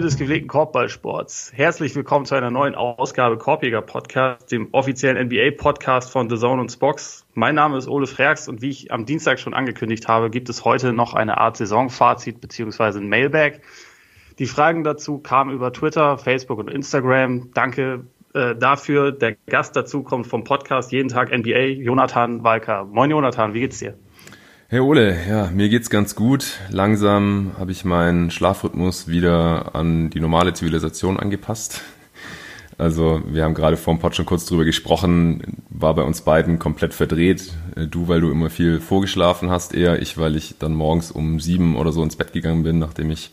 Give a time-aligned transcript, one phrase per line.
[0.00, 6.10] Des gepflegten Korbballsports, herzlich willkommen zu einer neuen Ausgabe Korbjäger Podcast, dem offiziellen NBA Podcast
[6.10, 7.26] von The Zone und Spox.
[7.34, 10.64] Mein Name ist Ole Freaks und wie ich am Dienstag schon angekündigt habe, gibt es
[10.64, 13.60] heute noch eine Art Saisonfazit beziehungsweise ein Mailbag.
[14.38, 17.50] Die Fragen dazu kamen über Twitter, Facebook und Instagram.
[17.52, 19.12] Danke äh, dafür.
[19.12, 22.86] Der Gast dazu kommt vom Podcast Jeden Tag NBA, Jonathan Walker.
[22.86, 23.98] Moin Jonathan, wie geht's dir?
[24.72, 26.60] Hey Ole, ja, mir geht's ganz gut.
[26.70, 31.80] Langsam habe ich meinen Schlafrhythmus wieder an die normale Zivilisation angepasst.
[32.78, 36.60] Also wir haben gerade vor dem Pod schon kurz drüber gesprochen, war bei uns beiden
[36.60, 37.52] komplett verdreht.
[37.90, 41.74] Du, weil du immer viel vorgeschlafen hast, eher ich, weil ich dann morgens um sieben
[41.74, 43.32] oder so ins Bett gegangen bin, nachdem ich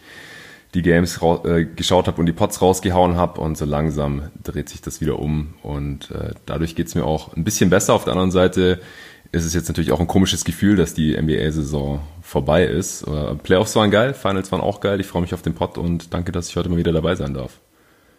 [0.73, 4.81] die Games äh, geschaut habe und die Pots rausgehauen habe und so langsam dreht sich
[4.81, 7.93] das wieder um und äh, dadurch geht's mir auch ein bisschen besser.
[7.93, 8.81] Auf der anderen Seite
[9.31, 13.05] ist es jetzt natürlich auch ein komisches Gefühl, dass die NBA-Saison vorbei ist.
[13.43, 14.99] Playoffs waren geil, Finals waren auch geil.
[14.99, 17.33] Ich freue mich auf den Pod und danke, dass ich heute mal wieder dabei sein
[17.33, 17.59] darf.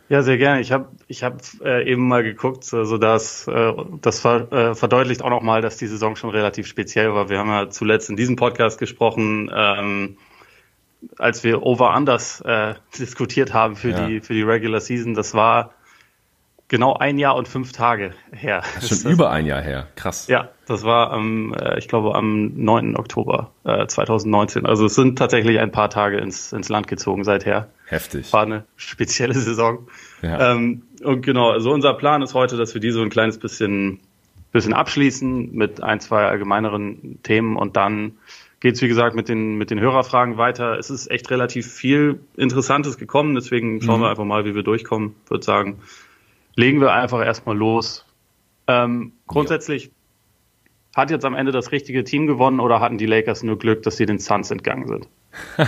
[0.08, 0.60] Ja, sehr gerne.
[0.62, 5.22] Ich habe ich hab, äh, eben mal geguckt, also das, äh, das ver, äh, verdeutlicht
[5.22, 7.28] auch nochmal, dass die Saison schon relativ speziell war.
[7.28, 10.16] Wir haben ja zuletzt in diesem Podcast gesprochen, ähm,
[11.18, 14.06] als wir Over-Unders äh, diskutiert haben für, ja.
[14.06, 15.12] die, für die Regular Season.
[15.12, 15.74] Das war
[16.68, 18.62] genau ein Jahr und fünf Tage her.
[18.74, 20.28] Das ist schon über ein Jahr her, krass.
[20.28, 22.96] Ja, das war am, äh, ich glaube, am 9.
[22.96, 24.66] Oktober äh, 2019.
[24.66, 27.68] Also es sind tatsächlich ein paar Tage ins, ins Land gezogen seither.
[27.86, 28.32] Heftig.
[28.32, 29.88] War eine spezielle Saison.
[30.22, 30.52] Ja.
[30.52, 34.00] Ähm, und genau, also unser Plan ist heute, dass wir die so ein kleines bisschen,
[34.52, 38.12] bisschen abschließen mit ein, zwei allgemeineren Themen und dann
[38.60, 40.78] geht's wie gesagt, mit den, mit den Hörerfragen weiter.
[40.78, 44.04] Es ist echt relativ viel Interessantes gekommen, deswegen schauen mhm.
[44.04, 45.14] wir einfach mal, wie wir durchkommen.
[45.28, 45.78] Würde sagen,
[46.58, 48.04] legen wir einfach erstmal los.
[48.66, 49.90] Ähm, grundsätzlich ja.
[50.96, 53.96] hat jetzt am Ende das richtige Team gewonnen oder hatten die Lakers nur Glück, dass
[53.96, 55.08] sie den Suns entgangen sind?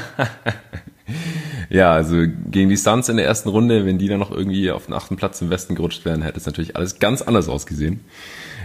[1.71, 2.17] ja, also
[2.51, 5.17] gegen die Suns in der ersten Runde, wenn die dann noch irgendwie auf den achten
[5.17, 8.01] Platz im Westen gerutscht wären, hätte es natürlich alles ganz anders ausgesehen.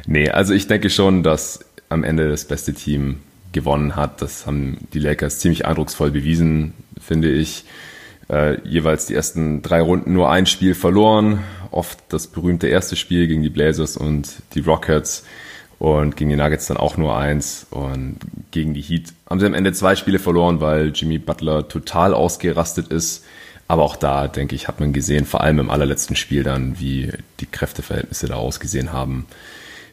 [0.08, 1.60] Nee, also ich denke schon, dass
[1.90, 3.20] am Ende das beste Team
[3.52, 4.24] gewonnen hat.
[4.24, 7.66] Das haben die Lakers ziemlich eindrucksvoll bewiesen, finde ich
[8.30, 11.44] äh, jeweils die ersten drei Runden nur ein Spiel verloren.
[11.76, 15.26] Oft das berühmte erste Spiel gegen die Blazers und die Rockets
[15.78, 18.18] und gegen die Nuggets dann auch nur eins und
[18.52, 22.88] gegen die Heat haben sie am Ende zwei Spiele verloren, weil Jimmy Butler total ausgerastet
[22.88, 23.26] ist.
[23.68, 27.12] Aber auch da, denke ich, hat man gesehen, vor allem im allerletzten Spiel dann, wie
[27.40, 29.26] die Kräfteverhältnisse da ausgesehen haben.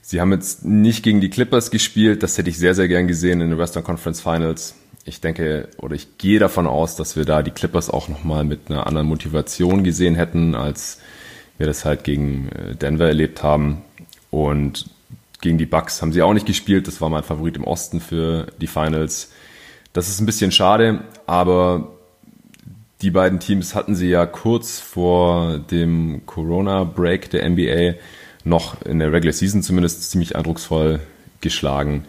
[0.02, 3.40] Sie haben jetzt nicht gegen die Clippers gespielt, das hätte ich sehr, sehr gern gesehen
[3.40, 7.42] in den Western Conference Finals ich denke oder ich gehe davon aus, dass wir da
[7.42, 10.98] die Clippers auch nochmal mit einer anderen Motivation gesehen hätten, als
[11.58, 13.82] wir das halt gegen äh, Denver erlebt haben.
[14.30, 14.86] Und
[15.40, 16.86] gegen die Bucks haben sie auch nicht gespielt.
[16.86, 19.30] Das war mein Favorit im Osten für die Finals.
[19.92, 21.92] Das ist ein bisschen schade, aber
[23.02, 27.98] die beiden Teams hatten sie ja kurz vor dem Corona-Break der NBA
[28.44, 31.00] noch in der Regular Season zumindest ziemlich eindrucksvoll
[31.40, 32.04] geschlagen.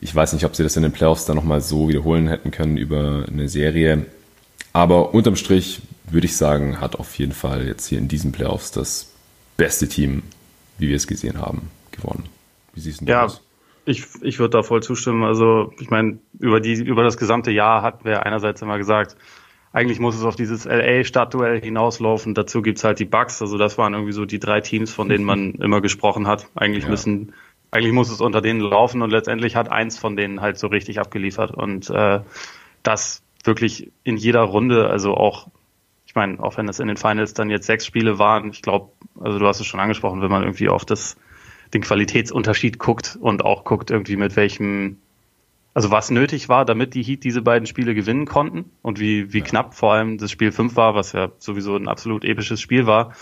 [0.00, 2.76] Ich weiß nicht, ob sie das in den Playoffs dann nochmal so wiederholen hätten können
[2.76, 4.06] über eine Serie.
[4.72, 8.70] Aber unterm Strich würde ich sagen, hat auf jeden Fall jetzt hier in diesen Playoffs
[8.70, 9.12] das
[9.56, 10.22] beste Team,
[10.78, 12.24] wie wir es gesehen haben, gewonnen.
[12.74, 13.40] Wie siehst du ja, das?
[13.86, 15.24] Ich, ich würde da voll zustimmen.
[15.24, 19.16] Also ich meine, über, die, über das gesamte Jahr hatten wir einerseits immer gesagt,
[19.72, 22.34] eigentlich muss es auf dieses LA-Stadtduell hinauslaufen.
[22.34, 23.42] Dazu gibt's halt die Bucks.
[23.42, 26.48] Also das waren irgendwie so die drei Teams, von denen man immer gesprochen hat.
[26.54, 26.90] Eigentlich ja.
[26.90, 27.32] müssen
[27.74, 31.00] eigentlich muss es unter denen laufen und letztendlich hat eins von denen halt so richtig
[31.00, 32.20] abgeliefert und äh,
[32.84, 35.48] das wirklich in jeder Runde, also auch,
[36.14, 38.92] ich meine, auch wenn es in den Finals dann jetzt sechs Spiele waren, ich glaube,
[39.18, 41.16] also du hast es schon angesprochen, wenn man irgendwie auf das
[41.72, 44.98] den Qualitätsunterschied guckt und auch guckt irgendwie mit welchem,
[45.74, 49.40] also was nötig war, damit die Heat diese beiden Spiele gewinnen konnten und wie, wie
[49.40, 49.44] ja.
[49.44, 53.12] knapp vor allem das Spiel 5 war, was ja sowieso ein absolut episches Spiel war,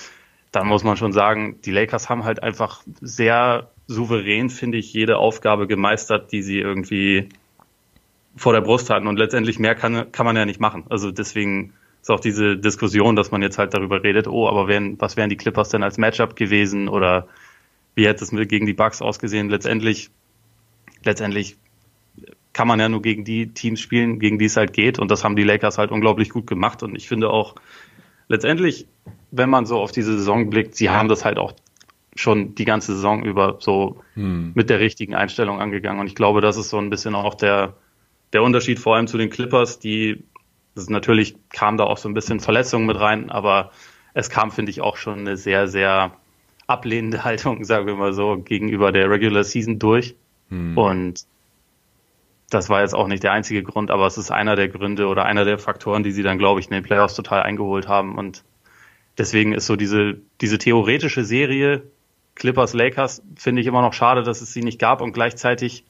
[0.50, 5.16] dann muss man schon sagen, die Lakers haben halt einfach sehr souverän, finde ich, jede
[5.16, 7.30] Aufgabe gemeistert, die sie irgendwie
[8.36, 9.06] vor der Brust hatten.
[9.06, 10.84] Und letztendlich mehr kann, kann man ja nicht machen.
[10.90, 15.00] Also deswegen ist auch diese Diskussion, dass man jetzt halt darüber redet, oh, aber wären,
[15.00, 17.28] was wären die Clippers denn als Matchup gewesen oder
[17.94, 19.48] wie hätte es gegen die Bucks ausgesehen?
[19.48, 20.10] Letztendlich,
[21.04, 21.56] letztendlich
[22.52, 24.98] kann man ja nur gegen die Teams spielen, gegen die es halt geht.
[24.98, 26.82] Und das haben die Lakers halt unglaublich gut gemacht.
[26.82, 27.54] Und ich finde auch,
[28.28, 28.86] letztendlich,
[29.30, 31.54] wenn man so auf diese Saison blickt, sie haben das halt auch
[32.16, 34.52] schon die ganze Saison über so hm.
[34.54, 36.00] mit der richtigen Einstellung angegangen.
[36.00, 37.74] Und ich glaube, das ist so ein bisschen auch der,
[38.32, 40.24] der Unterschied vor allem zu den Clippers, die
[40.74, 43.70] das natürlich kam da auch so ein bisschen Verletzungen mit rein, aber
[44.14, 46.12] es kam, finde ich, auch schon eine sehr, sehr
[46.66, 50.14] ablehnende Haltung, sagen wir mal so, gegenüber der Regular Season durch.
[50.48, 50.76] Hm.
[50.76, 51.24] Und
[52.50, 55.24] das war jetzt auch nicht der einzige Grund, aber es ist einer der Gründe oder
[55.24, 58.18] einer der Faktoren, die sie dann, glaube ich, in den Playoffs total eingeholt haben.
[58.18, 58.44] Und
[59.16, 61.82] deswegen ist so diese, diese theoretische Serie
[62.34, 65.84] Clippers Lakers finde ich immer noch schade, dass es sie nicht gab und gleichzeitig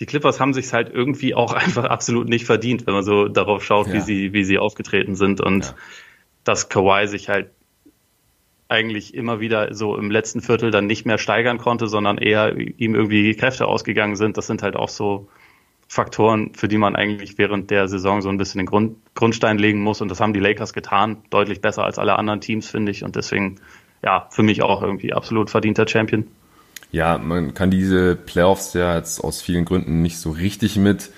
[0.00, 3.62] die Clippers haben sich halt irgendwie auch einfach absolut nicht verdient, wenn man so darauf
[3.64, 3.94] schaut, ja.
[3.94, 5.74] wie sie wie sie aufgetreten sind und ja.
[6.44, 7.50] dass Kawhi sich halt
[8.68, 12.94] eigentlich immer wieder so im letzten Viertel dann nicht mehr steigern konnte, sondern eher ihm
[12.94, 14.36] irgendwie die Kräfte ausgegangen sind.
[14.36, 15.28] Das sind halt auch so
[15.88, 19.80] Faktoren, für die man eigentlich während der Saison so ein bisschen den Grund, Grundstein legen
[19.80, 20.00] muss.
[20.00, 23.02] Und das haben die Lakers getan, deutlich besser als alle anderen Teams, finde ich.
[23.02, 23.56] Und deswegen,
[24.04, 26.28] ja, für mich auch irgendwie absolut verdienter Champion.
[26.92, 31.10] Ja, man kann diese Playoffs ja jetzt aus vielen Gründen nicht so richtig mit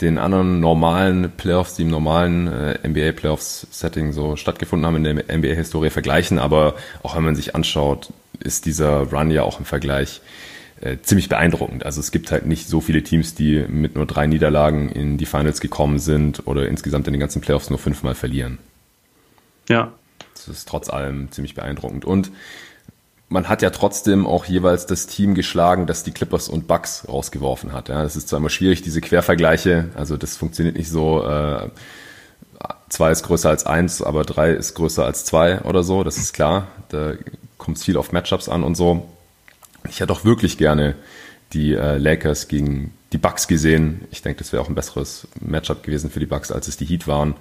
[0.00, 5.04] den anderen normalen Playoffs, die im normalen äh, NBA Playoffs Setting so stattgefunden haben in
[5.04, 9.58] der NBA Historie vergleichen, aber auch wenn man sich anschaut, ist dieser Run ja auch
[9.58, 10.22] im Vergleich
[10.80, 11.84] äh, ziemlich beeindruckend.
[11.84, 15.26] Also es gibt halt nicht so viele Teams, die mit nur drei Niederlagen in die
[15.26, 18.58] Finals gekommen sind oder insgesamt in den ganzen Playoffs nur fünfmal verlieren.
[19.68, 19.92] Ja.
[20.34, 22.06] Das ist trotz allem ziemlich beeindruckend.
[22.06, 22.30] Und
[23.30, 27.72] man hat ja trotzdem auch jeweils das Team geschlagen, das die Clippers und Bucks rausgeworfen
[27.72, 27.88] hat.
[27.88, 31.70] Ja, das ist zwar immer schwierig, diese Quervergleiche, also das funktioniert nicht so, äh,
[32.88, 36.32] zwei ist größer als eins, aber drei ist größer als zwei oder so, das ist
[36.32, 36.66] klar.
[36.88, 37.12] Da
[37.56, 39.08] kommt es viel auf Matchups an und so.
[39.88, 40.96] Ich hätte auch wirklich gerne
[41.52, 44.06] die äh, Lakers gegen die Bucks gesehen.
[44.10, 46.84] Ich denke, das wäre auch ein besseres Matchup gewesen für die Bucks, als es die
[46.84, 47.36] Heat waren.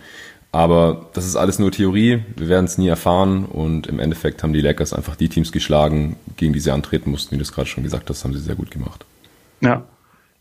[0.51, 2.23] Aber das ist alles nur Theorie.
[2.35, 3.45] Wir werden es nie erfahren.
[3.45, 7.33] Und im Endeffekt haben die Lakers einfach die Teams geschlagen, gegen die sie antreten mussten.
[7.33, 9.05] Wie du es gerade schon gesagt hast, haben sie sehr gut gemacht.
[9.61, 9.83] Ja.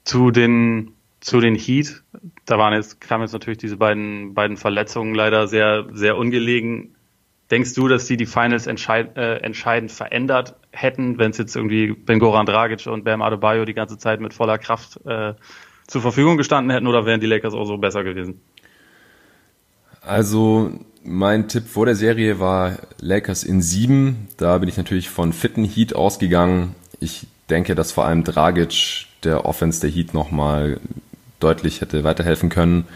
[0.05, 2.03] Zu den, zu den Heat,
[2.47, 6.95] da waren jetzt, kamen jetzt natürlich diese beiden, beiden Verletzungen leider sehr, sehr ungelegen.
[7.51, 11.93] Denkst du, dass sie die Finals entscheid, äh, entscheidend verändert hätten, wenn es jetzt irgendwie
[11.93, 15.35] Ben Goran Dragic und Bam Adebayo die ganze Zeit mit voller Kraft äh,
[15.87, 18.41] zur Verfügung gestanden hätten oder wären die Lakers auch so besser gewesen?
[20.09, 20.73] Also
[21.05, 24.29] mein Tipp vor der Serie war Lakers in sieben.
[24.37, 26.75] Da bin ich natürlich von fitten Heat ausgegangen.
[27.01, 30.81] Ich denke, dass vor allem Dragic der Offense der Heat nochmal
[31.41, 32.87] deutlich hätte weiterhelfen können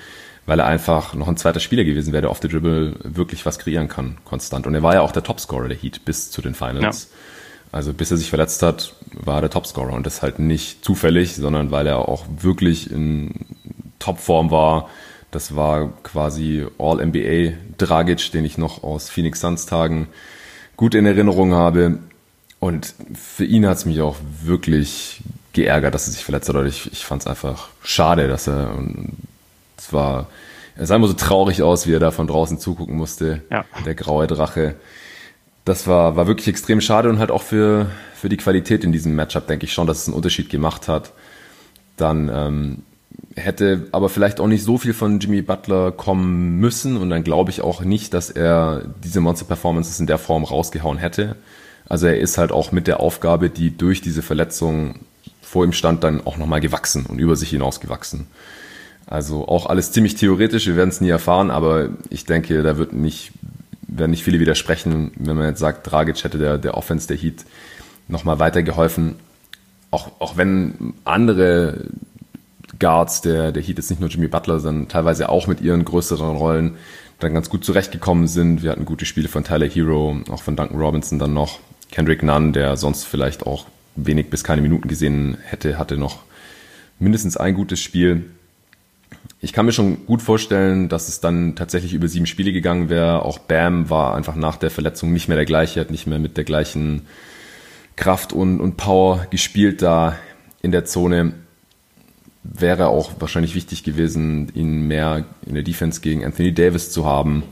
[0.46, 3.58] weil er einfach noch ein zweiter Spieler gewesen wäre, der auf der Dribble wirklich was
[3.58, 4.66] kreieren kann, konstant.
[4.66, 7.08] Und er war ja auch der Topscorer der Heat bis zu den Finals.
[7.10, 7.18] Ja.
[7.72, 11.36] Also bis er sich verletzt hat, war er der Topscorer und das halt nicht zufällig,
[11.36, 13.46] sondern weil er auch wirklich in
[13.98, 14.90] Topform war.
[15.32, 20.06] Das war quasi All-NBA Dragic, den ich noch aus Phoenix Suns Tagen
[20.76, 21.98] gut in Erinnerung habe.
[22.60, 25.22] Und für ihn hat es mich auch wirklich
[25.54, 26.66] geärgert, dass er sich verletzt hat.
[26.66, 28.76] Ich, ich fand es einfach schade, dass er
[29.78, 30.28] es war,
[30.76, 33.42] er sah immer so traurig aus, wie er da von draußen zugucken musste.
[33.50, 33.64] Ja.
[33.84, 34.76] Der graue Drache.
[35.64, 39.14] Das war, war wirklich extrem schade und halt auch für, für die Qualität in diesem
[39.14, 41.12] Matchup denke ich schon, dass es einen Unterschied gemacht hat.
[41.96, 42.82] Dann ähm,
[43.36, 47.50] hätte aber vielleicht auch nicht so viel von Jimmy Butler kommen müssen und dann glaube
[47.50, 51.36] ich auch nicht, dass er diese Monster-Performances in der Form rausgehauen hätte.
[51.88, 55.00] Also er ist halt auch mit der Aufgabe, die durch diese Verletzung
[55.40, 58.26] vor ihm stand, dann auch nochmal gewachsen und über sich hinaus gewachsen.
[59.06, 62.92] Also auch alles ziemlich theoretisch, wir werden es nie erfahren, aber ich denke, da wird
[62.92, 63.32] nicht,
[63.82, 67.44] werden nicht viele widersprechen, wenn man jetzt sagt, Dragic hätte der, der Offense der Heat
[68.08, 69.16] nochmal weitergeholfen.
[69.90, 71.84] Auch, auch wenn andere
[72.78, 76.36] Guards der, der Heat jetzt nicht nur Jimmy Butler, sondern teilweise auch mit ihren größeren
[76.36, 76.76] Rollen
[77.18, 78.62] dann ganz gut zurechtgekommen sind.
[78.62, 81.60] Wir hatten gute Spiele von Tyler Hero, auch von Duncan Robinson dann noch.
[81.90, 86.20] Kendrick Nunn, der sonst vielleicht auch wenig bis keine Minuten gesehen hätte, hatte noch
[86.98, 88.24] mindestens ein gutes Spiel
[89.40, 93.24] ich kann mir schon gut vorstellen, dass es dann tatsächlich über sieben Spiele gegangen wäre.
[93.24, 96.36] Auch Bam war einfach nach der Verletzung nicht mehr der gleiche, hat nicht mehr mit
[96.36, 97.06] der gleichen
[97.96, 100.16] Kraft und, und Power gespielt da
[100.62, 101.34] in der Zone.
[102.44, 107.44] Wäre auch wahrscheinlich wichtig gewesen, ihn mehr in der Defense gegen Anthony Davis zu haben.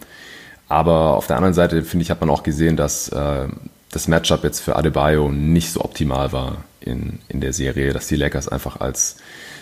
[0.69, 3.49] Aber auf der anderen Seite, finde ich, hat man auch gesehen, dass äh,
[3.91, 8.17] das Matchup jetzt für Adebayo nicht so optimal war in, in der Serie, dass die
[8.17, 9.17] Lakers einfach als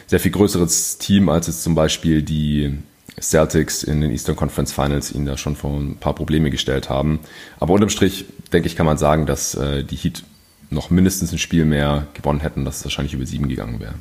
[0.07, 2.79] sehr viel größeres Team, als jetzt zum Beispiel die
[3.21, 7.21] Celtics in den Eastern Conference Finals ihnen da schon vor ein paar Probleme gestellt haben.
[7.59, 10.23] Aber unterm Strich, denke ich, kann man sagen, dass äh, die Heat
[10.71, 13.95] noch mindestens ein Spiel mehr gewonnen hätten, dass es wahrscheinlich über sieben gegangen wäre.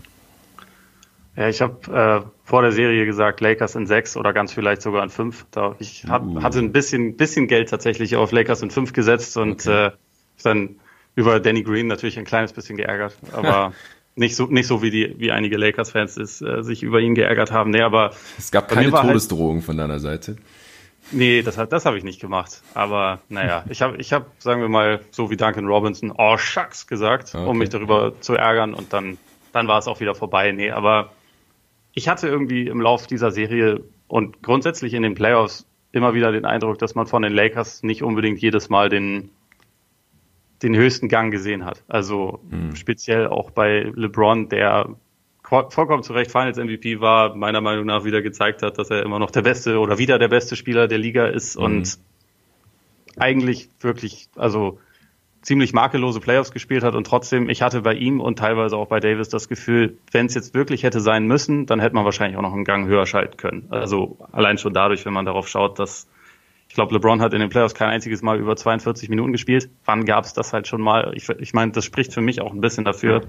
[1.37, 5.03] Ja, ich habe äh, vor der Serie gesagt, Lakers in sechs oder ganz vielleicht sogar
[5.03, 5.45] in fünf.
[5.51, 6.41] Da, ich hab, uh.
[6.41, 9.87] hatte ein bisschen, bisschen Geld tatsächlich auf Lakers in fünf gesetzt und okay.
[9.87, 9.91] äh,
[10.41, 10.77] dann
[11.13, 13.15] über Danny Green natürlich ein kleines bisschen geärgert.
[13.33, 13.73] Aber
[14.15, 17.51] nicht so nicht so wie die wie einige Lakers-Fans es äh, sich über ihn geärgert
[17.51, 17.69] haben.
[17.69, 20.37] Nee, aber es gab keine halt Todesdrohung halt, von deiner Seite.
[21.11, 22.63] Nee, das das habe ich nicht gemacht.
[22.73, 26.87] Aber naja, ich habe ich habe sagen wir mal so wie Duncan Robinson, oh shucks
[26.87, 27.45] gesagt, okay.
[27.45, 29.19] um mich darüber zu ärgern und dann
[29.53, 30.51] dann war es auch wieder vorbei.
[30.51, 31.11] Nee, aber
[31.97, 36.45] ich hatte irgendwie im Lauf dieser Serie und grundsätzlich in den Playoffs immer wieder den
[36.45, 39.31] Eindruck, dass man von den Lakers nicht unbedingt jedes Mal den,
[40.61, 41.83] den höchsten Gang gesehen hat.
[41.87, 42.75] Also mhm.
[42.75, 44.95] speziell auch bei LeBron, der
[45.41, 49.17] vollkommen zu Recht Finals MVP war, meiner Meinung nach wieder gezeigt hat, dass er immer
[49.17, 51.65] noch der beste oder wieder der beste Spieler der Liga ist mhm.
[51.65, 51.99] und
[53.17, 54.77] eigentlich wirklich, also
[55.47, 58.99] ziemlich makellose Playoffs gespielt hat und trotzdem, ich hatte bei ihm und teilweise auch bei
[58.99, 62.41] Davis das Gefühl, wenn es jetzt wirklich hätte sein müssen, dann hätte man wahrscheinlich auch
[62.41, 63.65] noch einen Gang höher schalten können.
[63.69, 66.09] Also allein schon dadurch, wenn man darauf schaut, dass
[66.67, 69.69] ich glaube, LeBron hat in den Playoffs kein einziges Mal über 42 Minuten gespielt.
[69.85, 71.13] Wann gab es das halt schon mal?
[71.15, 73.21] Ich, ich meine, das spricht für mich auch ein bisschen dafür,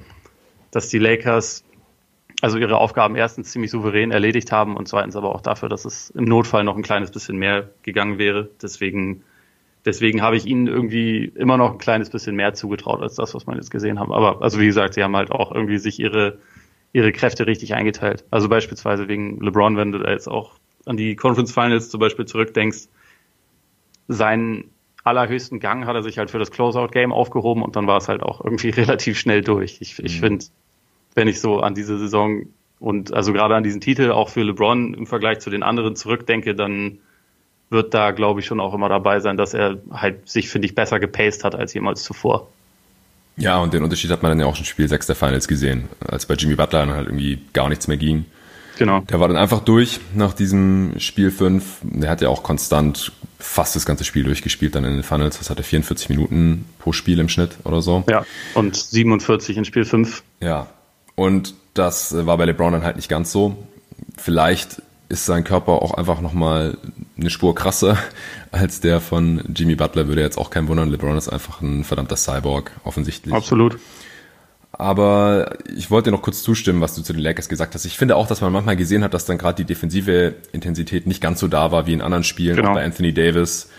[0.73, 1.65] dass die Lakers
[2.41, 6.11] also ihre Aufgaben erstens ziemlich souverän erledigt haben und zweitens aber auch dafür, dass es
[6.11, 8.51] im Notfall noch ein kleines bisschen mehr gegangen wäre.
[8.61, 9.23] Deswegen
[9.85, 13.47] Deswegen habe ich ihnen irgendwie immer noch ein kleines bisschen mehr zugetraut als das, was
[13.47, 14.13] man jetzt gesehen haben.
[14.13, 16.39] Aber also wie gesagt, sie haben halt auch irgendwie sich ihre
[16.93, 18.25] ihre Kräfte richtig eingeteilt.
[18.31, 20.53] Also beispielsweise wegen LeBron, wenn du da jetzt auch
[20.87, 22.89] an die Conference Finals zum Beispiel zurückdenkst,
[24.09, 24.71] seinen
[25.05, 28.23] allerhöchsten Gang hat er sich halt für das Closeout-Game aufgehoben und dann war es halt
[28.23, 29.79] auch irgendwie relativ schnell durch.
[29.81, 30.21] Ich, ich mhm.
[30.21, 30.45] finde,
[31.15, 32.47] wenn ich so an diese Saison
[32.81, 36.55] und also gerade an diesen Titel auch für LeBron im Vergleich zu den anderen zurückdenke,
[36.55, 37.01] dann
[37.71, 40.75] wird da, glaube ich, schon auch immer dabei sein, dass er halt sich, finde ich,
[40.75, 42.49] besser gepaced hat als jemals zuvor.
[43.37, 45.89] Ja, und den Unterschied hat man dann ja auch schon Spiel 6 der Finals gesehen,
[46.07, 48.25] als bei Jimmy Butler dann halt irgendwie gar nichts mehr ging.
[48.79, 49.01] Genau.
[49.01, 51.79] Der war dann einfach durch nach diesem Spiel 5.
[51.83, 55.39] Der hat ja auch konstant fast das ganze Spiel durchgespielt dann in den Finals.
[55.39, 58.05] Das hatte 44 Minuten pro Spiel im Schnitt oder so.
[58.09, 60.23] Ja, und 47 in Spiel 5.
[60.41, 60.69] Ja,
[61.15, 63.57] und das war bei LeBron dann halt nicht ganz so.
[64.17, 66.77] Vielleicht ist sein Körper auch einfach nochmal
[67.19, 67.99] eine Spur krasser
[68.53, 70.09] als der von Jimmy Butler.
[70.09, 70.91] Würde jetzt auch kein wundern.
[70.91, 73.35] LeBron ist einfach ein verdammter Cyborg, offensichtlich.
[73.35, 73.79] Absolut.
[74.73, 77.85] Aber ich wollte dir noch kurz zustimmen, was du zu den Lakers gesagt hast.
[77.85, 81.21] Ich finde auch, dass man manchmal gesehen hat, dass dann gerade die defensive Intensität nicht
[81.21, 82.57] ganz so da war wie in anderen Spielen.
[82.57, 82.71] Genau.
[82.71, 83.71] Auch bei Anthony Davis.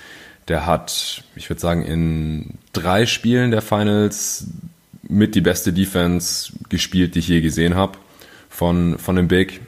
[0.48, 4.48] Der hat, ich würde sagen, in drei Spielen der Finals
[5.04, 7.98] mit die beste Defense gespielt, die ich je gesehen habe
[8.50, 9.62] von, von dem Big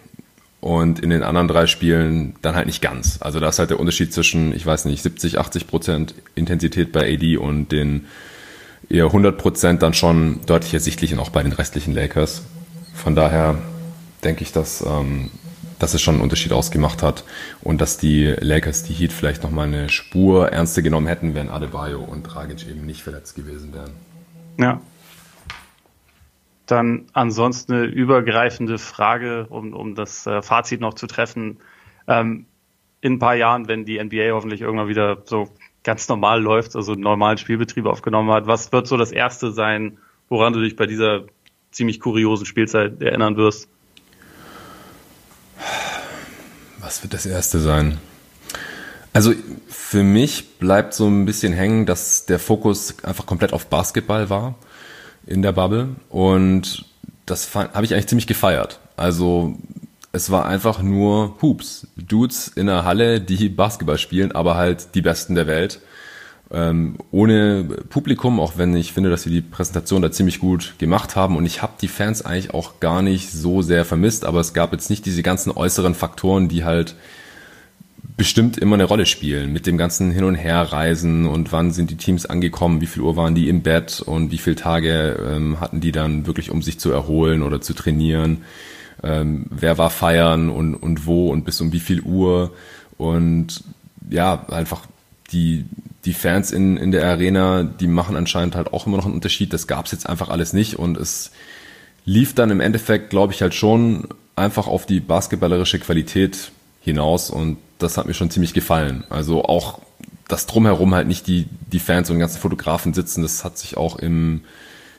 [0.62, 3.18] und in den anderen drei Spielen dann halt nicht ganz.
[3.20, 7.12] Also da ist halt der Unterschied zwischen, ich weiß nicht, 70, 80 Prozent Intensität bei
[7.14, 8.06] AD und den
[8.88, 12.44] eher 100 Prozent dann schon deutlich ersichtlich und auch bei den restlichen Lakers.
[12.94, 13.58] Von daher
[14.24, 15.32] denke ich, dass, ähm,
[15.80, 17.24] dass es schon einen Unterschied ausgemacht hat
[17.62, 22.02] und dass die Lakers die Heat vielleicht nochmal eine Spur ernster genommen hätten, wenn Adebayo
[22.02, 23.92] und Dragic eben nicht verletzt gewesen wären.
[24.60, 24.80] Ja,
[26.72, 31.58] dann ansonsten eine übergreifende Frage, um, um das äh, Fazit noch zu treffen.
[32.08, 32.46] Ähm,
[33.02, 35.50] in ein paar Jahren, wenn die NBA hoffentlich irgendwann wieder so
[35.84, 39.98] ganz normal läuft, also einen normalen Spielbetrieb aufgenommen hat, was wird so das Erste sein,
[40.30, 41.26] woran du dich bei dieser
[41.72, 43.68] ziemlich kuriosen Spielzeit erinnern wirst?
[46.80, 47.98] Was wird das Erste sein?
[49.14, 49.34] Also
[49.68, 54.56] für mich bleibt so ein bisschen hängen, dass der Fokus einfach komplett auf Basketball war
[55.26, 56.86] in der Bubble und
[57.26, 58.80] das habe ich eigentlich ziemlich gefeiert.
[58.98, 59.56] Also
[60.12, 61.88] es war einfach nur Hoops.
[61.96, 65.80] Dudes in der Halle, die Basketball spielen, aber halt die Besten der Welt.
[66.54, 71.16] Ähm, ohne Publikum, auch wenn ich finde, dass wir die Präsentation da ziemlich gut gemacht
[71.16, 71.38] haben.
[71.38, 74.74] Und ich habe die Fans eigentlich auch gar nicht so sehr vermisst, aber es gab
[74.74, 76.96] jetzt nicht diese ganzen äußeren Faktoren, die halt
[78.18, 81.98] bestimmt immer eine Rolle spielen mit dem ganzen Hin- und Herreisen und wann sind die
[81.98, 85.82] Teams angekommen, wie viel Uhr waren die im Bett und wie viele Tage ähm, hatten
[85.82, 88.44] die dann wirklich, um sich zu erholen oder zu trainieren.
[89.04, 92.54] Ähm, wer war feiern und, und wo und bis um wie viel Uhr
[92.98, 93.64] und
[94.10, 94.86] ja, einfach
[95.32, 95.66] die,
[96.06, 99.54] die Fans in, in der Arena, die machen anscheinend halt auch immer noch einen Unterschied.
[99.54, 101.32] Das gab's jetzt einfach alles nicht und es
[102.06, 106.52] lief dann im Endeffekt, glaube ich, halt schon einfach auf die basketballerische Qualität
[106.82, 109.04] hinaus und das hat mir schon ziemlich gefallen.
[109.10, 109.80] Also auch
[110.28, 113.98] das drumherum halt nicht die, die Fans und ganzen Fotografen sitzen, das hat sich auch
[113.98, 114.42] im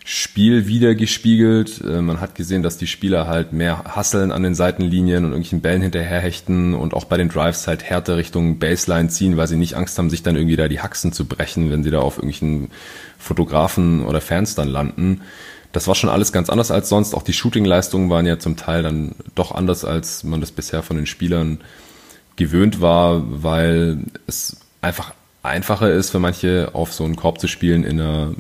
[0.05, 1.81] Spiel wieder gespiegelt.
[1.81, 5.61] Äh, man hat gesehen, dass die Spieler halt mehr hasseln an den Seitenlinien und irgendwelchen
[5.61, 9.77] Bällen hinterherhechten und auch bei den Drives halt härter Richtung Baseline ziehen, weil sie nicht
[9.77, 12.69] Angst haben, sich dann irgendwie da die Haxen zu brechen, wenn sie da auf irgendwelchen
[13.17, 15.21] Fotografen oder Fans dann landen.
[15.71, 17.15] Das war schon alles ganz anders als sonst.
[17.15, 20.97] Auch die Shooting-Leistungen waren ja zum Teil dann doch anders, als man das bisher von
[20.97, 21.61] den Spielern
[22.37, 27.85] gewöhnt war, weil es einfach einfacher ist für manche auf so einen Korb zu spielen
[27.85, 28.35] in einer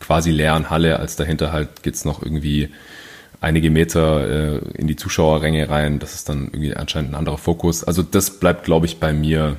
[0.00, 2.70] quasi leeren Halle, als dahinter halt geht's noch irgendwie
[3.40, 5.98] einige Meter äh, in die Zuschauerränge rein.
[5.98, 7.84] Das ist dann irgendwie anscheinend ein anderer Fokus.
[7.84, 9.56] Also das bleibt, glaube ich, bei mir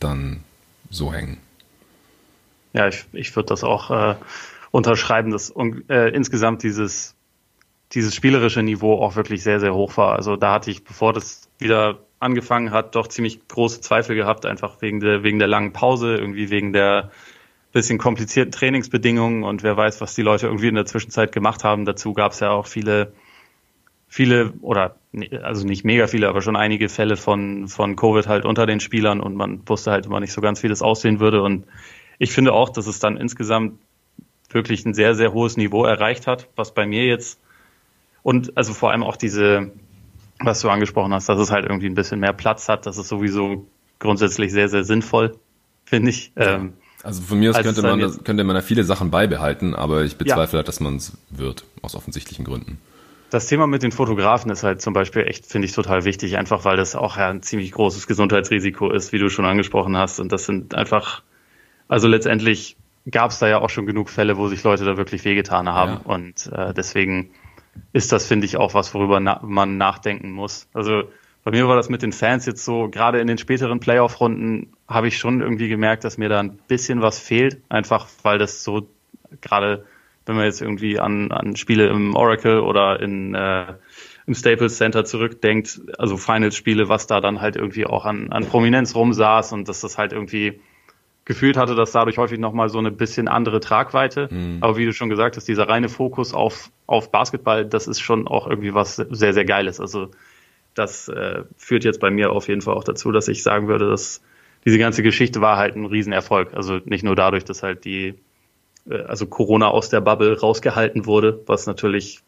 [0.00, 0.40] dann
[0.90, 1.38] so hängen.
[2.72, 4.16] Ja, ich, ich würde das auch äh,
[4.70, 5.52] unterschreiben, dass
[5.88, 7.14] äh, insgesamt dieses
[7.92, 10.16] dieses spielerische Niveau auch wirklich sehr, sehr hoch war.
[10.16, 14.80] Also da hatte ich, bevor das wieder angefangen hat, doch ziemlich große Zweifel gehabt, einfach
[14.80, 17.10] wegen der, wegen der langen Pause, irgendwie wegen der
[17.72, 21.84] bisschen komplizierten Trainingsbedingungen und wer weiß, was die Leute irgendwie in der Zwischenzeit gemacht haben.
[21.84, 23.12] Dazu gab es ja auch viele,
[24.08, 24.96] viele oder
[25.42, 29.20] also nicht mega viele, aber schon einige Fälle von, von Covid halt unter den Spielern
[29.20, 31.42] und man wusste halt immer nicht so ganz, wie das aussehen würde.
[31.42, 31.66] Und
[32.18, 33.78] ich finde auch, dass es dann insgesamt
[34.48, 37.40] wirklich ein sehr, sehr hohes Niveau erreicht hat, was bei mir jetzt
[38.22, 39.70] und also vor allem auch diese,
[40.40, 43.08] was du angesprochen hast, dass es halt irgendwie ein bisschen mehr Platz hat, das ist
[43.08, 43.66] sowieso
[43.98, 45.36] grundsätzlich sehr, sehr sinnvoll,
[45.84, 46.32] finde ich.
[46.36, 50.04] Ähm, also von mir aus könnte man, das, könnte man da viele Sachen beibehalten, aber
[50.04, 50.58] ich bezweifle ja.
[50.58, 52.78] halt, dass man es wird, aus offensichtlichen Gründen.
[53.30, 56.64] Das Thema mit den Fotografen ist halt zum Beispiel echt, finde ich, total wichtig, einfach
[56.64, 60.20] weil das auch ja ein ziemlich großes Gesundheitsrisiko ist, wie du schon angesprochen hast.
[60.20, 61.22] Und das sind einfach,
[61.88, 62.76] also letztendlich
[63.10, 66.00] gab es da ja auch schon genug Fälle, wo sich Leute da wirklich wehgetan haben.
[66.04, 66.12] Ja.
[66.12, 67.30] Und äh, deswegen
[67.92, 70.68] ist das, finde ich, auch was, worüber na man nachdenken muss.
[70.72, 71.04] Also
[71.44, 75.08] bei mir war das mit den Fans jetzt so, gerade in den späteren Playoff-Runden habe
[75.08, 78.88] ich schon irgendwie gemerkt, dass mir da ein bisschen was fehlt, einfach weil das so
[79.40, 79.84] gerade,
[80.24, 83.74] wenn man jetzt irgendwie an, an Spiele im Oracle oder in äh,
[84.26, 88.94] im Staples Center zurückdenkt, also Finals-Spiele, was da dann halt irgendwie auch an, an Prominenz
[88.94, 90.60] rumsaß und dass das halt irgendwie
[91.26, 94.28] gefühlt hatte, dass dadurch häufig nochmal so eine bisschen andere Tragweite.
[94.30, 94.58] Mhm.
[94.60, 98.26] Aber wie du schon gesagt hast, dieser reine Fokus auf, auf Basketball, das ist schon
[98.26, 99.80] auch irgendwie was sehr, sehr Geiles.
[99.80, 100.08] Also
[100.74, 103.90] das äh, führt jetzt bei mir auf jeden Fall auch dazu, dass ich sagen würde,
[103.90, 104.22] dass
[104.64, 106.54] diese ganze Geschichte war halt ein Riesenerfolg.
[106.54, 108.14] Also nicht nur dadurch, dass halt die,
[108.88, 112.22] äh, also Corona aus der Bubble rausgehalten wurde, was natürlich,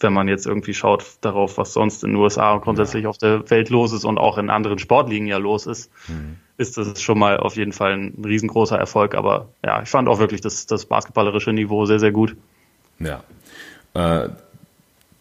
[0.00, 3.08] wenn man jetzt irgendwie schaut darauf, was sonst in den USA und grundsätzlich ja.
[3.08, 6.36] auf der Welt los ist und auch in anderen Sportligen ja los ist, mhm.
[6.56, 9.14] ist das schon mal auf jeden Fall ein riesengroßer Erfolg.
[9.14, 12.36] Aber ja, ich fand auch wirklich das, das basketballerische Niveau sehr, sehr gut.
[12.98, 13.22] Ja.
[13.94, 14.28] Äh,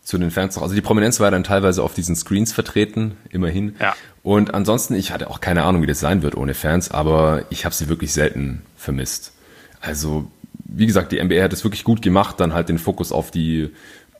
[0.03, 0.63] zu den Fans noch.
[0.63, 3.75] Also die Prominenz war dann teilweise auf diesen Screens vertreten, immerhin.
[3.79, 3.95] Ja.
[4.21, 7.63] Und ansonsten, ich hatte auch keine Ahnung, wie das sein wird ohne Fans, aber ich
[7.63, 9.33] habe sie wirklich selten vermisst.
[9.79, 10.29] Also,
[10.65, 13.69] wie gesagt, die NBA hat es wirklich gut gemacht, dann halt den Fokus auf die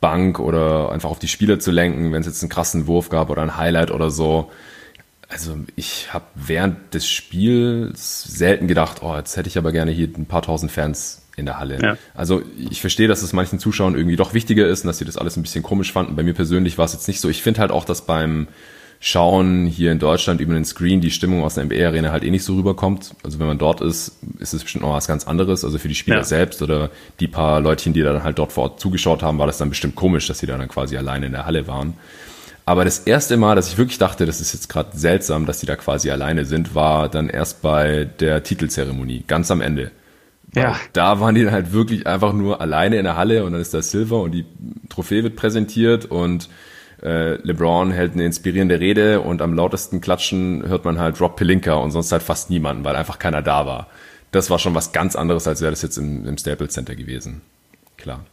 [0.04, 3.30] Bank oder einfach auf die Spieler zu lenken, wenn es jetzt einen krassen Wurf gab
[3.30, 4.50] oder ein Highlight oder so.
[5.30, 10.10] Also ich habe während des Spiels selten gedacht, oh, jetzt hätte ich aber gerne hier
[10.14, 11.78] ein paar tausend Fans in der Halle.
[11.82, 11.96] Ja.
[12.12, 15.16] Also ich verstehe, dass es manchen Zuschauern irgendwie doch wichtiger ist und dass sie das
[15.16, 16.16] alles ein bisschen komisch fanden.
[16.16, 17.30] Bei mir persönlich war es jetzt nicht so.
[17.30, 18.46] Ich finde halt auch, dass beim
[19.06, 22.42] Schauen hier in Deutschland über den Screen die Stimmung aus der NBA-Arena halt eh nicht
[22.42, 23.14] so rüberkommt.
[23.22, 25.62] Also wenn man dort ist, ist es bestimmt noch was ganz anderes.
[25.62, 26.24] Also für die Spieler ja.
[26.24, 26.88] selbst oder
[27.20, 29.94] die paar Leutchen, die dann halt dort vor Ort zugeschaut haben, war das dann bestimmt
[29.94, 31.98] komisch, dass sie dann quasi alleine in der Halle waren.
[32.64, 35.66] Aber das erste Mal, dass ich wirklich dachte, das ist jetzt gerade seltsam, dass die
[35.66, 39.90] da quasi alleine sind, war dann erst bei der Titelzeremonie, ganz am Ende.
[40.54, 40.76] Ja.
[40.94, 43.74] Da waren die dann halt wirklich einfach nur alleine in der Halle und dann ist
[43.74, 44.46] da Silver und die
[44.88, 46.48] Trophäe wird präsentiert und
[47.04, 51.74] äh, LeBron hält eine inspirierende Rede und am lautesten klatschen hört man halt Rob Pelinka
[51.74, 53.88] und sonst halt fast niemanden, weil einfach keiner da war.
[54.32, 57.42] Das war schon was ganz anderes, als wäre das jetzt im, im Staples Center gewesen.
[57.96, 58.24] Klar.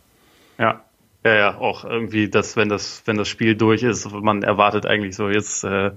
[0.57, 0.81] Ja.
[1.23, 5.15] Ja, ja, auch irgendwie, dass wenn das, wenn das Spiel durch ist, man erwartet eigentlich
[5.15, 5.91] so, jetzt äh,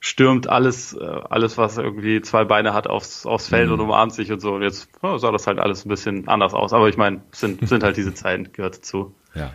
[0.00, 3.74] stürmt alles, äh, alles, was irgendwie zwei Beine hat, aufs, aufs Feld mhm.
[3.74, 4.54] und umarmt sich und so.
[4.54, 6.74] Und jetzt oh, sah das halt alles ein bisschen anders aus.
[6.74, 9.14] Aber ich meine, sind, sind halt diese Zeiten, gehört dazu.
[9.34, 9.52] Ja.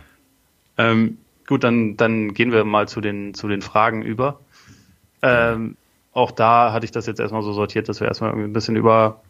[0.76, 4.40] Ähm, gut, dann, dann gehen wir mal zu den, zu den Fragen über.
[5.22, 5.76] Ähm,
[6.12, 8.76] auch da hatte ich das jetzt erstmal so sortiert, dass wir erstmal irgendwie ein bisschen
[8.76, 9.20] über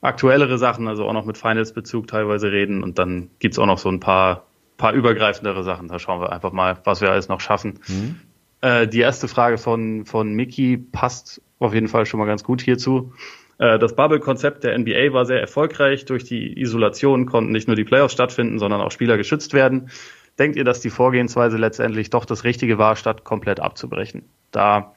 [0.00, 2.82] aktuellere Sachen, also auch noch mit Finals-Bezug teilweise reden.
[2.82, 4.44] Und dann gibt's auch noch so ein paar,
[4.76, 5.88] paar übergreifendere Sachen.
[5.88, 7.78] Da schauen wir einfach mal, was wir alles noch schaffen.
[7.86, 8.20] Mhm.
[8.60, 12.60] Äh, die erste Frage von, von Mickey passt auf jeden Fall schon mal ganz gut
[12.60, 13.12] hierzu.
[13.58, 16.04] Äh, das Bubble-Konzept der NBA war sehr erfolgreich.
[16.04, 19.90] Durch die Isolation konnten nicht nur die Playoffs stattfinden, sondern auch Spieler geschützt werden.
[20.38, 24.24] Denkt ihr, dass die Vorgehensweise letztendlich doch das Richtige war, statt komplett abzubrechen?
[24.50, 24.94] Da,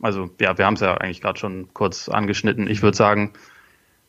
[0.00, 2.68] also ja, wir haben es ja eigentlich gerade schon kurz angeschnitten.
[2.68, 3.32] Ich würde sagen,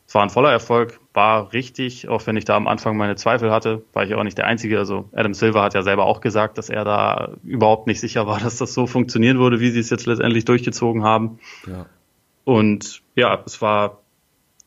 [0.10, 3.52] es war ein voller Erfolg, war richtig, auch wenn ich da am Anfang meine Zweifel
[3.52, 4.80] hatte, war ich auch nicht der Einzige.
[4.80, 8.39] Also Adam Silver hat ja selber auch gesagt, dass er da überhaupt nicht sicher war,
[8.43, 11.38] dass das so funktionieren würde, wie sie es jetzt letztendlich durchgezogen haben.
[11.67, 11.86] Ja.
[12.43, 13.99] Und ja, es war,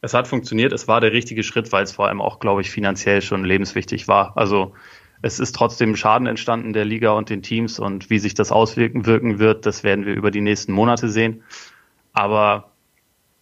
[0.01, 2.71] es hat funktioniert, es war der richtige Schritt, weil es vor allem auch, glaube ich,
[2.71, 4.37] finanziell schon lebenswichtig war.
[4.37, 4.75] Also
[5.23, 9.07] es ist trotzdem Schaden entstanden der Liga und den Teams und wie sich das auswirken
[9.07, 11.45] wirken wird, das werden wir über die nächsten Monate sehen.
[12.13, 12.73] Aber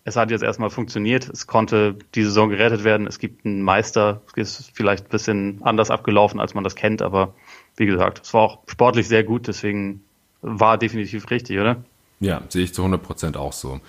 [0.05, 1.29] es hat jetzt erstmal funktioniert.
[1.29, 3.07] Es konnte die Saison gerettet werden.
[3.07, 4.23] Es gibt einen Meister.
[4.37, 7.35] Es ist vielleicht ein bisschen anders abgelaufen, als man das kennt, aber
[7.77, 10.05] wie gesagt, es war auch sportlich sehr gut, deswegen
[10.43, 11.83] war definitiv richtig, oder?
[12.21, 13.81] Ja, sehe ich zu 100 Prozent auch so.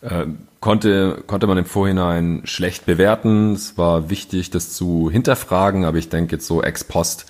[0.00, 0.26] Äh,
[0.60, 3.54] konnte, konnte man im Vorhinein schlecht bewerten.
[3.54, 7.26] Es war wichtig, das zu hinterfragen, aber ich denke jetzt so ex post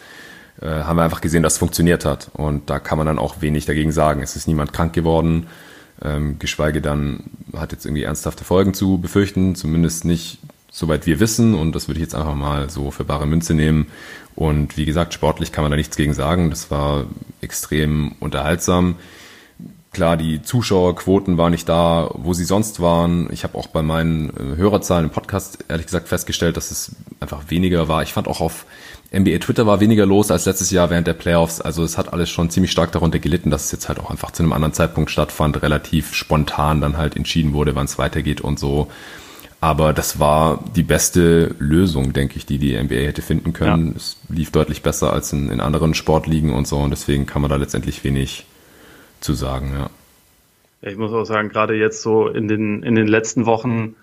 [0.60, 2.30] äh, haben wir einfach gesehen, dass es funktioniert hat.
[2.34, 4.22] Und da kann man dann auch wenig dagegen sagen.
[4.22, 5.46] Es ist niemand krank geworden,
[6.02, 7.24] ähm, geschweige dann
[7.56, 10.38] hat jetzt irgendwie ernsthafte Folgen zu befürchten, zumindest nicht
[10.70, 11.54] soweit wir wissen.
[11.54, 13.86] Und das würde ich jetzt einfach mal so für bare Münze nehmen.
[14.36, 16.50] Und wie gesagt, sportlich kann man da nichts gegen sagen.
[16.50, 17.06] Das war
[17.40, 18.96] extrem unterhaltsam.
[19.92, 23.28] Klar, die Zuschauerquoten waren nicht da, wo sie sonst waren.
[23.32, 27.50] Ich habe auch bei meinen äh, Hörerzahlen im Podcast ehrlich gesagt festgestellt, dass es einfach
[27.50, 28.02] weniger war.
[28.02, 28.66] Ich fand auch auf
[29.12, 31.60] NBA Twitter war weniger los als letztes Jahr während der Playoffs.
[31.60, 34.30] Also es hat alles schon ziemlich stark darunter gelitten, dass es jetzt halt auch einfach
[34.30, 38.60] zu einem anderen Zeitpunkt stattfand, relativ spontan dann halt entschieden wurde, wann es weitergeht und
[38.60, 38.86] so.
[39.60, 43.88] Aber das war die beste Lösung, denke ich, die die NBA hätte finden können.
[43.88, 43.96] Ja.
[43.96, 47.50] Es lief deutlich besser als in, in anderen Sportligen und so und deswegen kann man
[47.50, 48.46] da letztendlich wenig
[49.20, 49.90] zu sagen, ja.
[50.82, 53.96] Ich muss auch sagen, gerade jetzt so in den, in den letzten Wochen,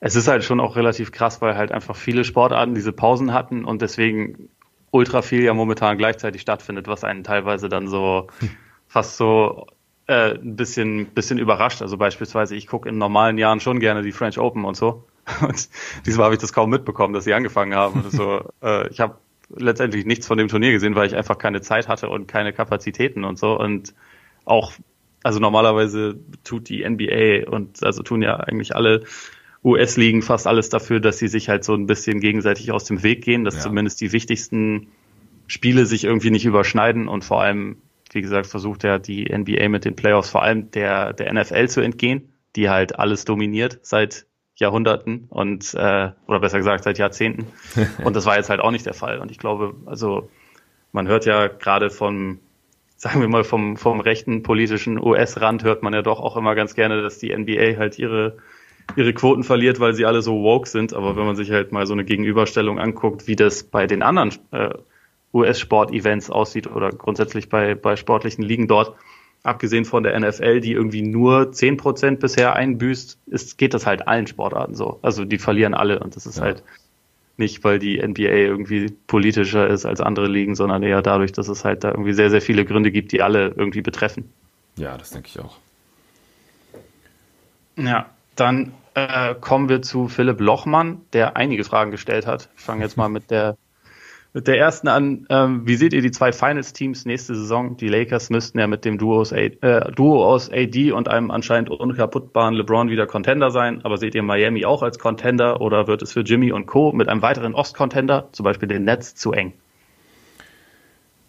[0.00, 3.64] es ist halt schon auch relativ krass, weil halt einfach viele Sportarten diese Pausen hatten
[3.64, 4.48] und deswegen
[4.90, 8.28] ultra viel ja momentan gleichzeitig stattfindet, was einen teilweise dann so
[8.88, 9.66] fast so
[10.06, 11.82] äh, ein bisschen, bisschen überrascht.
[11.82, 15.04] Also beispielsweise, ich gucke in normalen Jahren schon gerne die French Open und so.
[15.42, 15.68] Und
[16.06, 18.02] diesmal habe ich das kaum mitbekommen, dass sie angefangen haben.
[18.08, 19.18] So, äh, ich habe
[19.54, 23.24] letztendlich nichts von dem Turnier gesehen, weil ich einfach keine Zeit hatte und keine Kapazitäten
[23.24, 23.58] und so.
[23.58, 23.94] Und
[24.48, 24.72] auch,
[25.22, 29.04] also normalerweise tut die NBA und also tun ja eigentlich alle
[29.64, 33.22] US-Ligen fast alles dafür, dass sie sich halt so ein bisschen gegenseitig aus dem Weg
[33.22, 33.60] gehen, dass ja.
[33.62, 34.88] zumindest die wichtigsten
[35.46, 37.78] Spiele sich irgendwie nicht überschneiden und vor allem,
[38.12, 41.80] wie gesagt, versucht ja die NBA mit den Playoffs vor allem der, der NFL zu
[41.80, 47.46] entgehen, die halt alles dominiert seit Jahrhunderten und äh, oder besser gesagt seit Jahrzehnten.
[48.04, 49.20] Und das war jetzt halt auch nicht der Fall.
[49.20, 50.30] Und ich glaube, also
[50.90, 52.40] man hört ja gerade von
[52.98, 56.74] sagen wir mal, vom, vom rechten politischen US-Rand hört man ja doch auch immer ganz
[56.74, 58.38] gerne, dass die NBA halt ihre,
[58.96, 60.92] ihre Quoten verliert, weil sie alle so woke sind.
[60.92, 64.34] Aber wenn man sich halt mal so eine Gegenüberstellung anguckt, wie das bei den anderen
[64.50, 64.70] äh,
[65.32, 68.96] US-Sport-Events aussieht oder grundsätzlich bei, bei sportlichen Ligen dort,
[69.44, 74.08] abgesehen von der NFL, die irgendwie nur zehn Prozent bisher einbüßt, ist, geht das halt
[74.08, 74.98] allen Sportarten so.
[75.02, 76.44] Also die verlieren alle und das ist ja.
[76.44, 76.64] halt
[77.38, 81.64] nicht, weil die NBA irgendwie politischer ist als andere Ligen, sondern eher dadurch, dass es
[81.64, 84.32] halt da irgendwie sehr, sehr viele Gründe gibt, die alle irgendwie betreffen.
[84.76, 85.56] Ja, das denke ich auch.
[87.76, 92.48] Ja, dann äh, kommen wir zu Philipp Lochmann, der einige Fragen gestellt hat.
[92.56, 93.56] Ich fange jetzt mal mit der
[94.34, 95.26] mit der ersten an.
[95.30, 97.76] Ähm, wie seht ihr die zwei Finals-Teams nächste Saison?
[97.76, 99.50] Die Lakers müssten ja mit dem Duo aus, äh,
[99.94, 103.80] Duo aus AD und einem anscheinend unkaputtbaren LeBron wieder Contender sein.
[103.84, 106.92] Aber seht ihr Miami auch als Contender oder wird es für Jimmy und Co.
[106.92, 109.54] mit einem weiteren Ost-Contender, zum Beispiel den Nets, zu eng?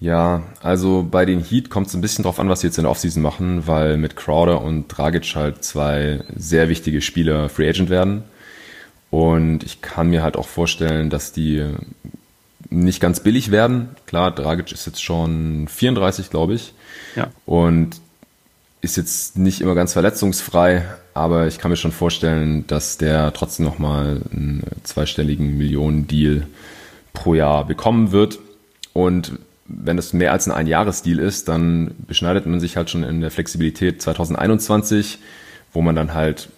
[0.02, 2.84] Ja, also bei den Heat kommt es ein bisschen drauf an, was sie jetzt in
[2.84, 7.90] der Offseason machen, weil mit Crowder und Dragic halt zwei sehr wichtige Spieler Free Agent
[7.90, 8.24] werden.
[9.10, 11.66] Und ich kann mir halt auch vorstellen, dass die
[12.70, 13.90] nicht ganz billig werden.
[14.06, 16.74] Klar, Dragic ist jetzt schon 34, glaube ich.
[17.16, 17.30] Ja.
[17.46, 18.02] Und
[18.82, 23.66] ist jetzt nicht immer ganz verletzungsfrei, aber ich kann mir schon vorstellen, dass der trotzdem
[23.66, 26.48] nochmal einen zweistelligen Millionen-Deal
[27.12, 28.40] pro Jahr bekommen wird.
[28.94, 29.34] Und
[29.66, 33.32] wenn es mehr als ein Einjahresdeal ist, dann beschneidet man sich halt schon in der
[33.32, 35.20] Flexibilität 2021,
[35.74, 36.50] wo man dann halt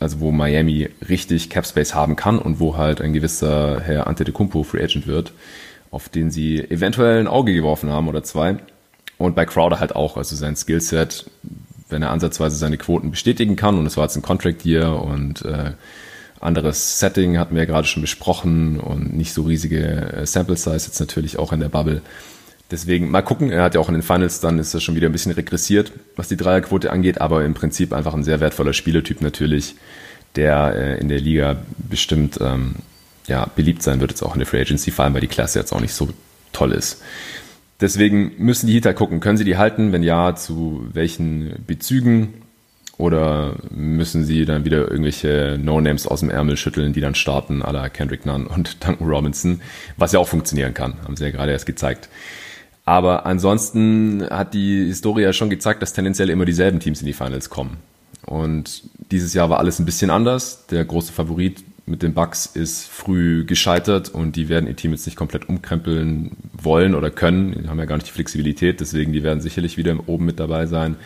[0.00, 4.62] also wo Miami richtig Cap Space haben kann und wo halt ein gewisser Herr Antetokounmpo
[4.62, 5.32] Free Agent wird,
[5.90, 8.56] auf den sie eventuell ein Auge geworfen haben oder zwei.
[9.16, 11.28] Und bei Crowder halt auch, also sein Skillset,
[11.88, 15.44] wenn er ansatzweise seine Quoten bestätigen kann und es war jetzt ein Contract Year und
[15.44, 15.72] äh,
[16.40, 20.86] anderes Setting hatten wir ja gerade schon besprochen und nicht so riesige äh, Sample Size
[20.86, 22.02] jetzt natürlich auch in der Bubble.
[22.70, 25.08] Deswegen mal gucken, er hat ja auch in den Finals dann ist er schon wieder
[25.08, 29.22] ein bisschen regressiert, was die Dreierquote angeht, aber im Prinzip einfach ein sehr wertvoller Spielertyp
[29.22, 29.76] natürlich,
[30.36, 32.76] der äh, in der Liga bestimmt ähm,
[33.26, 35.58] ja, beliebt sein wird, jetzt auch in der Free Agency, vor allem weil die Klasse
[35.58, 36.08] jetzt auch nicht so
[36.52, 37.02] toll ist.
[37.80, 39.92] Deswegen müssen die Heater gucken, können sie die halten?
[39.92, 42.34] Wenn ja, zu welchen Bezügen?
[42.96, 47.70] Oder müssen sie dann wieder irgendwelche No-Names aus dem Ärmel schütteln, die dann starten, à
[47.70, 49.60] la Kendrick Nunn und Duncan Robinson,
[49.96, 52.08] was ja auch funktionieren kann, haben sie ja gerade erst gezeigt.
[52.88, 57.12] Aber ansonsten hat die Historie ja schon gezeigt, dass tendenziell immer dieselben Teams in die
[57.12, 57.76] Finals kommen.
[58.24, 60.64] Und dieses Jahr war alles ein bisschen anders.
[60.68, 65.04] Der große Favorit mit den Bucks ist früh gescheitert und die werden ihr Team jetzt
[65.04, 67.62] nicht komplett umkrempeln wollen oder können.
[67.62, 70.64] Die haben ja gar nicht die Flexibilität, deswegen die werden sicherlich wieder oben mit dabei
[70.64, 70.96] sein.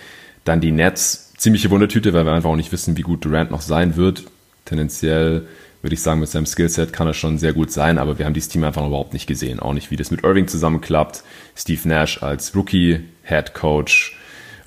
[0.45, 3.61] Dann die Nets, ziemliche Wundertüte, weil wir einfach auch nicht wissen, wie gut Durant noch
[3.61, 4.23] sein wird.
[4.67, 5.49] Tendenziell
[5.83, 8.35] würde ich sagen, mit seinem Skillset kann er schon sehr gut sein, aber wir haben
[8.35, 9.59] dieses Team einfach überhaupt nicht gesehen.
[9.61, 11.25] Auch nicht, wie das mit Irving zusammenklappt.
[11.57, 14.17] Steve Nash als Rookie, Head Coach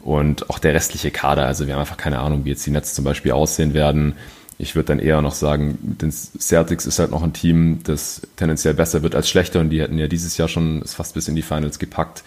[0.01, 1.45] und auch der restliche Kader.
[1.45, 4.15] Also wir haben einfach keine Ahnung, wie jetzt die Nets zum Beispiel aussehen werden.
[4.57, 8.73] ich würde dann eher noch sagen, den Celtics ist halt noch ein Team, das tendenziell
[8.73, 11.41] besser wird als schlechter und die hätten ja dieses Jahr schon fast bis in die
[11.41, 12.23] Finals gepackt.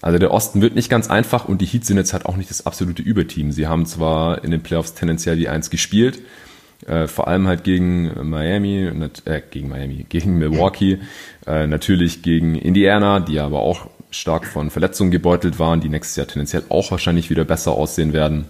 [0.00, 2.50] Also der Osten wird nicht ganz einfach und die Heat sind jetzt halt auch nicht
[2.50, 3.52] das absolute Überteam.
[3.52, 6.20] Sie haben zwar in den Playoffs tendenziell die Eins gespielt,
[6.86, 8.90] äh, vor allem halt gegen Miami,
[9.24, 10.98] äh, gegen Miami, gegen Milwaukee,
[11.46, 16.26] äh, natürlich gegen Indiana, die aber auch stark von Verletzungen gebeutelt waren, die nächstes Jahr
[16.26, 18.46] tendenziell auch wahrscheinlich wieder besser aussehen werden.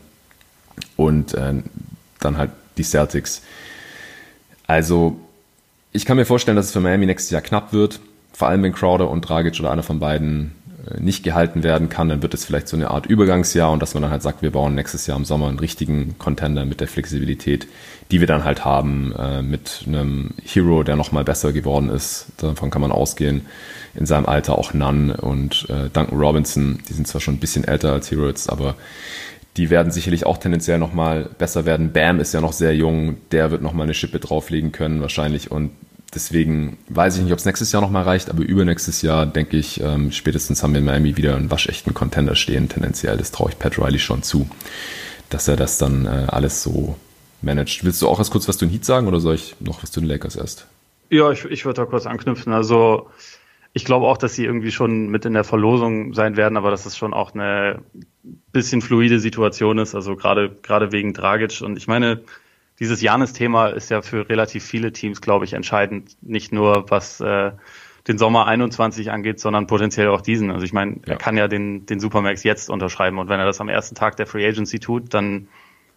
[0.96, 1.54] Und äh,
[2.20, 3.42] dann halt die Celtics.
[4.66, 5.20] Also,
[5.92, 8.00] ich kann mir vorstellen, dass es für Miami nächstes Jahr knapp wird.
[8.32, 10.52] Vor allem wenn Crowder und Dragic oder einer von beiden
[10.98, 14.02] nicht gehalten werden kann, dann wird es vielleicht so eine Art Übergangsjahr und dass man
[14.02, 17.68] dann halt sagt, wir bauen nächstes Jahr im Sommer einen richtigen Contender mit der Flexibilität,
[18.10, 22.26] die wir dann halt haben, äh, mit einem Hero, der nochmal besser geworden ist.
[22.38, 23.42] Davon kann man ausgehen.
[23.94, 27.64] In seinem Alter auch Nunn und äh, Duncan Robinson, die sind zwar schon ein bisschen
[27.64, 28.74] älter als Heroes, aber
[29.56, 31.92] die werden sicherlich auch tendenziell nochmal besser werden.
[31.92, 35.70] Bam ist ja noch sehr jung, der wird nochmal eine Schippe drauflegen können wahrscheinlich und
[36.14, 39.80] Deswegen weiß ich nicht, ob es nächstes Jahr nochmal reicht, aber übernächstes Jahr denke ich,
[39.80, 43.16] ähm, spätestens haben wir in Miami wieder einen waschechten Contender stehen, tendenziell.
[43.16, 44.48] Das traue ich Pat Riley schon zu,
[45.30, 46.96] dass er das dann äh, alles so
[47.40, 47.84] managt.
[47.84, 49.90] Willst du auch erst kurz was zu den Heat sagen oder soll ich noch was
[49.90, 50.66] zu den Lakers erst?
[51.08, 52.52] Ja, ich, ich würde da kurz anknüpfen.
[52.52, 53.08] Also
[53.72, 56.84] ich glaube auch, dass sie irgendwie schon mit in der Verlosung sein werden, aber dass
[56.84, 57.80] es schon auch eine
[58.52, 59.94] bisschen fluide Situation ist.
[59.94, 62.20] Also gerade gerade wegen Dragic und ich meine,
[62.80, 66.16] dieses Janis-Thema ist ja für relativ viele Teams, glaube ich, entscheidend.
[66.22, 67.52] Nicht nur was äh,
[68.08, 70.50] den Sommer 21 angeht, sondern potenziell auch diesen.
[70.50, 71.12] Also ich meine, ja.
[71.12, 74.16] er kann ja den, den Supermax jetzt unterschreiben und wenn er das am ersten Tag
[74.16, 75.48] der Free Agency tut, dann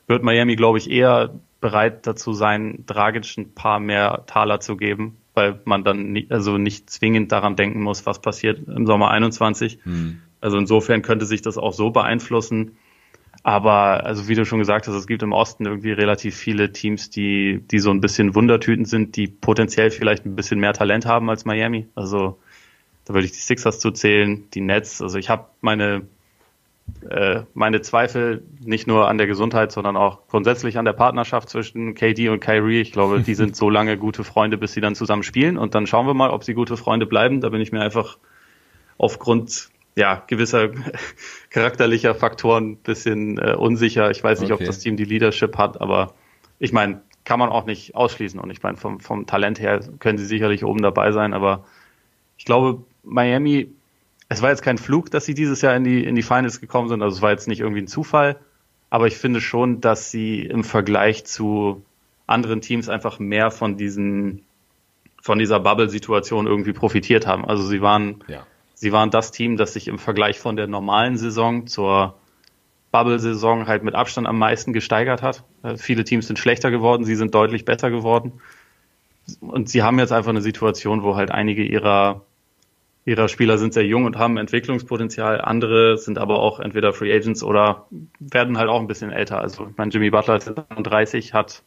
[0.07, 5.17] wird Miami, glaube ich, eher bereit dazu sein, Dragic ein paar mehr Taler zu geben,
[5.33, 9.79] weil man dann nicht, also nicht zwingend daran denken muss, was passiert im Sommer 21.
[9.83, 10.21] Hm.
[10.41, 12.77] Also insofern könnte sich das auch so beeinflussen.
[13.45, 17.11] Aber also wie du schon gesagt hast, es gibt im Osten irgendwie relativ viele Teams,
[17.11, 21.29] die, die so ein bisschen Wundertüten sind, die potenziell vielleicht ein bisschen mehr Talent haben
[21.29, 21.87] als Miami.
[21.93, 22.39] Also
[23.05, 24.99] da würde ich die Sixers zuzählen, die Nets.
[24.99, 26.07] Also ich habe meine,
[27.07, 31.93] äh, meine Zweifel nicht nur an der Gesundheit, sondern auch grundsätzlich an der Partnerschaft zwischen
[31.93, 32.81] KD und Kyrie.
[32.81, 35.59] Ich glaube, die sind so lange gute Freunde, bis sie dann zusammen spielen.
[35.59, 37.41] Und dann schauen wir mal, ob sie gute Freunde bleiben.
[37.41, 38.17] Da bin ich mir einfach
[38.97, 40.69] aufgrund ja, gewisser
[41.49, 44.11] charakterlicher Faktoren bisschen äh, unsicher.
[44.11, 44.63] Ich weiß nicht, okay.
[44.63, 46.13] ob das Team die Leadership hat, aber
[46.59, 48.39] ich meine, kann man auch nicht ausschließen.
[48.39, 51.65] Und ich meine, vom, vom Talent her können sie sicherlich oben dabei sein, aber
[52.37, 53.71] ich glaube, Miami,
[54.27, 56.89] es war jetzt kein Flug, dass sie dieses Jahr in die, in die Finals gekommen
[56.89, 58.37] sind, also es war jetzt nicht irgendwie ein Zufall,
[58.89, 61.83] aber ich finde schon, dass sie im Vergleich zu
[62.27, 64.43] anderen Teams einfach mehr von diesen,
[65.21, 67.45] von dieser Bubble-Situation irgendwie profitiert haben.
[67.45, 71.17] Also sie waren ja sie waren das Team, das sich im Vergleich von der normalen
[71.17, 72.15] Saison zur
[72.91, 75.43] Bubble-Saison halt mit Abstand am meisten gesteigert hat.
[75.63, 78.33] Äh, viele Teams sind schlechter geworden, sie sind deutlich besser geworden.
[79.41, 82.21] Und sie haben jetzt einfach eine Situation, wo halt einige ihrer,
[83.03, 85.41] ihrer Spieler sind sehr jung und haben Entwicklungspotenzial.
[85.41, 87.87] Andere sind aber auch entweder Free Agents oder
[88.19, 89.41] werden halt auch ein bisschen älter.
[89.41, 91.63] Also ich meine, Jimmy Butler ist 30, hat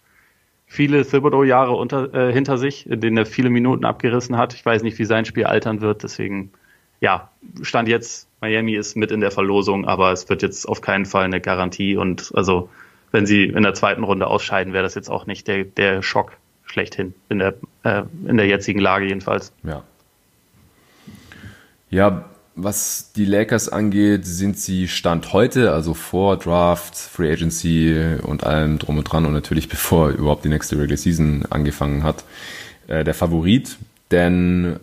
[0.67, 4.55] viele Thibodeau-Jahre äh, hinter sich, in denen er viele Minuten abgerissen hat.
[4.55, 6.53] Ich weiß nicht, wie sein Spiel altern wird, deswegen
[7.01, 7.31] ja,
[7.63, 11.25] Stand jetzt, Miami ist mit in der Verlosung, aber es wird jetzt auf keinen Fall
[11.25, 12.69] eine Garantie und also
[13.11, 16.37] wenn sie in der zweiten Runde ausscheiden, wäre das jetzt auch nicht der, der Schock
[16.65, 19.53] schlechthin in der, äh, in der jetzigen Lage jedenfalls.
[19.63, 19.83] Ja.
[21.91, 28.45] Ja, was die Lakers angeht, sind sie Stand heute, also vor Draft, Free Agency und
[28.45, 32.25] allem drum und dran und natürlich bevor überhaupt die nächste Regular Season angefangen hat,
[32.89, 33.79] äh, der Favorit.
[34.11, 34.81] Denn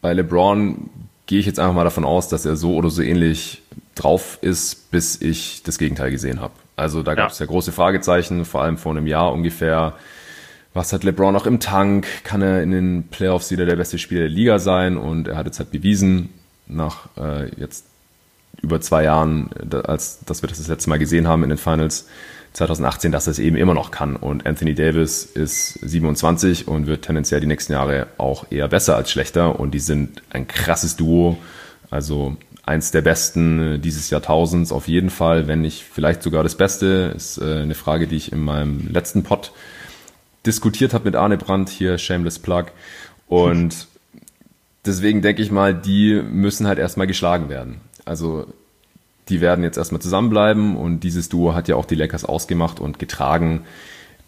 [0.00, 0.90] bei LeBron
[1.26, 3.62] gehe ich jetzt einfach mal davon aus, dass er so oder so ähnlich
[3.94, 6.54] drauf ist, bis ich das Gegenteil gesehen habe.
[6.76, 7.46] Also da gab es ja.
[7.46, 9.94] ja große Fragezeichen, vor allem vor einem Jahr ungefähr.
[10.74, 12.06] Was hat LeBron noch im Tank?
[12.24, 14.96] Kann er in den Playoffs wieder der beste Spieler der Liga sein?
[14.96, 16.30] Und er hat jetzt halt bewiesen,
[16.66, 17.86] nach äh, jetzt
[18.62, 19.50] über zwei Jahren,
[19.84, 22.08] als dass wir das das letzte Mal gesehen haben in den Finals,
[22.52, 24.16] 2018, dass er es eben immer noch kann.
[24.16, 29.10] Und Anthony Davis ist 27 und wird tendenziell die nächsten Jahre auch eher besser als
[29.10, 29.58] schlechter.
[29.58, 31.38] Und die sind ein krasses Duo.
[31.90, 37.12] Also eins der besten dieses Jahrtausends auf jeden Fall, wenn nicht vielleicht sogar das Beste.
[37.16, 39.52] Ist äh, eine Frage, die ich in meinem letzten Pod
[40.44, 42.66] diskutiert habe mit Arne Brandt, hier Shameless Plug.
[43.28, 43.86] Und
[44.84, 47.80] deswegen denke ich mal, die müssen halt erstmal geschlagen werden.
[48.04, 48.46] Also
[49.28, 52.98] die werden jetzt erstmal zusammenbleiben und dieses Duo hat ja auch die Lakers ausgemacht und
[52.98, 53.64] getragen.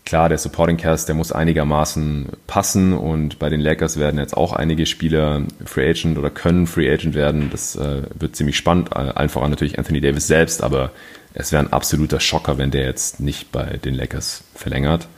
[0.04, 4.52] Klar, der Supporting Cast, der muss einigermaßen passen und bei den Lakers werden jetzt auch
[4.52, 7.48] einige Spieler Free Agent oder können Free Agent werden.
[7.50, 8.94] Das äh, wird ziemlich spannend.
[8.94, 10.90] Allen voran natürlich Anthony Davis selbst, aber
[11.32, 15.08] es wäre ein absoluter Schocker, wenn der jetzt nicht bei den Lakers verlängert.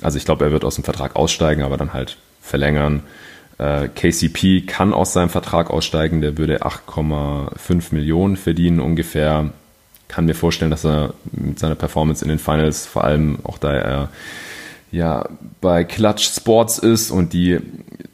[0.00, 3.02] Also ich glaube, er wird aus dem Vertrag aussteigen, aber dann halt verlängern.
[3.60, 9.50] Äh, KCP kann aus seinem Vertrag aussteigen, der würde 8,5 Millionen verdienen ungefähr.
[10.08, 13.74] Kann mir vorstellen, dass er mit seiner Performance in den Finals, vor allem auch da
[13.74, 14.08] er
[14.90, 15.28] ja
[15.60, 17.58] bei Clutch Sports ist und die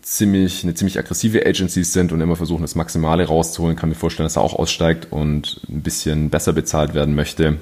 [0.03, 4.27] ziemlich eine ziemlich aggressive Agencies sind und immer versuchen das Maximale rauszuholen, kann mir vorstellen,
[4.27, 7.59] dass er auch aussteigt und ein bisschen besser bezahlt werden möchte.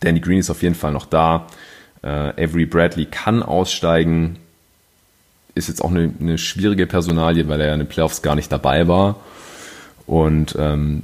[0.00, 1.46] Danny Green ist auf jeden Fall noch da.
[2.02, 4.39] Äh, Avery Bradley kann aussteigen.
[5.54, 8.50] Ist jetzt auch eine, eine schwierige Personalie, weil er ja in den Playoffs gar nicht
[8.52, 9.16] dabei war.
[10.06, 11.02] Und ähm,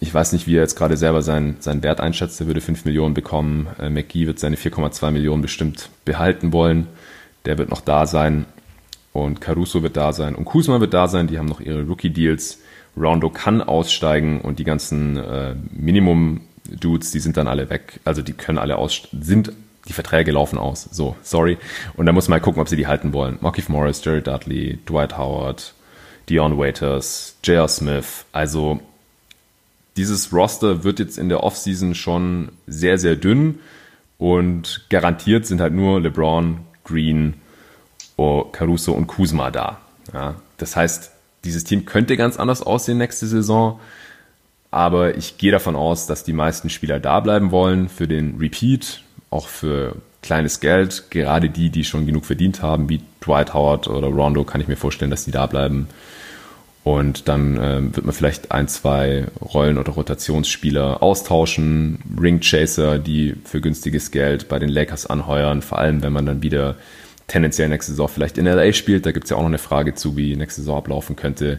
[0.00, 2.40] ich weiß nicht, wie er jetzt gerade selber seinen, seinen Wert einschätzt.
[2.40, 3.68] Er würde 5 Millionen bekommen.
[3.78, 6.86] Äh, McGee wird seine 4,2 Millionen bestimmt behalten wollen.
[7.44, 8.46] Der wird noch da sein.
[9.12, 10.34] Und Caruso wird da sein.
[10.34, 11.26] Und Kuzma wird da sein.
[11.26, 12.58] Die haben noch ihre Rookie-Deals.
[12.96, 18.00] Rondo kann aussteigen und die ganzen äh, Minimum-Dudes, die sind dann alle weg.
[18.04, 19.52] Also die können alle aus, sind
[19.88, 20.88] die Verträge laufen aus.
[20.90, 21.58] So, sorry.
[21.94, 23.38] Und da muss man mal gucken, ob sie die halten wollen.
[23.40, 25.74] Markif Morris, Jerry Dudley, Dwight Howard,
[26.28, 27.68] Dion Waiters, J.R.
[27.68, 28.24] Smith.
[28.32, 28.80] Also
[29.96, 33.60] dieses Roster wird jetzt in der Offseason schon sehr, sehr dünn
[34.18, 37.34] und garantiert sind halt nur LeBron, Green,
[38.16, 39.80] oh, Caruso und Kuzma da.
[40.12, 41.12] Ja, das heißt,
[41.44, 43.80] dieses Team könnte ganz anders aussehen nächste Saison,
[44.70, 49.02] aber ich gehe davon aus, dass die meisten Spieler da bleiben wollen für den Repeat,
[49.36, 51.04] auch für kleines Geld.
[51.10, 54.76] Gerade die, die schon genug verdient haben, wie Dwight Howard oder Rondo, kann ich mir
[54.76, 55.88] vorstellen, dass die da bleiben.
[56.82, 63.34] Und dann ähm, wird man vielleicht ein, zwei Rollen- oder Rotationsspieler austauschen, Ring Chaser, die
[63.44, 66.76] für günstiges Geld bei den Lakers anheuern, vor allem wenn man dann wieder
[67.26, 69.04] tendenziell nächste Saison vielleicht in LA spielt.
[69.04, 71.58] Da gibt's ja auch noch eine Frage zu, wie nächste Saison ablaufen könnte.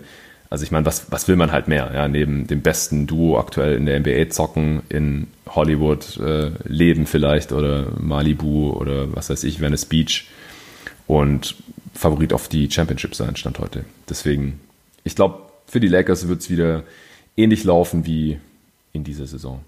[0.49, 1.91] Also ich meine, was, was will man halt mehr?
[1.93, 7.51] Ja, neben dem besten Duo aktuell in der NBA zocken, in Hollywood äh, leben vielleicht
[7.51, 10.27] oder Malibu oder was weiß ich, Venice Beach
[11.05, 11.55] und
[11.93, 13.83] Favorit auf die Championship sein, Stand heute.
[14.09, 14.59] Deswegen
[15.07, 16.83] ich glaube, für die Lakers wird es wieder
[17.37, 18.39] ähnlich laufen wie
[18.91, 19.63] in dieser Saison.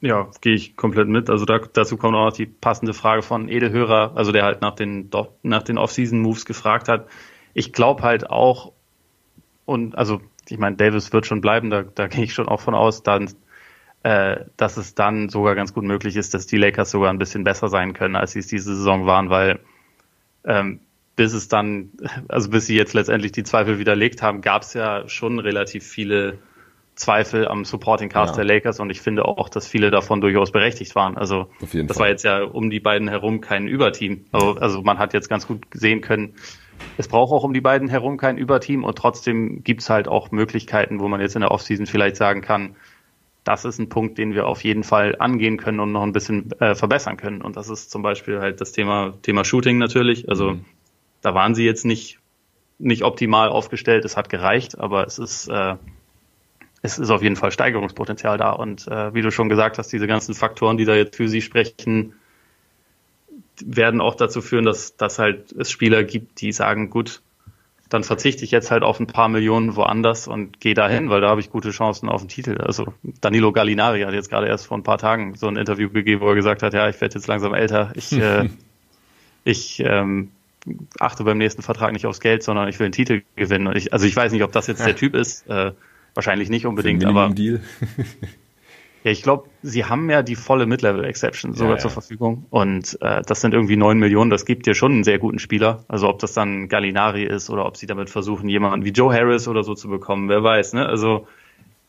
[0.00, 1.30] Ja, gehe ich komplett mit.
[1.30, 4.74] Also da, dazu kommt auch noch die passende Frage von Edelhörer, also der halt nach
[4.74, 5.10] den,
[5.44, 7.06] nach den Off-Season-Moves gefragt hat.
[7.54, 8.72] Ich glaube halt auch,
[9.66, 12.74] und also ich meine, Davis wird schon bleiben, da, da gehe ich schon auch von
[12.74, 13.30] aus, dann,
[14.02, 17.44] äh, dass es dann sogar ganz gut möglich ist, dass die Lakers sogar ein bisschen
[17.44, 19.60] besser sein können, als sie es diese Saison waren, weil
[20.44, 20.80] ähm,
[21.16, 21.90] bis es dann,
[22.28, 26.38] also bis sie jetzt letztendlich die Zweifel widerlegt haben, gab es ja schon relativ viele
[26.94, 28.42] Zweifel am Supporting Cast ja.
[28.42, 31.18] der Lakers und ich finde auch, dass viele davon durchaus berechtigt waren.
[31.18, 31.88] Also das Fall.
[31.98, 34.24] war jetzt ja um die beiden herum kein Überteam.
[34.32, 36.36] Also, also man hat jetzt ganz gut sehen können,
[36.96, 41.00] es braucht auch um die beiden herum kein Überteam und trotzdem gibt's halt auch Möglichkeiten,
[41.00, 42.76] wo man jetzt in der Offseason vielleicht sagen kann,
[43.44, 46.50] das ist ein Punkt, den wir auf jeden Fall angehen können und noch ein bisschen
[46.60, 47.42] äh, verbessern können.
[47.42, 50.28] Und das ist zum Beispiel halt das Thema, Thema Shooting natürlich.
[50.28, 50.64] Also mhm.
[51.26, 52.20] Da waren sie jetzt nicht,
[52.78, 54.04] nicht optimal aufgestellt.
[54.04, 55.74] Es hat gereicht, aber es ist, äh,
[56.82, 58.52] es ist auf jeden Fall Steigerungspotenzial da.
[58.52, 61.42] Und äh, wie du schon gesagt hast, diese ganzen Faktoren, die da jetzt für sie
[61.42, 62.14] sprechen,
[63.64, 67.22] werden auch dazu führen, dass, dass halt es Spieler gibt, die sagen, gut,
[67.88, 71.28] dann verzichte ich jetzt halt auf ein paar Millionen woanders und gehe dahin, weil da
[71.28, 72.58] habe ich gute Chancen auf den Titel.
[72.60, 76.20] Also Danilo Gallinari hat jetzt gerade erst vor ein paar Tagen so ein Interview gegeben,
[76.20, 78.48] wo er gesagt hat, ja, ich werde jetzt langsam älter, ich, äh,
[79.44, 80.30] ich ähm,
[80.98, 83.68] achte beim nächsten Vertrag nicht aufs Geld, sondern ich will einen Titel gewinnen.
[83.68, 85.48] Und ich, also ich weiß nicht, ob das jetzt der Typ ist.
[85.48, 85.72] Äh,
[86.14, 87.28] wahrscheinlich nicht unbedingt, aber.
[89.04, 91.80] Ja, ich glaube, sie haben ja die volle Mid-Level-Exception sogar ja, ja.
[91.82, 92.46] zur Verfügung.
[92.50, 94.30] Und äh, das sind irgendwie neun Millionen.
[94.30, 95.84] Das gibt dir schon einen sehr guten Spieler.
[95.86, 99.46] Also ob das dann Gallinari ist oder ob sie damit versuchen, jemanden wie Joe Harris
[99.46, 100.72] oder so zu bekommen, wer weiß.
[100.72, 100.86] Ne?
[100.86, 101.28] Also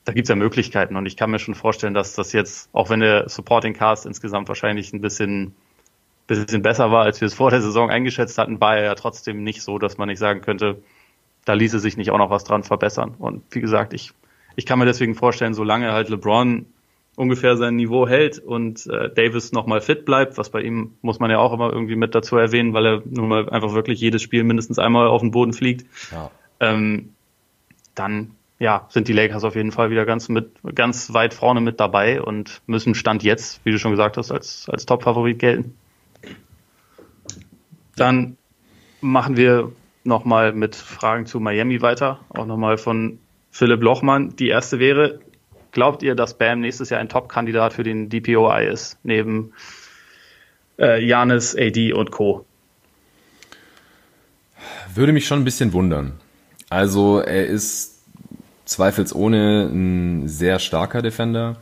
[0.05, 0.95] da gibt's ja Möglichkeiten.
[0.95, 4.47] Und ich kann mir schon vorstellen, dass das jetzt, auch wenn der Supporting Cast insgesamt
[4.47, 5.55] wahrscheinlich ein bisschen
[6.27, 9.43] bisschen besser war, als wir es vor der Saison eingeschätzt hatten, war er ja trotzdem
[9.43, 10.81] nicht so, dass man nicht sagen könnte,
[11.45, 13.15] da ließe sich nicht auch noch was dran verbessern.
[13.17, 14.11] Und wie gesagt, ich,
[14.55, 16.65] ich kann mir deswegen vorstellen, solange halt LeBron
[17.17, 21.31] ungefähr sein Niveau hält und äh, Davis nochmal fit bleibt, was bei ihm muss man
[21.31, 24.43] ja auch immer irgendwie mit dazu erwähnen, weil er nun mal einfach wirklich jedes Spiel
[24.43, 26.29] mindestens einmal auf den Boden fliegt, ja.
[26.59, 27.09] ähm,
[27.95, 31.79] dann ja, sind die Lakers auf jeden Fall wieder ganz mit ganz weit vorne mit
[31.79, 35.75] dabei und müssen Stand jetzt, wie du schon gesagt hast, als, als Top-Favorit gelten.
[37.95, 38.37] Dann
[39.01, 39.71] machen wir
[40.03, 42.19] nochmal mit Fragen zu Miami weiter.
[42.29, 43.17] Auch nochmal von
[43.49, 44.35] Philipp Lochmann.
[44.35, 45.19] Die erste wäre,
[45.77, 49.53] glaubt ihr, dass Bam nächstes Jahr ein Top-Kandidat für den DPOI ist, neben
[50.79, 52.47] äh, Janis, AD und Co.?
[54.95, 56.13] Würde mich schon ein bisschen wundern.
[56.71, 58.01] Also er ist
[58.65, 61.57] zweifelsohne ein sehr starker Defender,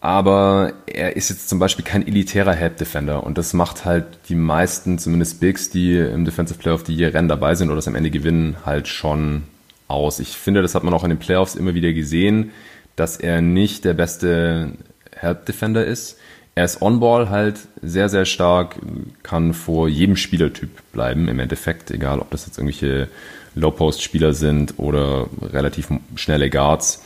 [0.00, 4.34] aber er ist jetzt zum Beispiel kein elitärer Help Defender und das macht halt die
[4.34, 7.86] meisten, zumindest Bigs, die im Defensive Player of the Year Rennen dabei sind oder das
[7.86, 9.42] am Ende gewinnen, halt schon
[9.88, 10.20] aus.
[10.20, 12.50] Ich finde, das hat man auch in den Playoffs immer wieder gesehen,
[12.96, 14.72] dass er nicht der beste
[15.12, 16.18] Help Defender ist.
[16.54, 18.76] Er ist on-ball halt sehr, sehr stark,
[19.22, 23.08] kann vor jedem Spielertyp bleiben im Endeffekt, egal ob das jetzt irgendwelche
[23.56, 27.02] Low-Post-Spieler sind oder relativ schnelle Guards.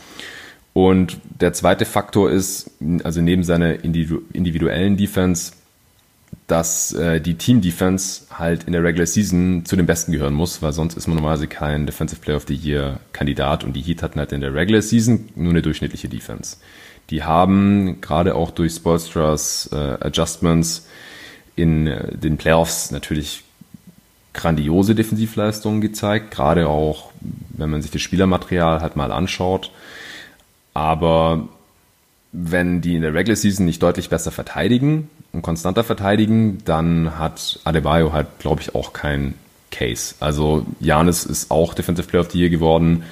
[0.73, 2.71] Und der zweite Faktor ist,
[3.03, 5.53] also neben seiner individuellen Defense,
[6.49, 10.61] dass äh, die Team Defense halt in der Regular Season zu den Besten gehören muss,
[10.63, 14.01] weil sonst ist man normalerweise kein Defensive Player of the Year Kandidat und die Heat
[14.01, 16.57] hatten halt in der Regular Season nur eine durchschnittliche Defense.
[17.11, 20.87] Die haben gerade auch durch Spolstras äh, Adjustments
[21.55, 23.43] in äh, den Playoffs natürlich
[24.33, 27.11] grandiose Defensivleistungen gezeigt, gerade auch
[27.51, 29.71] wenn man sich das Spielermaterial halt mal anschaut.
[30.73, 31.47] Aber
[32.31, 37.59] wenn die in der Regular Season nicht deutlich besser verteidigen und konstanter verteidigen, dann hat
[37.63, 39.35] Adebayo halt, glaube ich, auch kein
[39.71, 40.15] Case.
[40.19, 43.03] Also Janis ist auch Defensive Player of the Year geworden,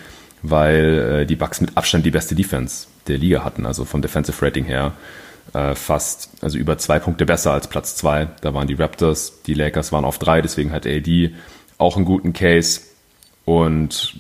[0.42, 4.44] weil äh, die Bucks mit Abstand die beste Defense der Liga hatten, also vom Defensive
[4.44, 4.94] Rating her
[5.54, 8.28] äh, fast, also über zwei Punkte besser als Platz zwei.
[8.42, 11.34] Da waren die Raptors, die Lakers waren auf drei, deswegen hat AD
[11.78, 12.82] auch einen guten Case.
[13.46, 14.18] Und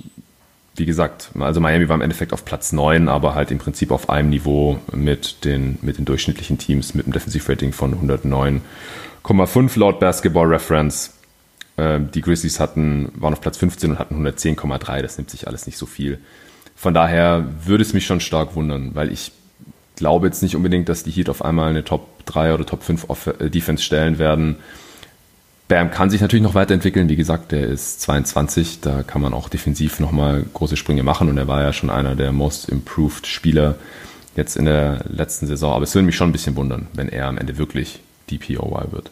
[0.78, 4.10] wie gesagt, also Miami war im Endeffekt auf Platz 9, aber halt im Prinzip auf
[4.10, 10.48] einem Niveau mit den, mit den durchschnittlichen Teams mit einem Defensivrating von 109,5 laut Basketball
[10.48, 11.14] Reference.
[11.78, 15.02] Ähm, die Grizzlies hatten, waren auf Platz 15 und hatten 110,3.
[15.02, 16.20] Das nimmt sich alles nicht so viel.
[16.76, 19.32] Von daher würde es mich schon stark wundern, weil ich
[19.96, 23.08] glaube jetzt nicht unbedingt, dass die Heat auf einmal eine Top 3 oder Top 5
[23.40, 24.58] äh, Defense stellen werden.
[25.68, 27.10] Bam kann sich natürlich noch weiterentwickeln.
[27.10, 31.38] Wie gesagt, der ist 22, da kann man auch defensiv nochmal große Sprünge machen und
[31.38, 33.76] er war ja schon einer der most improved Spieler
[34.38, 35.74] jetzt in der letzten Saison.
[35.74, 38.00] Aber es würde mich schon ein bisschen wundern, wenn er am Ende wirklich
[38.32, 39.12] DPOY wird.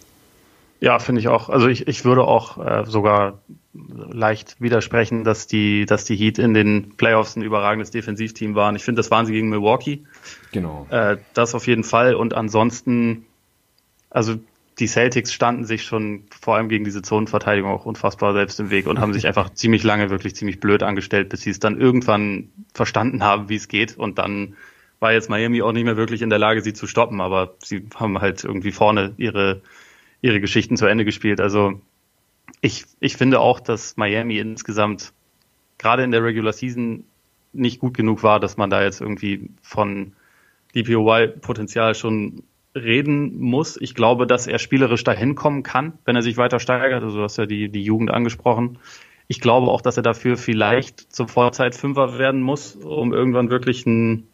[0.79, 1.49] Ja, finde ich auch.
[1.49, 3.39] Also ich, ich würde auch äh, sogar
[3.73, 8.75] leicht widersprechen, dass die, dass die Heat in den Playoffs ein überragendes Defensivteam waren.
[8.75, 10.03] Ich finde, das waren sie gegen Milwaukee.
[10.51, 10.87] Genau.
[10.89, 12.15] Äh, das auf jeden Fall.
[12.15, 13.25] Und ansonsten,
[14.09, 14.35] also
[14.79, 18.87] die Celtics standen sich schon vor allem gegen diese Zonenverteidigung auch unfassbar selbst im Weg
[18.87, 22.49] und haben sich einfach ziemlich lange wirklich ziemlich blöd angestellt, bis sie es dann irgendwann
[22.73, 23.97] verstanden haben, wie es geht.
[23.97, 24.55] Und dann
[24.99, 27.87] war jetzt Miami auch nicht mehr wirklich in der Lage, sie zu stoppen, aber sie
[27.95, 29.61] haben halt irgendwie vorne ihre,
[30.21, 31.39] ihre Geschichten zu Ende gespielt.
[31.39, 31.79] Also
[32.59, 35.13] ich, ich finde auch, dass Miami insgesamt
[35.77, 37.05] gerade in der Regular Season
[37.53, 40.13] nicht gut genug war, dass man da jetzt irgendwie von
[40.75, 42.43] DPOY-Potenzial schon
[42.75, 43.77] reden muss.
[43.79, 47.03] Ich glaube, dass er spielerisch dahin kommen kann, wenn er sich weiter steigert.
[47.03, 48.77] Also du hast ja die, die Jugend angesprochen.
[49.27, 53.85] Ich glaube auch, dass er dafür vielleicht zur Vorzeit Fünfer werden muss, um irgendwann wirklich
[53.85, 54.27] ein,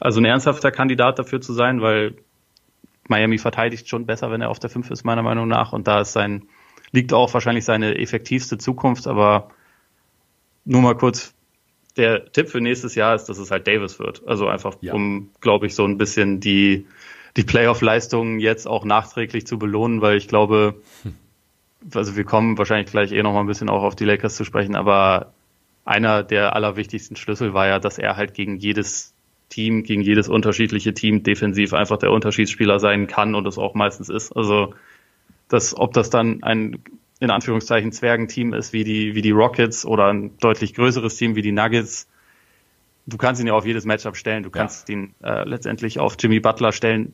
[0.00, 2.14] also ein ernsthafter Kandidat dafür zu sein, weil
[3.08, 5.72] Miami verteidigt schon besser, wenn er auf der Fünf ist, meiner Meinung nach.
[5.72, 6.44] Und da ist sein,
[6.92, 9.08] liegt auch wahrscheinlich seine effektivste Zukunft.
[9.08, 9.50] Aber
[10.64, 11.34] nur mal kurz,
[11.96, 14.22] der Tipp für nächstes Jahr ist, dass es halt Davis wird.
[14.26, 14.94] Also einfach, ja.
[14.94, 16.86] um, glaube ich, so ein bisschen die,
[17.36, 20.80] die Playoff-Leistungen jetzt auch nachträglich zu belohnen, weil ich glaube,
[21.94, 24.44] also wir kommen wahrscheinlich gleich eh noch mal ein bisschen auch auf die Lakers zu
[24.44, 25.32] sprechen, aber
[25.84, 29.14] einer der allerwichtigsten Schlüssel war ja, dass er halt gegen jedes
[29.48, 34.08] Team, gegen jedes unterschiedliche Team defensiv einfach der Unterschiedsspieler sein kann und es auch meistens
[34.08, 34.32] ist.
[34.36, 34.74] Also,
[35.48, 36.78] dass, ob das dann ein
[37.18, 41.42] in Anführungszeichen Zwergenteam ist wie die, wie die Rockets oder ein deutlich größeres Team wie
[41.42, 42.08] die Nuggets,
[43.06, 44.42] du kannst ihn ja auf jedes Matchup stellen.
[44.42, 44.94] Du kannst ja.
[44.94, 47.12] ihn äh, letztendlich auf Jimmy Butler stellen,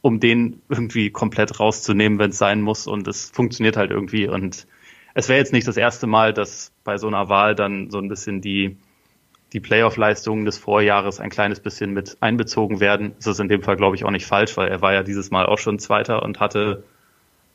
[0.00, 2.86] um den irgendwie komplett rauszunehmen, wenn es sein muss.
[2.86, 4.28] Und es funktioniert halt irgendwie.
[4.28, 4.66] Und
[5.14, 8.08] es wäre jetzt nicht das erste Mal, dass bei so einer Wahl dann so ein
[8.08, 8.76] bisschen die,
[9.52, 13.14] die Playoff-Leistungen des Vorjahres ein kleines bisschen mit einbezogen werden.
[13.16, 15.30] Das ist in dem Fall, glaube ich, auch nicht falsch, weil er war ja dieses
[15.30, 16.84] Mal auch schon Zweiter und hatte,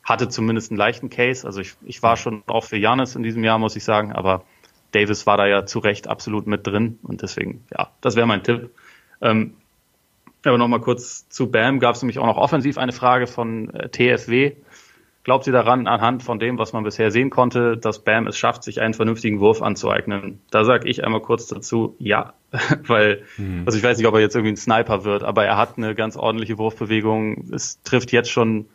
[0.03, 1.45] hatte zumindest einen leichten Case.
[1.45, 4.43] Also ich, ich war schon auch für Janis in diesem Jahr, muss ich sagen, aber
[4.91, 8.43] Davis war da ja zu Recht absolut mit drin und deswegen, ja, das wäre mein
[8.43, 8.69] Tipp.
[9.21, 9.55] Ähm,
[10.49, 13.89] aber nochmal kurz zu Bam gab es nämlich auch noch offensiv eine Frage von äh,
[13.89, 14.53] TFW.
[15.23, 18.63] Glaubt ihr daran, anhand von dem, was man bisher sehen konnte, dass Bam es schafft,
[18.63, 20.41] sich einen vernünftigen Wurf anzueignen?
[20.51, 22.33] Da sage ich einmal kurz dazu, ja,
[22.87, 23.63] weil, mhm.
[23.65, 25.95] also ich weiß nicht, ob er jetzt irgendwie ein Sniper wird, aber er hat eine
[25.95, 27.51] ganz ordentliche Wurfbewegung.
[27.53, 28.65] Es trifft jetzt schon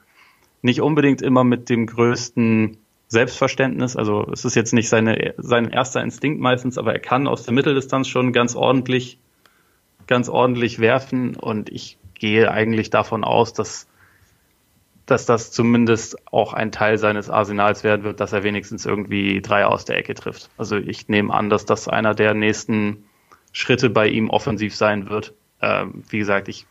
[0.63, 3.97] nicht unbedingt immer mit dem größten Selbstverständnis.
[3.97, 7.55] Also es ist jetzt nicht seine, sein erster Instinkt meistens, aber er kann aus der
[7.55, 9.19] Mitteldistanz schon ganz ordentlich,
[10.09, 11.37] ganz ordentlich werfen.
[11.37, 13.87] Und ich gehe eigentlich davon aus, dass,
[15.07, 19.65] dass das zumindest auch ein Teil seines Arsenals werden wird, dass er wenigstens irgendwie drei
[19.65, 20.51] aus der Ecke trifft.
[20.59, 23.05] Also ich nehme an, dass das einer der nächsten
[23.53, 25.35] Schritte bei ihm offensiv sein wird.
[25.63, 26.67] Ähm, wie gesagt, ich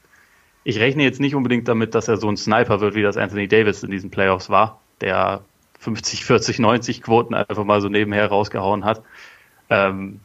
[0.67, 3.47] ich rechne jetzt nicht unbedingt damit, dass er so ein Sniper wird, wie das Anthony
[3.47, 5.39] Davis in diesen Playoffs war, der
[5.79, 9.01] 50, 40, 90 Quoten einfach mal so nebenher rausgehauen hat.
[9.69, 10.19] Ähm,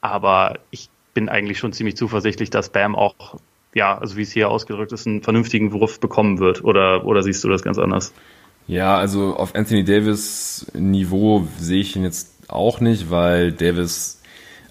[0.00, 3.38] aber ich bin eigentlich schon ziemlich zuversichtlich, dass Bam auch,
[3.74, 6.64] ja, also wie es hier ausgedrückt ist, einen vernünftigen Wurf bekommen wird.
[6.64, 8.12] Oder, oder siehst du das ganz anders?
[8.66, 14.22] Ja, also auf Anthony Davis Niveau sehe ich ihn jetzt auch nicht, weil Davis,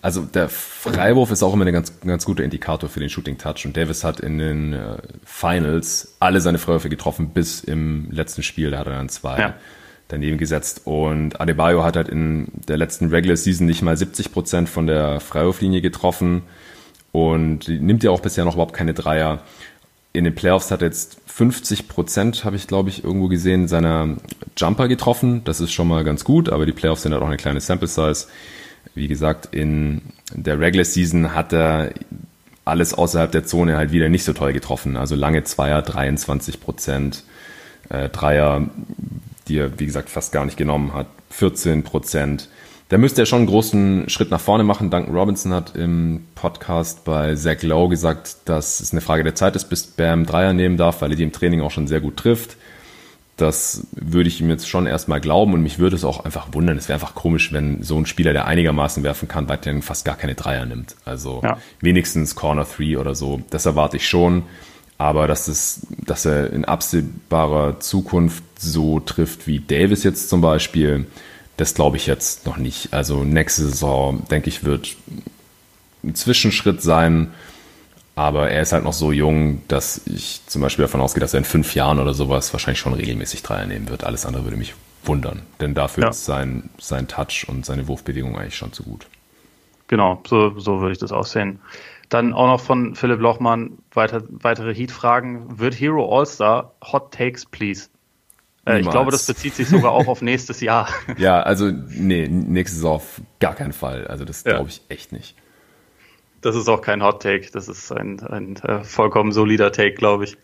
[0.01, 3.65] also der Freiwurf ist auch immer ein ganz, ganz guter Indikator für den Shooting Touch
[3.65, 8.71] und Davis hat in den äh, Finals alle seine Freiwürfe getroffen bis im letzten Spiel,
[8.71, 9.39] da hat er dann zwei.
[9.39, 9.53] Ja
[10.13, 10.81] daneben gesetzt.
[10.85, 15.19] Und Adebayo hat halt in der letzten Regular Season nicht mal 70 Prozent von der
[15.19, 16.43] Freiwurflinie getroffen
[17.11, 19.41] und nimmt ja auch bisher noch überhaupt keine Dreier.
[20.13, 24.17] In den Playoffs hat er jetzt 50 Prozent, habe ich glaube ich irgendwo gesehen, seiner
[24.55, 25.43] Jumper getroffen.
[25.43, 27.87] Das ist schon mal ganz gut, aber die Playoffs sind halt auch eine kleine Sample
[27.87, 28.27] Size.
[28.93, 30.01] Wie gesagt, in
[30.33, 31.91] der Regular Season hat er
[32.65, 34.95] alles außerhalb der Zone halt wieder nicht so toll getroffen.
[34.95, 37.23] Also lange Zweier, 23 Prozent,
[37.89, 38.67] äh, Dreier
[39.47, 41.07] die er, wie gesagt, fast gar nicht genommen hat.
[41.31, 42.49] 14 Prozent.
[42.89, 44.91] Da müsste er schon einen großen Schritt nach vorne machen.
[44.91, 49.55] Duncan Robinson hat im Podcast bei Zach Lowe gesagt, dass es eine Frage der Zeit
[49.55, 52.17] ist, bis Bam Dreier nehmen darf, weil er die im Training auch schon sehr gut
[52.17, 52.55] trifft.
[53.35, 56.77] Das würde ich ihm jetzt schon erstmal glauben und mich würde es auch einfach wundern.
[56.77, 60.15] Es wäre einfach komisch, wenn so ein Spieler, der einigermaßen werfen kann, weiterhin fast gar
[60.15, 60.95] keine Dreier nimmt.
[61.03, 61.57] Also ja.
[61.81, 63.41] wenigstens Corner 3 oder so.
[63.49, 64.43] Das erwarte ich schon.
[64.97, 71.07] Aber dass, es, dass er in absehbarer Zukunft so trifft wie Davis jetzt zum Beispiel,
[71.57, 72.93] das glaube ich jetzt noch nicht.
[72.93, 74.95] Also nächste Saison, denke ich, wird
[76.03, 77.33] ein Zwischenschritt sein.
[78.15, 81.39] Aber er ist halt noch so jung, dass ich zum Beispiel davon ausgehe, dass er
[81.39, 84.03] in fünf Jahren oder sowas wahrscheinlich schon regelmäßig Dreier nehmen wird.
[84.03, 85.41] Alles andere würde mich wundern.
[85.59, 86.09] Denn dafür ja.
[86.11, 89.07] ist sein, sein Touch und seine Wurfbewegung eigentlich schon zu gut.
[89.87, 91.59] Genau, so, so würde ich das aussehen.
[92.09, 95.59] Dann auch noch von Philipp Lochmann weiter, weitere Heat-Fragen.
[95.59, 97.89] Wird Hero All-Star Hot Takes, please?
[98.65, 100.87] Äh, ich glaube, das bezieht sich sogar auch auf nächstes Jahr.
[101.17, 104.07] Ja, also nee, nächstes Jahr auf gar keinen Fall.
[104.07, 105.35] Also das glaube ich echt nicht.
[106.41, 110.25] Das ist auch kein Hot Take, das ist ein, ein äh, vollkommen solider Take, glaube
[110.25, 110.37] ich.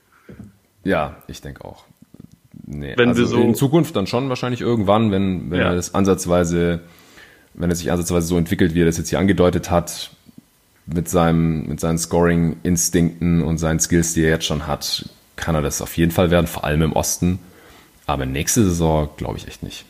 [0.83, 1.85] Ja, ich denke auch.
[2.65, 5.67] Nee, wenn also wir so in Zukunft dann schon wahrscheinlich irgendwann, wenn, wenn ja.
[5.67, 6.81] er das ansatzweise,
[7.53, 10.11] wenn er sich ansatzweise so entwickelt, wie er das jetzt hier angedeutet hat,
[10.93, 15.61] mit seinem, mit seinen Scoring-Instinkten und seinen Skills, die er jetzt schon hat, kann er
[15.61, 17.39] das auf jeden Fall werden, vor allem im Osten.
[18.05, 19.85] Aber nächste Saison glaube ich echt nicht.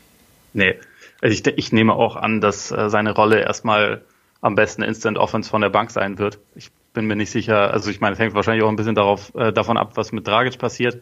[0.53, 0.75] Nee,
[1.21, 4.01] also ich, ich nehme auch an, dass äh, seine Rolle erstmal
[4.41, 6.39] am besten Instant Offense von der Bank sein wird.
[6.55, 9.33] Ich bin mir nicht sicher, also ich meine, es hängt wahrscheinlich auch ein bisschen darauf,
[9.35, 11.01] äh, davon ab, was mit Dragic passiert,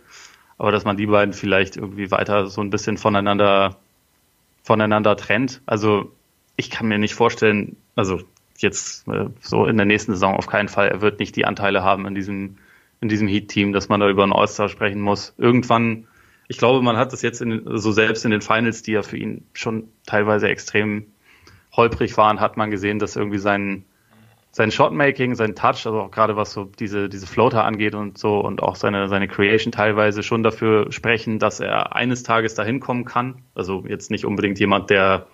[0.57, 3.77] aber dass man die beiden vielleicht irgendwie weiter so ein bisschen voneinander,
[4.63, 5.61] voneinander trennt.
[5.65, 6.11] Also
[6.55, 8.21] ich kann mir nicht vorstellen, also
[8.61, 10.89] jetzt äh, so in der nächsten Saison auf keinen Fall.
[10.89, 12.57] Er wird nicht die Anteile haben in diesem,
[13.01, 15.33] in diesem Heat-Team, dass man da über einen All-Star sprechen muss.
[15.37, 16.07] Irgendwann,
[16.47, 19.17] ich glaube, man hat das jetzt in, so selbst in den Finals, die ja für
[19.17, 21.07] ihn schon teilweise extrem
[21.75, 23.85] holprig waren, hat man gesehen, dass irgendwie sein,
[24.51, 28.39] sein Shotmaking, sein Touch, also auch gerade was so diese, diese Floater angeht und so
[28.39, 33.05] und auch seine, seine Creation teilweise schon dafür sprechen, dass er eines Tages dahin kommen
[33.05, 33.43] kann.
[33.53, 35.27] Also jetzt nicht unbedingt jemand, der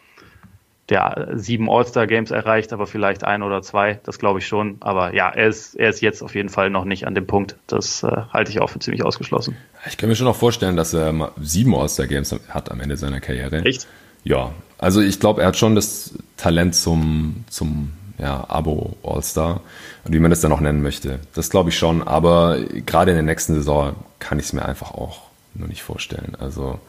[0.90, 4.78] der sieben All-Star-Games erreicht, aber vielleicht ein oder zwei, das glaube ich schon.
[4.82, 7.56] Aber ja, er ist, er ist jetzt auf jeden Fall noch nicht an dem Punkt.
[7.68, 9.56] Das äh, halte ich auch für ziemlich ausgeschlossen.
[9.88, 13.64] Ich kann mir schon auch vorstellen, dass er sieben All-Star-Games hat am Ende seiner Karriere.
[13.64, 13.88] Echt?
[14.26, 19.62] Ja, also ich glaube, er hat schon das Talent zum, zum ja, Abo All-Star
[20.04, 21.20] und wie man das dann auch nennen möchte.
[21.34, 24.92] Das glaube ich schon, aber gerade in der nächsten Saison kann ich es mir einfach
[24.92, 25.22] auch
[25.54, 26.36] nur nicht vorstellen.
[26.40, 26.80] Also,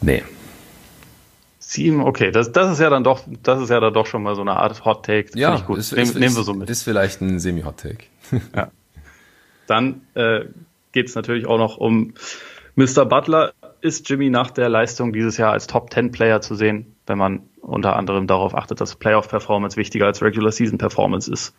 [0.00, 0.22] nee,
[1.72, 4.34] Sieben, okay, das, das ist ja dann doch, das ist ja dann doch schon mal
[4.34, 5.30] so eine Art Hot Take.
[5.36, 5.78] Ja, ich gut.
[5.78, 6.68] Ist, Nehm, ist, nehmen wir so mit.
[6.68, 8.04] Ist vielleicht ein Semi-Hot Take.
[8.54, 8.70] ja.
[9.66, 10.44] Dann äh,
[10.92, 12.12] geht es natürlich auch noch um
[12.76, 13.06] Mr.
[13.06, 13.54] Butler.
[13.80, 17.40] Ist Jimmy nach der Leistung dieses Jahr als Top 10 Player zu sehen, wenn man
[17.62, 21.54] unter anderem darauf achtet, dass Playoff-Performance wichtiger als Regular Season Performance ist?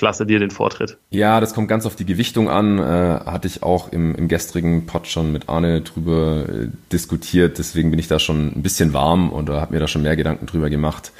[0.00, 0.96] Ich lasse dir den Vortritt.
[1.10, 2.78] Ja, das kommt ganz auf die Gewichtung an.
[2.78, 7.58] Äh, hatte ich auch im, im gestrigen Pod schon mit Arne drüber äh, diskutiert.
[7.58, 10.46] Deswegen bin ich da schon ein bisschen warm und habe mir da schon mehr Gedanken
[10.46, 11.12] drüber gemacht.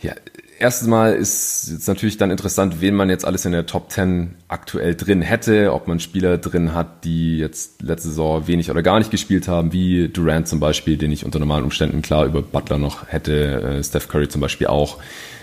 [0.00, 0.14] Ja,
[0.58, 4.34] erstens mal ist jetzt natürlich dann interessant, wen man jetzt alles in der Top 10
[4.48, 8.98] aktuell drin hätte, ob man Spieler drin hat, die jetzt letzte Saison wenig oder gar
[8.98, 12.78] nicht gespielt haben, wie Durant zum Beispiel, den ich unter normalen Umständen klar über Butler
[12.78, 14.96] noch hätte, äh, Steph Curry zum Beispiel auch.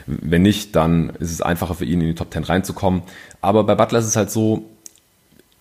[0.09, 3.03] Wenn nicht, dann ist es einfacher für ihn in die Top 10 reinzukommen.
[3.41, 4.65] Aber bei Butler ist es halt so,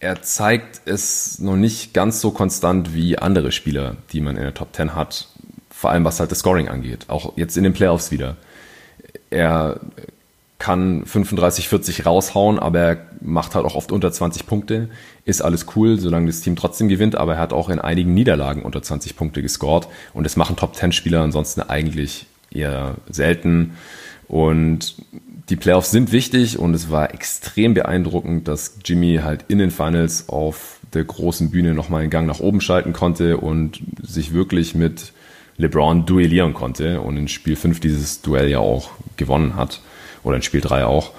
[0.01, 4.55] er zeigt es noch nicht ganz so konstant wie andere Spieler, die man in der
[4.55, 5.29] Top 10 hat.
[5.71, 7.07] Vor allem was halt das Scoring angeht.
[7.09, 8.37] Auch jetzt in den Playoffs wieder.
[9.31, 9.81] Er
[10.59, 14.89] kann 35, 40 raushauen, aber er macht halt auch oft unter 20 Punkte.
[15.25, 18.63] Ist alles cool, solange das Team trotzdem gewinnt, aber er hat auch in einigen Niederlagen
[18.63, 23.77] unter 20 Punkte gescored und das machen Top 10 Spieler ansonsten eigentlich eher selten.
[24.29, 24.95] Und
[25.49, 30.29] die Playoffs sind wichtig und es war extrem beeindruckend, dass Jimmy halt in den Finals
[30.29, 35.13] auf der großen Bühne nochmal einen Gang nach oben schalten konnte und sich wirklich mit
[35.57, 39.81] LeBron duellieren konnte und in Spiel 5 dieses Duell ja auch gewonnen hat
[40.23, 41.13] oder in Spiel 3 auch.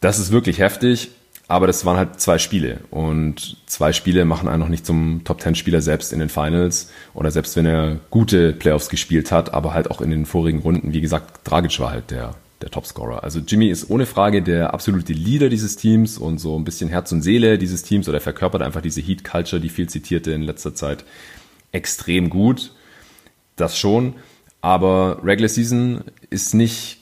[0.00, 1.10] Das ist wirklich heftig,
[1.48, 5.40] aber das waren halt zwei Spiele und zwei Spiele machen einen noch nicht zum Top
[5.40, 9.72] 10 Spieler selbst in den Finals oder selbst wenn er gute Playoffs gespielt hat, aber
[9.72, 13.22] halt auch in den vorigen Runden, wie gesagt, Dragic war halt der der Topscorer.
[13.22, 17.12] Also Jimmy ist ohne Frage der absolute Leader dieses Teams und so ein bisschen Herz
[17.12, 20.74] und Seele dieses Teams oder verkörpert einfach diese Heat Culture, die viel zitierte in letzter
[20.74, 21.04] Zeit,
[21.72, 22.72] extrem gut.
[23.56, 24.14] Das schon.
[24.62, 26.98] Aber Regular Season ist nicht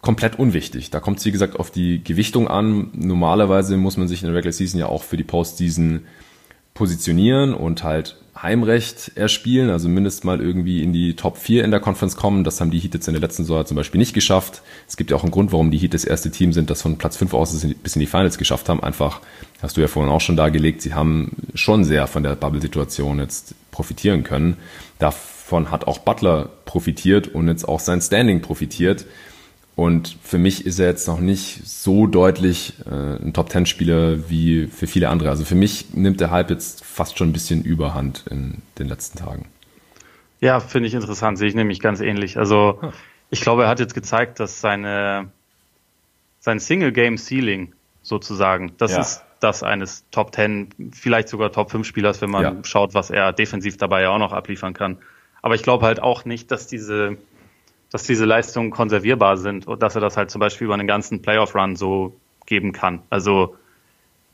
[0.00, 0.90] komplett unwichtig.
[0.90, 2.90] Da kommt es, wie gesagt, auf die Gewichtung an.
[2.92, 6.02] Normalerweise muss man sich in der Regular Season ja auch für die Postseason
[6.74, 11.80] positionieren und halt Heimrecht erspielen, also mindestens mal irgendwie in die Top 4 in der
[11.80, 12.44] Conference kommen.
[12.44, 14.62] Das haben die Heat jetzt in der letzten Saison zum Beispiel nicht geschafft.
[14.86, 16.98] Es gibt ja auch einen Grund, warum die Heat das erste Team sind, das von
[16.98, 18.80] Platz 5 aus bis in die Finals geschafft haben.
[18.80, 19.20] Einfach,
[19.60, 23.56] hast du ja vorhin auch schon dargelegt, sie haben schon sehr von der Bubble-Situation jetzt
[23.72, 24.56] profitieren können.
[25.00, 29.04] Davon hat auch Butler profitiert und jetzt auch sein Standing profitiert.
[29.78, 34.88] Und für mich ist er jetzt noch nicht so deutlich äh, ein Top-10-Spieler wie für
[34.88, 35.30] viele andere.
[35.30, 39.18] Also für mich nimmt der Hype jetzt fast schon ein bisschen Überhand in den letzten
[39.18, 39.46] Tagen.
[40.40, 42.38] Ja, finde ich interessant, sehe ich nämlich ganz ähnlich.
[42.38, 42.80] Also
[43.30, 45.28] ich glaube, er hat jetzt gezeigt, dass seine
[46.40, 47.72] sein Single-Game-Ceiling
[48.02, 49.00] sozusagen, das ja.
[49.02, 52.56] ist das eines Top 10, vielleicht sogar Top 5 Spielers, wenn man ja.
[52.64, 54.98] schaut, was er defensiv dabei ja auch noch abliefern kann.
[55.40, 57.16] Aber ich glaube halt auch nicht, dass diese
[57.90, 61.22] dass diese Leistungen konservierbar sind und dass er das halt zum Beispiel über einen ganzen
[61.22, 62.16] Playoff-Run so
[62.46, 63.02] geben kann.
[63.10, 63.56] Also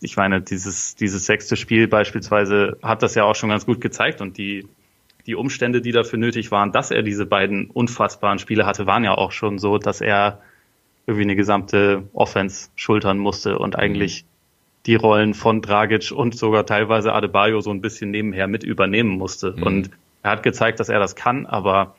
[0.01, 4.21] ich meine, dieses, dieses sechste Spiel beispielsweise hat das ja auch schon ganz gut gezeigt
[4.21, 4.67] und die,
[5.27, 9.15] die Umstände, die dafür nötig waren, dass er diese beiden unfassbaren Spiele hatte, waren ja
[9.15, 10.41] auch schon so, dass er
[11.07, 14.25] irgendwie eine gesamte Offense schultern musste und eigentlich
[14.87, 19.55] die Rollen von Dragic und sogar teilweise Adebayo so ein bisschen nebenher mit übernehmen musste.
[19.57, 19.63] Mhm.
[19.63, 19.91] Und
[20.23, 21.97] er hat gezeigt, dass er das kann, aber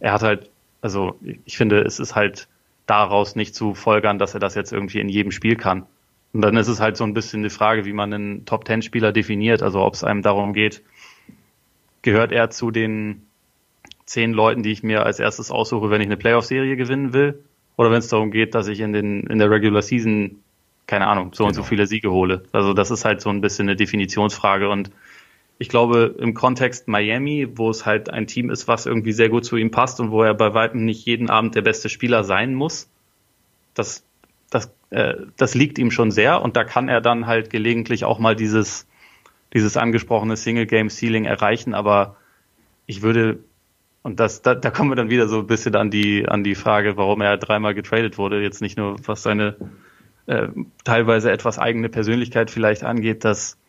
[0.00, 0.50] er hat halt
[0.80, 2.48] also ich finde, es ist halt
[2.86, 5.86] daraus nicht zu folgern, dass er das jetzt irgendwie in jedem Spiel kann.
[6.32, 9.62] Und dann ist es halt so ein bisschen die Frage, wie man einen Top-10-Spieler definiert.
[9.62, 10.82] Also ob es einem darum geht,
[12.02, 13.26] gehört er zu den
[14.06, 17.44] zehn Leuten, die ich mir als erstes aussuche, wenn ich eine Playoff-Serie gewinnen will?
[17.76, 20.40] Oder wenn es darum geht, dass ich in, den, in der Regular Season,
[20.86, 21.48] keine Ahnung, so genau.
[21.48, 21.68] und so genau.
[21.68, 22.42] viele Siege hole.
[22.52, 24.90] Also das ist halt so ein bisschen eine Definitionsfrage und
[25.60, 29.44] ich glaube, im Kontext Miami, wo es halt ein Team ist, was irgendwie sehr gut
[29.44, 32.54] zu ihm passt und wo er bei weitem nicht jeden Abend der beste Spieler sein
[32.54, 32.88] muss,
[33.74, 34.02] das,
[34.48, 36.40] das, äh, das liegt ihm schon sehr.
[36.40, 38.86] Und da kann er dann halt gelegentlich auch mal dieses,
[39.52, 42.16] dieses angesprochene Single-Game-Ceiling erreichen, aber
[42.86, 43.40] ich würde,
[44.02, 46.54] und das, da, da kommen wir dann wieder so ein bisschen an die, an die
[46.54, 49.56] Frage, warum er dreimal getradet wurde, jetzt nicht nur was seine
[50.24, 50.48] äh,
[50.84, 53.59] teilweise etwas eigene Persönlichkeit vielleicht angeht, dass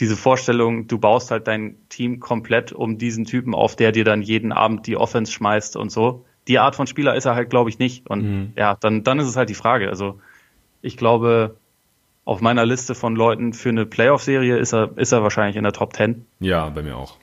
[0.00, 4.22] diese Vorstellung, du baust halt dein Team komplett um diesen Typen auf, der dir dann
[4.22, 6.24] jeden Abend die Offense schmeißt und so.
[6.46, 8.08] Die Art von Spieler ist er halt, glaube ich, nicht.
[8.08, 8.52] Und mhm.
[8.56, 9.88] ja, dann, dann ist es halt die Frage.
[9.88, 10.20] Also
[10.82, 11.56] ich glaube,
[12.24, 15.72] auf meiner Liste von Leuten für eine Playoff-Serie ist er, ist er wahrscheinlich in der
[15.72, 16.26] Top 10.
[16.40, 17.16] Ja, bei mir auch.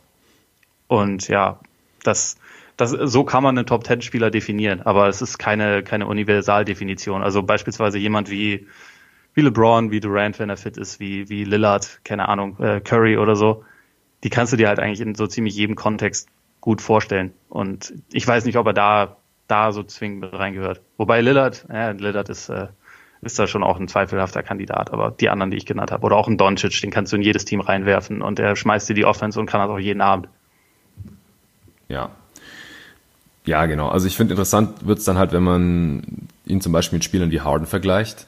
[0.88, 1.60] Und ja,
[2.04, 2.38] das,
[2.76, 7.24] das, so kann man einen Top 10 Spieler definieren, aber es ist keine, keine Universaldefinition.
[7.24, 8.68] Also beispielsweise jemand wie
[9.36, 13.18] wie LeBron, wie Durant, wenn er fit ist, wie, wie Lillard, keine Ahnung, äh, Curry
[13.18, 13.64] oder so,
[14.24, 16.30] die kannst du dir halt eigentlich in so ziemlich jedem Kontext
[16.62, 17.34] gut vorstellen.
[17.50, 19.18] Und ich weiß nicht, ob er da,
[19.48, 20.82] da so zwingend reingehört.
[20.98, 22.68] Wobei Lillard, ja, Lillard ist, äh,
[23.22, 26.16] ist da schon auch ein zweifelhafter Kandidat, aber die anderen, die ich genannt habe, oder
[26.16, 29.06] auch ein Doncic, den kannst du in jedes Team reinwerfen und er schmeißt dir die
[29.06, 30.30] Offense und kann das auch jeden Abend.
[31.90, 32.10] Ja.
[33.46, 33.90] Ja, genau.
[33.90, 37.32] Also ich finde interessant wird es dann halt, wenn man ihn zum Beispiel mit Spielern
[37.32, 38.28] wie Harden vergleicht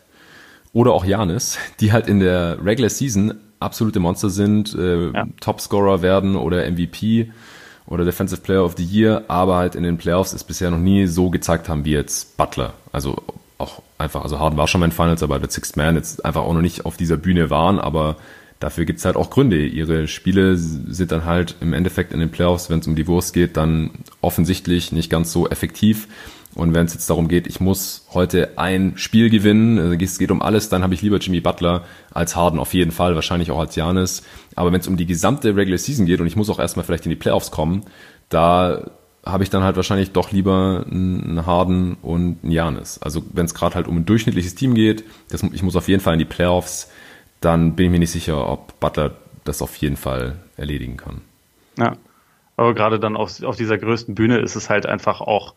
[0.73, 5.25] oder auch Janis, die halt in der Regular Season absolute Monster sind, äh, ja.
[5.39, 7.31] Topscorer werden oder MVP
[7.87, 11.07] oder Defensive Player of the Year, aber halt in den Playoffs es bisher noch nie
[11.07, 12.73] so gezeigt haben wie jetzt Butler.
[12.91, 13.23] Also
[13.57, 16.53] auch einfach, also Harden war schon mein Finals, aber der Sixth Man jetzt einfach auch
[16.53, 18.17] noch nicht auf dieser Bühne waren, aber
[18.59, 19.65] dafür gibt's halt auch Gründe.
[19.65, 23.33] Ihre Spiele sind dann halt im Endeffekt in den Playoffs, wenn es um die Wurst
[23.33, 23.91] geht, dann
[24.21, 26.07] offensichtlich nicht ganz so effektiv.
[26.57, 30.31] Und wenn es jetzt darum geht, ich muss heute ein Spiel gewinnen, also es geht
[30.31, 33.59] um alles, dann habe ich lieber Jimmy Butler als Harden auf jeden Fall, wahrscheinlich auch
[33.59, 34.23] als Janis.
[34.55, 37.05] Aber wenn es um die gesamte Regular Season geht und ich muss auch erstmal vielleicht
[37.05, 37.83] in die Playoffs kommen,
[38.29, 38.89] da
[39.23, 42.97] habe ich dann halt wahrscheinlich doch lieber einen Harden und einen Janis.
[43.03, 46.01] Also wenn es gerade halt um ein durchschnittliches Team geht, das, ich muss auf jeden
[46.01, 46.89] Fall in die Playoffs,
[47.39, 49.11] dann bin ich mir nicht sicher, ob Butler
[49.43, 51.21] das auf jeden Fall erledigen kann.
[51.77, 51.97] Ja,
[52.55, 55.53] aber gerade dann auf, auf dieser größten Bühne ist es halt einfach auch,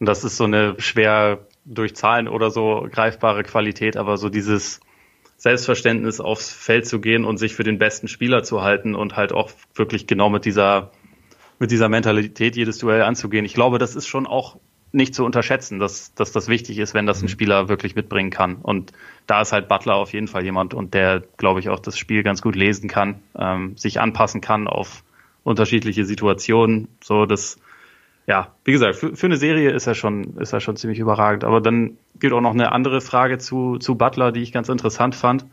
[0.00, 4.80] und das ist so eine schwer durch Zahlen oder so greifbare Qualität, aber so dieses
[5.36, 9.32] Selbstverständnis aufs Feld zu gehen und sich für den besten Spieler zu halten und halt
[9.32, 10.90] auch wirklich genau mit dieser
[11.58, 13.44] mit dieser Mentalität jedes Duell anzugehen.
[13.44, 14.56] Ich glaube, das ist schon auch
[14.92, 17.28] nicht zu unterschätzen, dass, dass das wichtig ist, wenn das ein mhm.
[17.28, 18.56] Spieler wirklich mitbringen kann.
[18.56, 18.92] Und
[19.26, 22.22] da ist halt Butler auf jeden Fall jemand und der, glaube ich, auch das Spiel
[22.22, 25.04] ganz gut lesen kann, ähm, sich anpassen kann auf
[25.44, 26.88] unterschiedliche Situationen.
[27.02, 27.58] So, das,
[28.30, 31.42] ja, wie gesagt, für, für eine Serie ist er schon, ist er schon ziemlich überragend.
[31.42, 35.16] Aber dann gibt auch noch eine andere Frage zu, zu Butler, die ich ganz interessant
[35.16, 35.46] fand,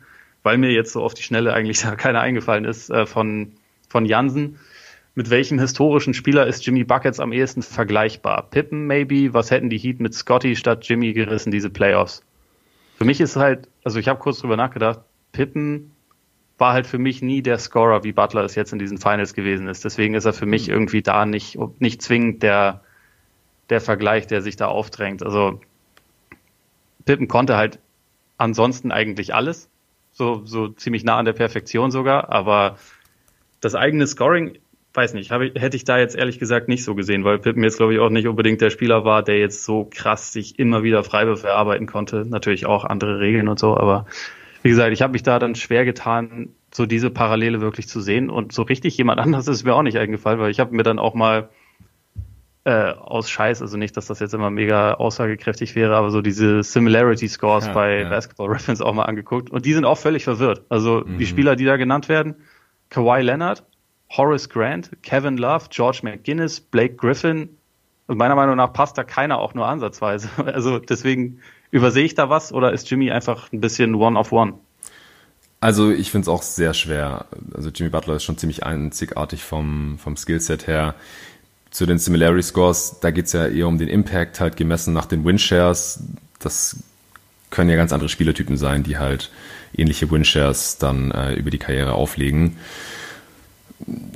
[0.43, 3.53] weil mir jetzt so auf die Schnelle eigentlich da keiner eingefallen ist, äh, von,
[3.89, 4.59] von Jansen
[5.15, 8.43] mit welchem historischen Spieler ist Jimmy Buckets am ehesten vergleichbar?
[8.43, 9.33] Pippen maybe?
[9.33, 12.21] Was hätten die Heat mit Scotty statt Jimmy gerissen, diese Playoffs?
[12.99, 14.99] Für mich ist halt, also ich habe kurz drüber nachgedacht,
[15.31, 15.93] Pippen
[16.57, 19.67] war halt für mich nie der Scorer, wie Butler es jetzt in diesen Finals gewesen
[19.67, 19.85] ist.
[19.85, 20.73] Deswegen ist er für mich mhm.
[20.73, 22.81] irgendwie da nicht, nicht zwingend der,
[23.69, 25.23] der Vergleich, der sich da aufdrängt.
[25.23, 25.59] Also
[27.05, 27.79] Pippen konnte halt
[28.37, 29.69] ansonsten eigentlich alles,
[30.11, 32.77] so, so ziemlich nah an der Perfektion sogar, aber
[33.61, 34.57] das eigene Scoring
[34.97, 37.77] weiß nicht, habe, hätte ich da jetzt ehrlich gesagt nicht so gesehen, weil Pippen jetzt,
[37.77, 41.03] glaube ich, auch nicht unbedingt der Spieler war, der jetzt so krass sich immer wieder
[41.03, 42.25] Freiwürfe erarbeiten konnte.
[42.25, 44.07] Natürlich auch andere Regeln und so, aber
[44.67, 48.29] wie gesagt, ich habe mich da dann schwer getan, so diese Parallele wirklich zu sehen.
[48.29, 50.99] Und so richtig jemand anders ist mir auch nicht eingefallen, weil ich habe mir dann
[50.99, 51.47] auch mal
[52.65, 56.63] äh, aus Scheiß, also nicht, dass das jetzt immer mega aussagekräftig wäre, aber so diese
[56.63, 58.09] Similarity Scores ja, bei ja.
[58.09, 59.49] Basketball Reference auch mal angeguckt.
[59.49, 60.63] Und die sind auch völlig verwirrt.
[60.67, 61.17] Also mhm.
[61.17, 62.35] die Spieler, die da genannt werden,
[62.89, 63.63] Kawhi Leonard
[64.09, 67.57] Horace Grant, Kevin Love, George McGuinness, Blake Griffin.
[68.07, 70.29] Und meiner Meinung nach passt da keiner auch nur ansatzweise.
[70.45, 71.39] Also deswegen
[71.71, 74.53] übersehe ich da was oder ist Jimmy einfach ein bisschen one of one?
[75.59, 77.25] Also ich finde es auch sehr schwer.
[77.53, 80.95] Also Jimmy Butler ist schon ziemlich einzigartig vom, vom Skillset her.
[81.71, 85.05] Zu den Similarity Scores, da geht es ja eher um den Impact, halt gemessen nach
[85.05, 86.03] den Winshares.
[86.39, 86.77] Das
[87.49, 89.31] können ja ganz andere Spielertypen sein, die halt
[89.75, 92.57] ähnliche Winshares dann äh, über die Karriere auflegen.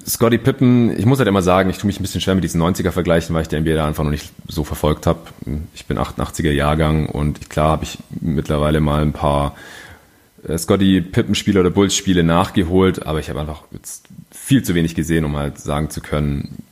[0.08, 2.62] Scotty Pippen, ich muss halt immer sagen, ich tue mich ein bisschen schwer mit diesen
[2.62, 5.20] 90er vergleichen, weil ich den NBA da einfach noch nicht so verfolgt habe.
[5.76, 9.56] Ich bin 88er Jahrgang und klar habe ich mittlerweile mal ein paar
[10.48, 14.74] äh, Scotty Pippen Spiele oder Bulls Spiele nachgeholt, aber ich habe einfach jetzt viel zu
[14.74, 16.64] wenig gesehen, um halt sagen zu können,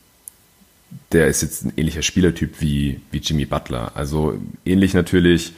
[1.12, 3.92] der ist jetzt ein ähnlicher Spielertyp wie, wie Jimmy Butler.
[3.94, 4.34] Also
[4.64, 5.52] ähnlich natürlich,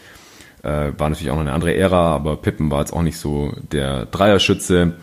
[0.63, 3.55] äh, war natürlich auch noch eine andere Ära, aber Pippen war jetzt auch nicht so
[3.73, 4.95] der Dreierschütze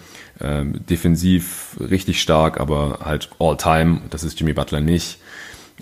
[0.41, 4.01] ähm, defensiv richtig stark, aber halt all-time.
[4.09, 5.19] Das ist Jimmy Butler nicht.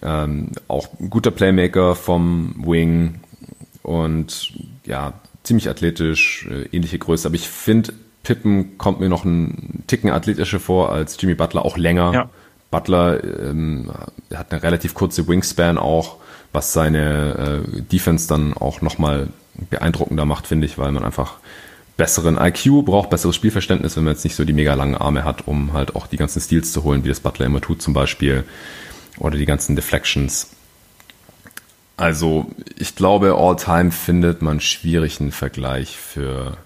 [0.01, 3.19] Ähm, auch ein guter Playmaker vom Wing
[3.83, 4.53] und
[4.85, 7.27] ja, ziemlich athletisch, äh, ähnliche Größe.
[7.27, 7.93] Aber ich finde,
[8.23, 12.13] Pippen kommt mir noch ein Ticken athletischer vor als Jimmy Butler, auch länger.
[12.13, 12.29] Ja.
[12.69, 13.91] Butler ähm,
[14.33, 16.17] hat eine relativ kurze Wingspan auch,
[16.51, 19.29] was seine äh, Defense dann auch nochmal
[19.69, 21.35] beeindruckender macht, finde ich, weil man einfach
[21.97, 25.47] besseren IQ, braucht besseres Spielverständnis, wenn man jetzt nicht so die mega langen Arme hat,
[25.47, 28.43] um halt auch die ganzen Steals zu holen, wie das Butler immer tut zum Beispiel.
[29.17, 30.51] Oder die ganzen Deflections.
[31.97, 36.57] Also ich glaube, all-time findet man schwierig einen Vergleich für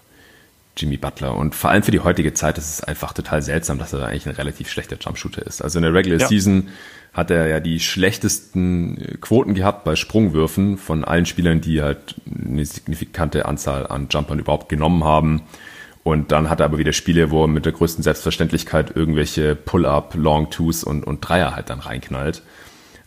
[0.76, 1.38] Jimmy Butler.
[1.38, 4.28] Und vor allem für die heutige Zeit ist es einfach total seltsam, dass er eigentlich
[4.28, 5.62] ein relativ schlechter Jumpshooter ist.
[5.62, 6.28] Also in der Regular ja.
[6.28, 6.68] Season
[7.14, 12.66] hat er ja die schlechtesten Quoten gehabt bei Sprungwürfen von allen Spielern, die halt eine
[12.66, 15.42] signifikante Anzahl an Jumpern überhaupt genommen haben.
[16.04, 20.16] Und dann hat er aber wieder Spiele, wo er mit der größten Selbstverständlichkeit irgendwelche Pull-up,
[20.16, 22.42] Long Twos und, und Dreier halt dann reinknallt.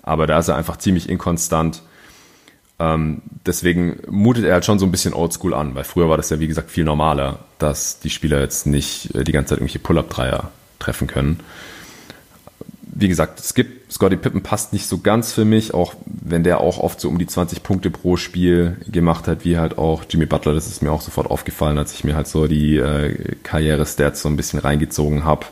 [0.02, 1.82] Aber da ist er einfach ziemlich inkonstant.
[2.78, 6.28] Ähm, deswegen mutet er halt schon so ein bisschen oldschool an, weil früher war das
[6.28, 9.78] ja wie gesagt viel normaler, dass die Spieler jetzt nicht äh, die ganze Zeit irgendwelche
[9.78, 11.40] Pull-up-Dreier treffen können
[12.96, 16.60] wie gesagt, es gibt, Scotty Pippen passt nicht so ganz für mich, auch wenn der
[16.60, 20.26] auch oft so um die 20 Punkte pro Spiel gemacht hat, wie halt auch Jimmy
[20.26, 20.54] Butler.
[20.54, 24.28] Das ist mir auch sofort aufgefallen, als ich mir halt so die äh, Karriere-Stats so
[24.28, 25.46] ein bisschen reingezogen habe.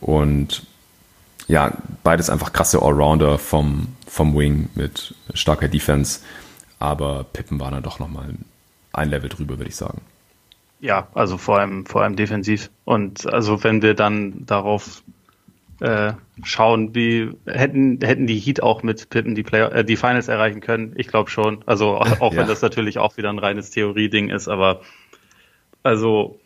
[0.00, 0.64] Und
[1.48, 1.72] ja,
[2.04, 6.20] beides einfach krasse Allrounder vom, vom Wing mit starker Defense.
[6.78, 8.28] Aber Pippen war dann doch nochmal
[8.92, 10.02] ein Level drüber, würde ich sagen.
[10.78, 12.70] Ja, also vor allem, vor allem defensiv.
[12.84, 15.02] Und also wenn wir dann darauf
[15.80, 16.12] äh,
[16.44, 20.60] schauen, wie hätten hätten die Heat auch mit Pippen die Play äh, die Finals erreichen
[20.60, 20.92] können.
[20.96, 21.62] Ich glaube schon.
[21.66, 22.40] Also auch, ja.
[22.40, 24.82] wenn das natürlich auch wieder ein reines Theorie-Ding ist, aber
[25.82, 26.38] also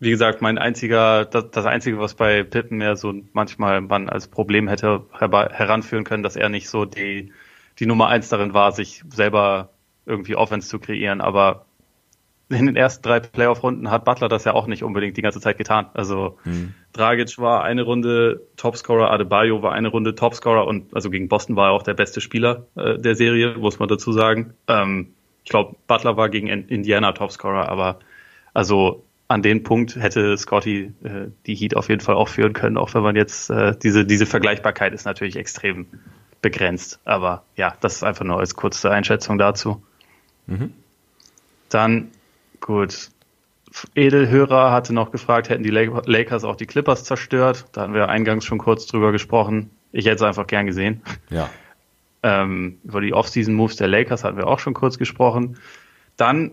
[0.00, 4.28] wie gesagt, mein einziger, das, das einzige, was bei Pippen mehr so manchmal man als
[4.28, 7.32] Problem hätte heranführen können, dass er nicht so die,
[7.78, 9.70] die Nummer eins darin war, sich selber
[10.06, 11.20] irgendwie Offense zu kreieren.
[11.20, 11.66] Aber
[12.50, 15.58] in den ersten drei Playoff-Runden hat Butler das ja auch nicht unbedingt die ganze Zeit
[15.58, 15.86] getan.
[15.94, 16.74] Also mhm.
[16.92, 21.68] Dragic war eine Runde Topscorer, Adebayo war eine Runde Topscorer und also gegen Boston war
[21.68, 24.54] er auch der beste Spieler äh, der Serie, muss man dazu sagen.
[24.66, 25.08] Ähm,
[25.44, 27.98] ich glaube, Butler war gegen Indiana Topscorer, aber
[28.54, 32.78] also an den Punkt hätte Scotty äh, die Heat auf jeden Fall auch führen können,
[32.78, 35.86] auch wenn man jetzt äh, diese, diese Vergleichbarkeit ist natürlich extrem
[36.40, 36.98] begrenzt.
[37.04, 39.82] Aber ja, das ist einfach nur als kurze Einschätzung dazu.
[40.46, 40.72] Mhm.
[41.68, 42.08] Dann,
[42.60, 43.10] gut.
[43.94, 47.66] Edelhörer hatte noch gefragt, hätten die Lakers auch die Clippers zerstört?
[47.72, 49.70] Da hatten wir eingangs schon kurz drüber gesprochen.
[49.92, 51.02] Ich hätte es einfach gern gesehen.
[51.30, 51.48] Ja.
[52.20, 55.56] Ähm, über die Off-Season-Moves der Lakers hatten wir auch schon kurz gesprochen.
[56.16, 56.50] Dann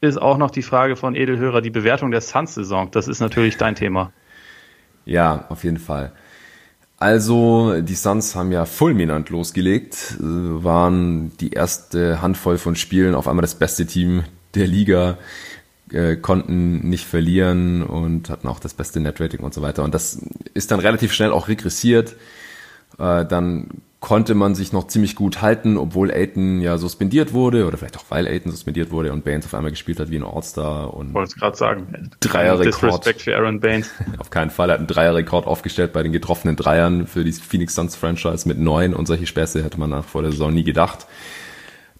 [0.00, 2.92] ist auch noch die Frage von Edelhörer, die Bewertung der Suns-Saison.
[2.92, 4.12] Das ist natürlich dein Thema.
[5.04, 6.12] Ja, auf jeden Fall.
[7.00, 13.26] Also, die Suns haben ja fulminant losgelegt, äh, waren die erste Handvoll von Spielen auf
[13.26, 14.24] einmal das beste Team
[14.58, 15.18] der Liga,
[15.92, 19.84] äh, konnten nicht verlieren und hatten auch das beste Netrating und so weiter.
[19.84, 20.20] Und das
[20.54, 22.16] ist dann relativ schnell auch regressiert.
[22.98, 23.68] Äh, dann
[24.00, 28.04] konnte man sich noch ziemlich gut halten, obwohl Aiton ja suspendiert wurde oder vielleicht auch
[28.10, 31.30] weil Aiton suspendiert wurde und Baines auf einmal gespielt hat wie ein All-Star und wollte
[31.30, 32.10] es gerade sagen.
[32.20, 33.04] Dreierrekord.
[33.20, 33.90] für Aaron Baines.
[34.18, 37.74] auf keinen Fall, er hat einen Dreierrekord aufgestellt bei den getroffenen Dreiern für die Phoenix
[37.74, 41.06] Suns Franchise mit neun und solche Späße hätte man nach vor der Saison nie gedacht.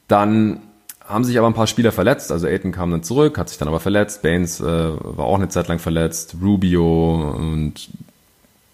[0.06, 0.60] Dann
[1.08, 3.68] haben sich aber ein paar Spieler verletzt, also Aiton kam dann zurück, hat sich dann
[3.68, 7.88] aber verletzt, Baines äh, war auch eine Zeit lang verletzt, Rubio und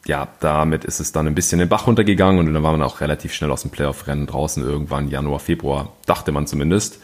[0.07, 3.01] ja, damit ist es dann ein bisschen den Bach runtergegangen und dann war man auch
[3.01, 6.99] relativ schnell aus dem Playoff-Rennen draußen irgendwann Januar, Februar, dachte man zumindest.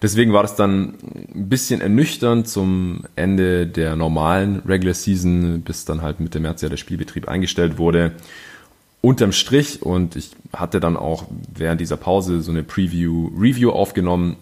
[0.00, 0.94] Deswegen war das dann
[1.34, 6.68] ein bisschen ernüchternd zum Ende der normalen Regular Season, bis dann halt Mitte März ja
[6.68, 8.12] der Spielbetrieb eingestellt wurde.
[9.00, 14.36] Unterm Strich und ich hatte dann auch während dieser Pause so eine Preview-Review aufgenommen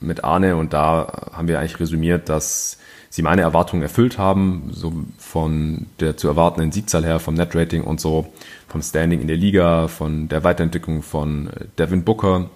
[0.00, 2.78] mit Arne und da haben wir eigentlich resümiert, dass
[3.08, 8.00] sie meine Erwartungen erfüllt haben, so von der zu erwartenden Siegzahl her, vom Netrating und
[8.00, 8.32] so,
[8.68, 12.50] vom Standing in der Liga, von der Weiterentwicklung von äh, Devin Booker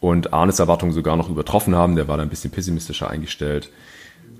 [0.00, 1.96] und Arnes Erwartungen sogar noch übertroffen haben.
[1.96, 3.70] Der war da ein bisschen pessimistischer eingestellt.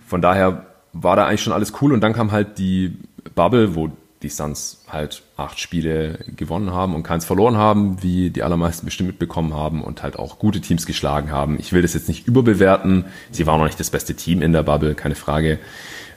[0.07, 2.99] Von daher war da eigentlich schon alles cool und dann kam halt die
[3.35, 3.91] Bubble, wo
[4.23, 9.09] die Suns halt acht Spiele gewonnen haben und keins verloren haben, wie die allermeisten bestimmt
[9.09, 11.59] mitbekommen haben und halt auch gute Teams geschlagen haben.
[11.59, 13.07] Ich will das jetzt nicht überbewerten.
[13.31, 15.59] Sie waren noch nicht das beste Team in der Bubble, keine Frage.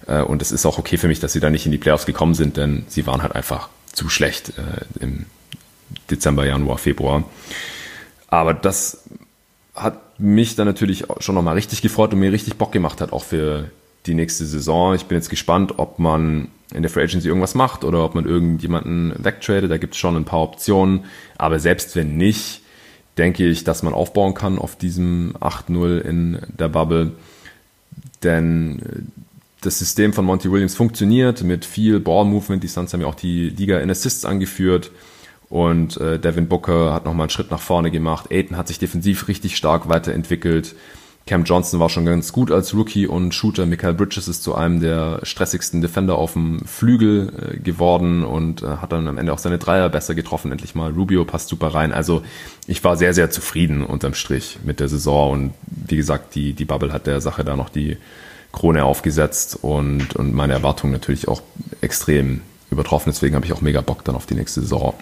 [0.08, 2.06] Äh, und es ist auch okay für mich, dass sie da nicht in die Playoffs
[2.06, 5.26] gekommen sind, denn sie waren halt einfach zu schlecht äh, im
[6.10, 7.24] Dezember, Januar, Februar.
[8.28, 9.04] Aber das
[9.74, 13.24] hat mich dann natürlich schon nochmal richtig gefreut und mir richtig Bock gemacht hat, auch
[13.24, 13.72] für
[14.06, 14.96] die nächste Saison.
[14.96, 18.26] Ich bin jetzt gespannt, ob man in der Free Agency irgendwas macht oder ob man
[18.26, 19.70] irgendjemanden wegtradet.
[19.70, 21.06] Da gibt es schon ein paar Optionen.
[21.38, 22.62] Aber selbst wenn nicht,
[23.18, 27.14] denke ich, dass man aufbauen kann auf diesem 8-0 in der Bubble.
[28.24, 29.22] Denn äh,
[29.62, 32.64] das System von Monty Williams funktioniert mit viel Ball-Movement.
[32.64, 34.92] Die Suns haben ja auch die Liga in Assists angeführt.
[35.50, 38.32] Und äh, Devin Booker hat nochmal einen Schritt nach vorne gemacht.
[38.32, 40.76] Aiton hat sich defensiv richtig stark weiterentwickelt.
[41.28, 43.66] Cam Johnson war schon ganz gut als Rookie und Shooter.
[43.66, 48.68] Michael Bridges ist zu einem der stressigsten Defender auf dem Flügel äh, geworden und äh,
[48.78, 50.52] hat dann am Ende auch seine Dreier besser getroffen.
[50.52, 50.92] Endlich mal.
[50.92, 51.94] Rubio passt super rein.
[51.94, 52.22] Also
[52.68, 56.66] ich war sehr, sehr zufrieden unterm Strich mit der Saison und wie gesagt, die, die
[56.66, 57.98] Bubble hat der Sache da noch die
[58.52, 61.42] Krone aufgesetzt und, und meine Erwartungen natürlich auch
[61.82, 63.12] extrem übertroffen.
[63.12, 64.94] Deswegen habe ich auch mega Bock dann auf die nächste Saison.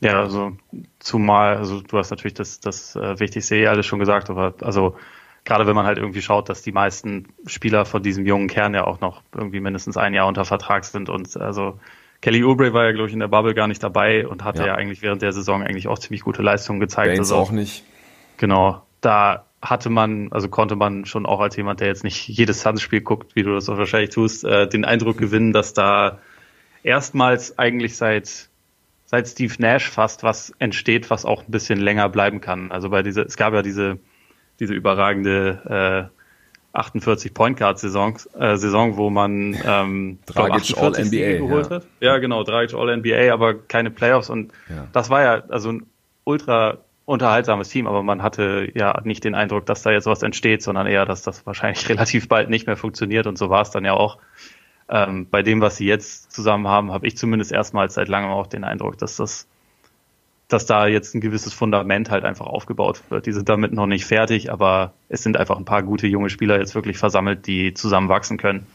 [0.00, 0.52] Ja, also
[1.00, 4.96] zumal, also du hast natürlich das, das äh, Wichtigste eh alles schon gesagt, aber also
[5.44, 8.84] gerade wenn man halt irgendwie schaut, dass die meisten Spieler von diesem jungen Kern ja
[8.84, 11.78] auch noch irgendwie mindestens ein Jahr unter Vertrag sind und also
[12.20, 14.68] Kelly Oubre war ja, glaube ich, in der Bubble gar nicht dabei und hatte ja.
[14.68, 17.08] ja, eigentlich während der Saison eigentlich auch ziemlich gute Leistungen gezeigt.
[17.08, 17.84] Baines also, auch nicht.
[18.36, 18.82] Genau.
[19.00, 23.00] Da hatte man, also konnte man schon auch als jemand, der jetzt nicht jedes Suns-Spiel
[23.00, 26.20] guckt, wie du das auch wahrscheinlich tust, äh, den Eindruck gewinnen, dass da
[26.84, 28.48] erstmals eigentlich seit
[29.04, 32.72] seit Steve Nash fast was entsteht, was auch ein bisschen länger bleiben kann.
[32.72, 33.98] Also bei dieser, es gab ja diese
[34.60, 36.18] diese überragende äh,
[36.72, 41.76] 48 Point Guard Saison, äh, Saison, wo man ähm, Dragic All NBA geholt ja.
[41.76, 41.86] hat.
[42.00, 44.86] Ja, genau, Dragic All NBA, aber keine Playoffs und ja.
[44.92, 45.86] das war ja also ein
[46.24, 50.62] ultra unterhaltsames Team, aber man hatte ja nicht den Eindruck, dass da jetzt was entsteht,
[50.62, 53.84] sondern eher, dass das wahrscheinlich relativ bald nicht mehr funktioniert und so war es dann
[53.84, 54.18] ja auch.
[54.88, 58.46] Ähm, bei dem, was sie jetzt zusammen haben, habe ich zumindest erstmals seit langem auch
[58.46, 59.46] den Eindruck, dass das
[60.52, 63.26] dass da jetzt ein gewisses Fundament halt einfach aufgebaut wird.
[63.26, 66.58] Die sind damit noch nicht fertig, aber es sind einfach ein paar gute junge Spieler
[66.58, 68.66] jetzt wirklich versammelt, die zusammen wachsen können.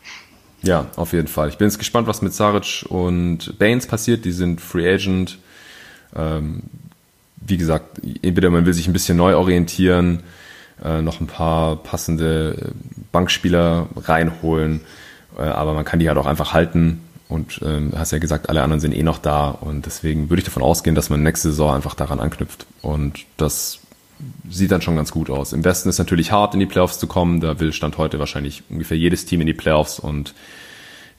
[0.64, 1.50] Ja, auf jeden Fall.
[1.50, 4.26] Ich bin jetzt gespannt, was mit Saric und Baines passiert.
[4.26, 5.38] Die sind Free Agent.
[6.16, 6.64] Ähm,
[7.38, 10.24] wie gesagt, entweder man will sich ein bisschen neu orientieren,
[10.84, 12.74] äh, noch ein paar passende
[13.12, 14.82] Bankspieler reinholen,
[15.38, 17.02] äh, aber man kann die halt auch einfach halten.
[17.30, 20.46] Und äh, hast ja gesagt, alle anderen sind eh noch da und deswegen würde ich
[20.46, 22.66] davon ausgehen, dass man nächste Saison einfach daran anknüpft.
[22.82, 23.80] Und das
[24.50, 25.52] sieht dann schon ganz gut aus.
[25.52, 27.42] Im Westen ist natürlich hart, in die Playoffs zu kommen.
[27.42, 30.34] Da will Stand heute wahrscheinlich ungefähr jedes Team in die Playoffs und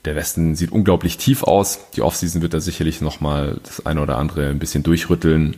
[0.04, 1.90] der Westen sieht unglaublich tief aus.
[1.94, 5.56] Die Offseason wird da sicherlich nochmal das eine oder andere ein bisschen durchrütteln.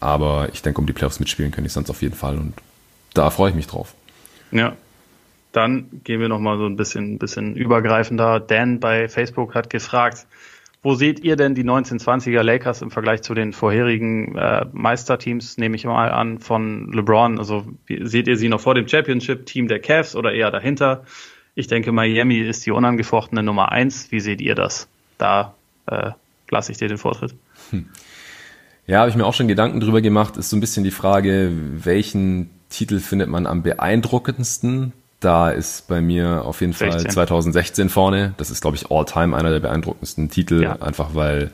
[0.00, 2.54] Aber ich denke, um die Playoffs mitspielen können ich sonst auf jeden Fall und
[3.14, 3.94] da freue ich mich drauf.
[4.52, 4.76] Ja.
[5.52, 8.40] Dann gehen wir nochmal so ein bisschen, bisschen übergreifender.
[8.40, 10.26] Dan bei Facebook hat gefragt,
[10.82, 15.74] wo seht ihr denn die 1920er Lakers im Vergleich zu den vorherigen äh, Meisterteams, nehme
[15.74, 17.38] ich mal an, von LeBron?
[17.38, 21.04] Also seht ihr sie noch vor dem Championship-Team der Cavs oder eher dahinter?
[21.54, 24.12] Ich denke, Miami ist die unangefochtene Nummer eins.
[24.12, 24.88] Wie seht ihr das?
[25.18, 25.54] Da
[25.86, 26.12] äh,
[26.50, 27.34] lasse ich dir den Vortritt.
[27.70, 27.86] Hm.
[28.86, 30.36] Ja, habe ich mir auch schon Gedanken drüber gemacht.
[30.36, 34.92] Ist so ein bisschen die Frage, welchen Titel findet man am beeindruckendsten?
[35.20, 37.00] Da ist bei mir auf jeden 16.
[37.00, 38.34] Fall 2016 vorne.
[38.36, 40.76] Das ist, glaube ich, all-time einer der beeindruckendsten Titel, ja.
[40.80, 41.50] einfach weil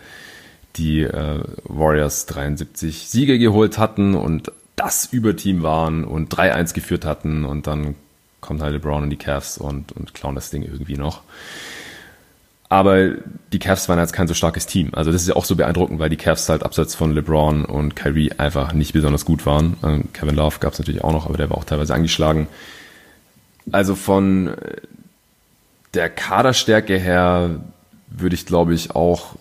[0.76, 7.44] die äh, Warriors 73 Siege geholt hatten und das Überteam waren und 3-1 geführt hatten
[7.44, 7.94] und dann
[8.40, 11.22] kommt halt LeBron und die Cavs und, und klauen das Ding irgendwie noch.
[12.68, 13.10] Aber
[13.52, 14.90] die Cavs waren jetzt kein so starkes Team.
[14.94, 17.94] Also das ist ja auch so beeindruckend, weil die Cavs halt abseits von LeBron und
[17.94, 19.76] Kyrie einfach nicht besonders gut waren.
[19.84, 22.48] Ähm, Kevin Love gab es natürlich auch noch, aber der war auch teilweise angeschlagen.
[23.72, 24.76] Also von äh,
[25.94, 27.60] der Kaderstärke her
[28.08, 29.36] würde ich, glaube ich, auch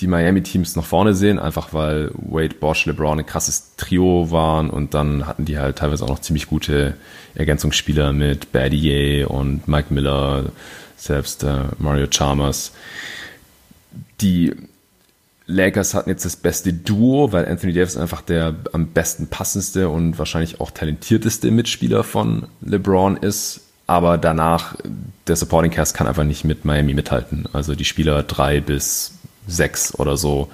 [0.00, 4.94] die Miami-Teams nach vorne sehen, einfach weil Wade, Bosch, LeBron ein krasses Trio waren und
[4.94, 6.96] dann hatten die halt teilweise auch noch ziemlich gute
[7.34, 10.46] Ergänzungsspieler mit Badier und Mike Miller,
[10.96, 12.72] selbst äh, Mario Chalmers.
[14.20, 14.52] Die
[15.52, 20.18] Lakers hatten jetzt das beste Duo, weil Anthony Davis einfach der am besten passendste und
[20.18, 23.60] wahrscheinlich auch talentierteste Mitspieler von LeBron ist.
[23.86, 24.76] Aber danach,
[25.26, 27.46] der Supporting Cast kann einfach nicht mit Miami mithalten.
[27.52, 29.14] Also die Spieler drei bis
[29.46, 30.48] sechs oder so.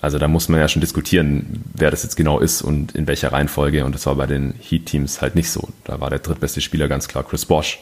[0.00, 3.32] Also da muss man ja schon diskutieren, wer das jetzt genau ist und in welcher
[3.32, 3.84] Reihenfolge.
[3.84, 5.68] Und das war bei den Heat-Teams halt nicht so.
[5.84, 7.80] Da war der drittbeste Spieler ganz klar Chris Bosch.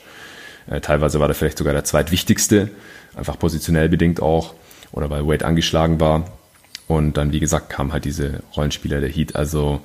[0.67, 2.71] Äh, teilweise war der vielleicht sogar der zweitwichtigste,
[3.15, 4.55] einfach positionell bedingt auch,
[4.93, 6.25] oder weil Wade angeschlagen war.
[6.89, 9.35] Und dann, wie gesagt, kamen halt diese Rollenspieler der Heat.
[9.35, 9.81] Also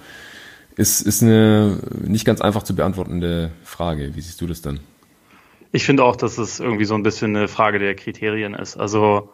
[0.75, 4.15] ist, ist eine nicht ganz einfach zu beantwortende Frage.
[4.15, 4.79] Wie siehst du das denn?
[5.71, 8.77] Ich finde auch, dass es irgendwie so ein bisschen eine Frage der Kriterien ist.
[8.77, 9.31] Also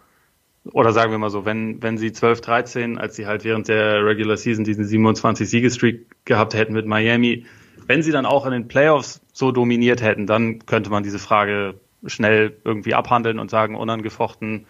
[0.74, 4.06] oder sagen wir mal so, wenn, wenn sie 12, 13, als sie halt während der
[4.06, 7.46] Regular Season diesen 27 Siegestreak gehabt hätten mit Miami,
[7.86, 11.76] wenn sie dann auch in den Playoffs so dominiert hätten, dann könnte man diese Frage
[12.06, 14.66] schnell irgendwie abhandeln und sagen, unangefochten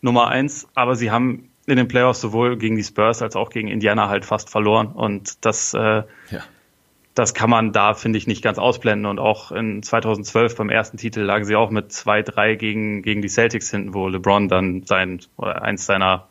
[0.00, 0.68] Nummer eins.
[0.74, 4.24] Aber sie haben in den Playoffs sowohl gegen die Spurs als auch gegen Indiana halt
[4.24, 4.88] fast verloren.
[4.88, 6.42] Und das äh, ja
[7.14, 9.06] das kann man da, finde ich, nicht ganz ausblenden.
[9.06, 13.28] Und auch in 2012 beim ersten Titel lagen sie auch mit 2-3 gegen, gegen die
[13.28, 16.28] Celtics hinten, wo LeBron dann sein, oder eins seiner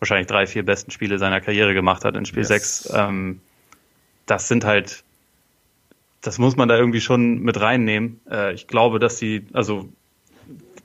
[0.00, 2.48] wahrscheinlich drei, vier besten Spiele seiner Karriere gemacht hat in Spiel yes.
[2.82, 2.92] 6.
[2.94, 3.40] Ähm,
[4.26, 5.02] das sind halt,
[6.20, 8.20] das muss man da irgendwie schon mit reinnehmen.
[8.30, 9.88] Äh, ich glaube, dass sie, also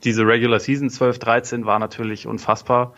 [0.05, 2.93] diese Regular Season 12, 13 war natürlich unfassbar.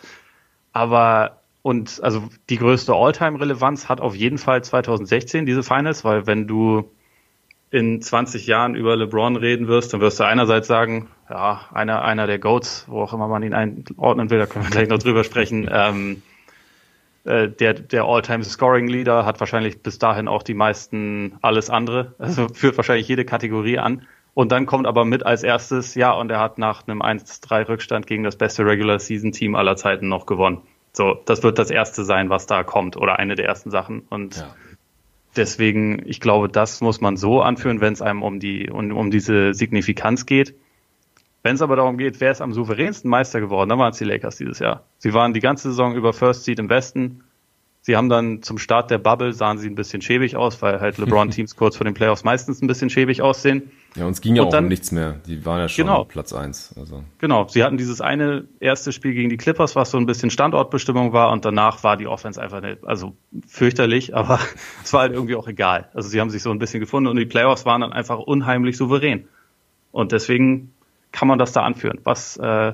[0.75, 6.47] Aber und also die größte All-Time-Relevanz hat auf jeden Fall 2016 diese Finals, weil wenn
[6.47, 6.91] du
[7.71, 12.27] in 20 Jahren über LeBron reden wirst, dann wirst du einerseits sagen, ja, einer, einer
[12.27, 15.23] der Goats, wo auch immer man ihn einordnen will, da können wir gleich noch drüber
[15.23, 15.69] sprechen.
[15.71, 16.21] Ähm,
[17.23, 22.75] äh, der der All-Time-Scoring-Leader hat wahrscheinlich bis dahin auch die meisten alles andere, also führt
[22.75, 24.05] wahrscheinlich jede Kategorie an.
[24.35, 28.05] Und dann kommt aber mit als erstes, ja, und er hat nach einem 1-3 Rückstand
[28.05, 30.61] gegen das beste Regular-Season-Team aller Zeiten noch gewonnen.
[30.91, 34.01] So, das wird das erste sein, was da kommt oder eine der ersten Sachen.
[34.09, 34.53] Und ja.
[35.37, 39.09] deswegen, ich glaube, das muss man so anführen, wenn es einem um die um, um
[39.09, 40.53] diese Signifikanz geht.
[41.41, 44.03] Wenn es aber darum geht, wer ist am souveränsten Meister geworden, dann waren es die
[44.03, 44.83] Lakers dieses Jahr.
[44.97, 47.23] Sie waren die ganze Saison über First Seed im Westen,
[47.85, 50.97] Sie haben dann zum Start der Bubble sahen sie ein bisschen schäbig aus, weil halt
[50.97, 53.69] LeBron-Teams kurz vor den Playoffs meistens ein bisschen schäbig aussehen.
[53.95, 55.19] Ja, uns ging ja auch dann, um nichts mehr.
[55.27, 56.73] Die waren ja schon genau, Platz eins.
[56.79, 57.03] Also.
[57.19, 61.13] Genau, sie hatten dieses eine erste Spiel gegen die Clippers, was so ein bisschen Standortbestimmung
[61.13, 63.15] war und danach war die Offense einfach nicht, also
[63.47, 64.39] fürchterlich, aber
[64.83, 65.87] es war halt irgendwie auch egal.
[65.93, 68.77] Also sie haben sich so ein bisschen gefunden und die Playoffs waren dann einfach unheimlich
[68.77, 69.27] souverän.
[69.91, 70.73] Und deswegen
[71.11, 71.99] kann man das da anführen.
[72.03, 72.73] Was äh,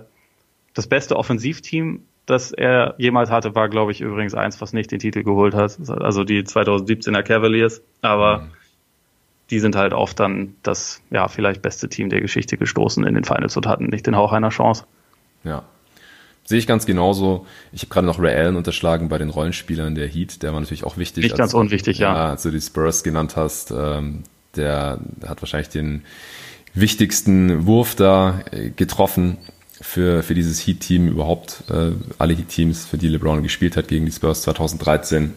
[0.73, 4.99] das beste Offensivteam das er jemals hatte, war, glaube ich, übrigens eins, was nicht den
[4.99, 5.77] Titel geholt hat.
[5.89, 7.81] Also die 2017er Cavaliers.
[8.01, 8.49] Aber mhm.
[9.49, 13.23] die sind halt oft dann das ja vielleicht beste Team der Geschichte gestoßen in den
[13.23, 14.85] Finals und hatten nicht den Hauch einer Chance.
[15.43, 15.63] Ja.
[16.43, 17.45] Sehe ich ganz genauso.
[17.71, 20.83] Ich habe gerade noch Ray Allen unterschlagen bei den Rollenspielern der Heat, der war natürlich
[20.83, 21.23] auch wichtig.
[21.23, 22.13] Nicht ganz unwichtig, ja.
[22.13, 22.29] ja.
[22.31, 24.23] Als du die Spurs genannt hast, ähm,
[24.55, 26.03] der hat wahrscheinlich den
[26.73, 29.37] wichtigsten Wurf da äh, getroffen
[29.81, 34.11] für, für dieses Heat-Team überhaupt, äh, alle Heat-Teams, für die LeBron gespielt hat gegen die
[34.11, 35.33] Spurs 2013.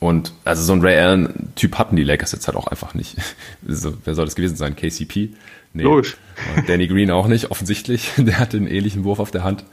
[0.00, 3.16] Und also so ein Ray Allen-Typ hatten die Lakers jetzt halt auch einfach nicht.
[3.66, 4.76] Also, wer soll das gewesen sein?
[4.76, 5.30] KCP?
[5.72, 5.82] Nee.
[5.82, 6.16] Logisch.
[6.56, 8.12] Und Danny Green auch nicht, offensichtlich.
[8.18, 9.64] Der hatte einen ähnlichen Wurf auf der Hand.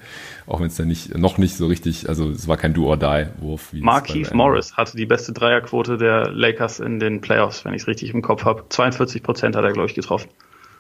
[0.48, 3.74] Auch wenn es dann nicht, noch nicht so richtig, also es war kein Do-or-Die-Wurf.
[3.74, 8.14] Markeith Morris hatte die beste Dreierquote der Lakers in den Playoffs, wenn ich es richtig
[8.14, 8.64] im Kopf habe.
[8.70, 10.30] 42 Prozent hat er, glaube ich, getroffen.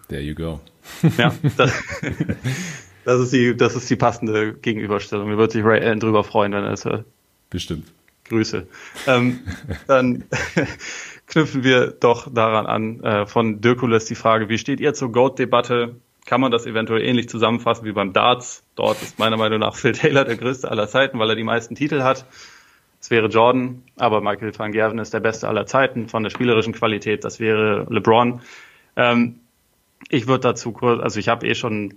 [0.07, 0.59] There you go.
[1.17, 1.71] Ja, das,
[3.05, 5.29] das, ist die, das ist die passende Gegenüberstellung.
[5.29, 7.05] Mir wird sich Ray Allen drüber freuen, wenn er es hört.
[7.49, 7.91] Bestimmt.
[8.25, 8.67] Grüße.
[9.07, 9.39] Ähm,
[9.87, 10.23] dann
[11.27, 13.03] knüpfen wir doch daran an.
[13.03, 15.95] Äh, von Dirkules die Frage, wie steht ihr zur GOAT-Debatte?
[16.25, 18.63] Kann man das eventuell ähnlich zusammenfassen wie beim Darts?
[18.75, 21.75] Dort ist meiner Meinung nach Phil Taylor der größte aller Zeiten, weil er die meisten
[21.75, 22.25] Titel hat.
[23.01, 26.73] Es wäre Jordan, aber Michael van Gerven ist der beste aller Zeiten von der spielerischen
[26.73, 27.25] Qualität.
[27.25, 28.41] Das wäre LeBron.
[28.95, 29.39] Ähm,
[30.09, 31.95] ich würde dazu kurz, also ich habe eh schon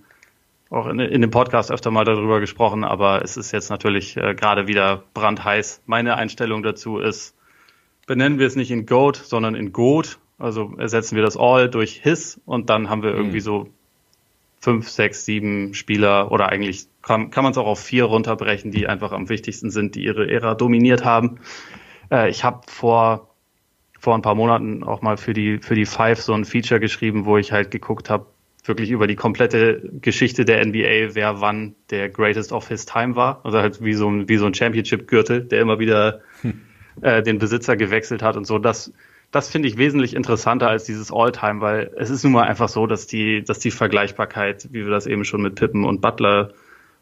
[0.75, 4.35] auch in, in, dem Podcast öfter mal darüber gesprochen, aber es ist jetzt natürlich äh,
[4.35, 5.83] gerade wieder brandheiß.
[5.87, 7.35] Meine Einstellung dazu ist,
[8.07, 10.19] benennen wir es nicht in Goat, sondern in Goat.
[10.39, 13.19] Also ersetzen wir das All durch His und dann haben wir mhm.
[13.19, 13.69] irgendwie so
[14.61, 18.87] fünf, sechs, sieben Spieler oder eigentlich kann, kann man es auch auf vier runterbrechen, die
[18.89, 21.39] einfach am wichtigsten sind, die ihre Ära dominiert haben.
[22.11, 23.29] Äh, ich habe vor
[24.01, 27.25] vor ein paar Monaten auch mal für die für die Five so ein Feature geschrieben,
[27.25, 28.27] wo ich halt geguckt habe,
[28.65, 33.41] wirklich über die komplette Geschichte der NBA, wer wann der Greatest of His Time war.
[33.45, 36.61] Also halt wie so ein, wie so ein Championship-Gürtel, der immer wieder hm.
[37.03, 38.59] äh, den Besitzer gewechselt hat und so.
[38.59, 38.93] Das,
[39.31, 42.87] das finde ich wesentlich interessanter als dieses All-Time, weil es ist nun mal einfach so,
[42.87, 46.53] dass die, dass die Vergleichbarkeit, wie wir das eben schon mit Pippen und Butler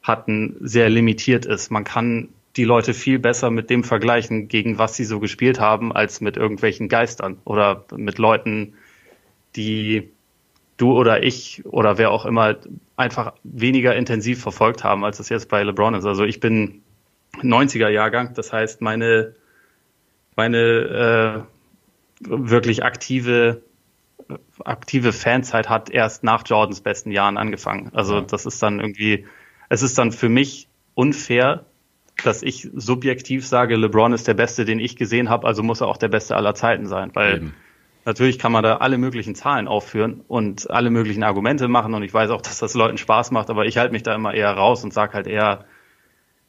[0.03, 1.71] hatten, sehr limitiert ist.
[1.71, 5.93] Man kann die Leute viel besser mit dem vergleichen, gegen was sie so gespielt haben,
[5.93, 8.75] als mit irgendwelchen Geistern oder mit Leuten,
[9.57, 10.12] die
[10.83, 12.57] du oder ich oder wer auch immer
[12.97, 16.05] einfach weniger intensiv verfolgt haben, als es jetzt bei LeBron ist.
[16.05, 16.83] Also ich bin
[17.41, 19.35] 90er Jahrgang, das heißt meine
[20.35, 21.47] meine
[22.21, 23.63] äh, wirklich aktive
[24.65, 27.91] aktive Fanzeit hat erst nach Jordans besten Jahren angefangen.
[27.93, 29.27] Also das ist dann irgendwie,
[29.69, 31.65] es ist dann für mich unfair,
[32.25, 35.89] dass ich subjektiv sage, LeBron ist der Beste, den ich gesehen habe, also muss er
[35.89, 37.55] auch der Beste aller Zeiten sein, weil Eben.
[38.05, 42.13] Natürlich kann man da alle möglichen Zahlen aufführen und alle möglichen Argumente machen und ich
[42.13, 44.85] weiß auch, dass das Leuten Spaß macht, aber ich halte mich da immer eher raus
[44.85, 45.65] und sage halt eher,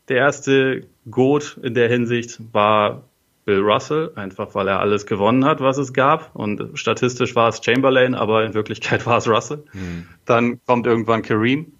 [0.09, 3.03] der erste Goat in der Hinsicht war
[3.45, 6.35] Bill Russell, einfach weil er alles gewonnen hat, was es gab.
[6.35, 9.63] Und statistisch war es Chamberlain, aber in Wirklichkeit war es Russell.
[9.73, 10.07] Mhm.
[10.25, 11.73] Dann kommt irgendwann Kareem.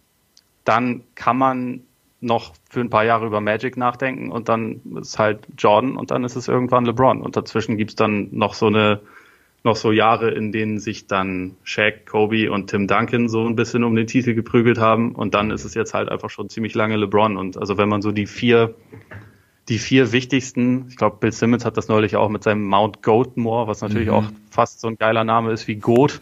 [0.65, 1.82] Dann kann man
[2.21, 6.24] noch für ein paar Jahre über Magic nachdenken und dann ist halt Jordan und dann
[6.24, 7.21] ist es irgendwann LeBron.
[7.21, 9.01] Und dazwischen gibt's dann noch so eine
[9.64, 13.84] noch so Jahre, in denen sich dann Shaq, Kobe und Tim Duncan so ein bisschen
[13.84, 15.16] um den Titel geprügelt haben.
[15.16, 17.38] Und dann ist es jetzt halt einfach schon ziemlich lange LeBron.
[17.38, 18.76] Und also wenn man so die vier,
[19.70, 23.68] die vier wichtigsten, ich glaube, Bill Simmons hat das neulich auch mit seinem Mount Goatmore,
[23.68, 24.14] was natürlich mhm.
[24.14, 26.20] auch fast so ein geiler Name ist wie Goat,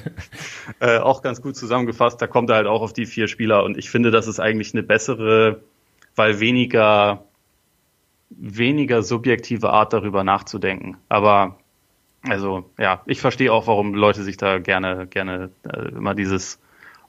[0.78, 2.22] äh, auch ganz gut zusammengefasst.
[2.22, 3.64] Da kommt er halt auch auf die vier Spieler.
[3.64, 5.62] Und ich finde, das ist eigentlich eine bessere,
[6.14, 7.24] weil weniger,
[8.30, 10.98] weniger subjektive Art darüber nachzudenken.
[11.08, 11.58] Aber
[12.28, 16.58] also ja, ich verstehe auch, warum Leute sich da gerne, gerne äh, immer dieses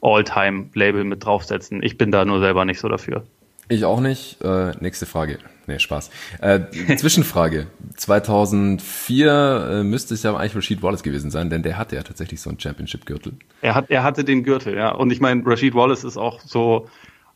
[0.02, 1.82] All-Time-Label mit draufsetzen.
[1.82, 3.24] Ich bin da nur selber nicht so dafür.
[3.68, 4.42] Ich auch nicht.
[4.44, 5.40] Äh, nächste Frage.
[5.66, 6.12] Nee, Spaß.
[6.42, 6.60] Äh,
[6.98, 7.68] Zwischenfrage.
[7.96, 12.42] 2004 äh, müsste es ja eigentlich Rashid Wallace gewesen sein, denn der hatte ja tatsächlich
[12.42, 13.34] so einen Championship-Gürtel.
[13.62, 14.92] Er, hat, er hatte den Gürtel, ja.
[14.92, 16.88] Und ich meine, Rashid Wallace ist auch so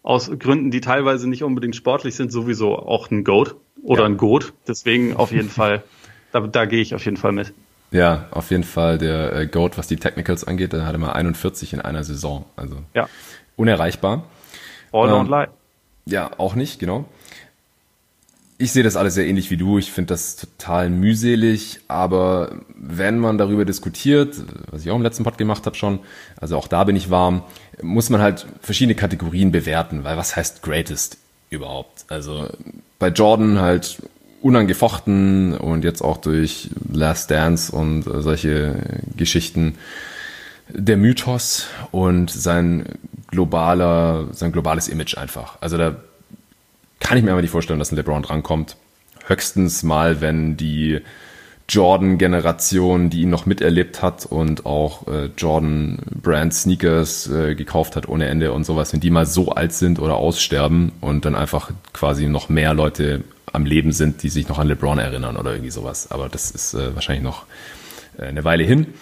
[0.03, 4.07] aus Gründen, die teilweise nicht unbedingt sportlich sind, sowieso auch ein Goat oder ja.
[4.07, 4.53] ein Goat.
[4.68, 5.84] Deswegen auf jeden Fall,
[6.31, 7.53] da, da gehe ich auf jeden Fall mit.
[7.91, 11.74] Ja, auf jeden Fall der äh, Goat, was die Technicals angeht, da hatte mal 41
[11.74, 12.45] in einer Saison.
[12.56, 13.10] Also ja.
[13.56, 14.24] unerreichbar.
[14.91, 15.48] All ähm, don't
[16.06, 17.06] Ja, auch nicht, genau.
[18.61, 19.78] Ich sehe das alles sehr ähnlich wie du.
[19.78, 24.36] Ich finde das total mühselig, aber wenn man darüber diskutiert,
[24.70, 25.99] was ich auch im letzten Pod gemacht habe schon,
[26.40, 27.44] also auch da bin ich warm,
[27.82, 31.18] muss man halt verschiedene Kategorien bewerten, weil was heißt greatest
[31.49, 32.06] überhaupt?
[32.10, 32.49] Also
[32.99, 34.02] bei Jordan halt
[34.41, 38.76] unangefochten und jetzt auch durch Last Dance und äh, solche
[39.16, 39.76] Geschichten
[40.70, 42.86] der Mythos und sein
[43.28, 45.57] globaler, sein globales Image einfach.
[45.61, 45.95] Also da
[46.99, 48.76] kann ich mir aber nicht vorstellen, dass ein LeBron drankommt.
[49.26, 51.02] Höchstens mal, wenn die
[51.70, 58.52] Jordan-Generation, die ihn noch miterlebt hat und auch äh, Jordan-Brand-Sneakers äh, gekauft hat ohne Ende
[58.53, 62.49] und sowas, wenn die mal so alt sind oder aussterben und dann einfach quasi noch
[62.49, 66.11] mehr Leute am Leben sind, die sich noch an LeBron erinnern oder irgendwie sowas.
[66.11, 67.45] Aber das ist äh, wahrscheinlich noch
[68.17, 68.93] äh, eine Weile hin.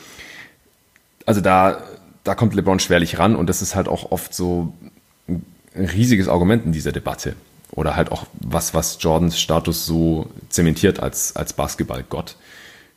[1.25, 1.83] Also da,
[2.23, 4.73] da kommt LeBron schwerlich ran und das ist halt auch oft so
[5.27, 7.35] ein riesiges Argument in dieser Debatte.
[7.71, 12.35] Oder halt auch was, was Jordans Status so zementiert als, als Basketballgott.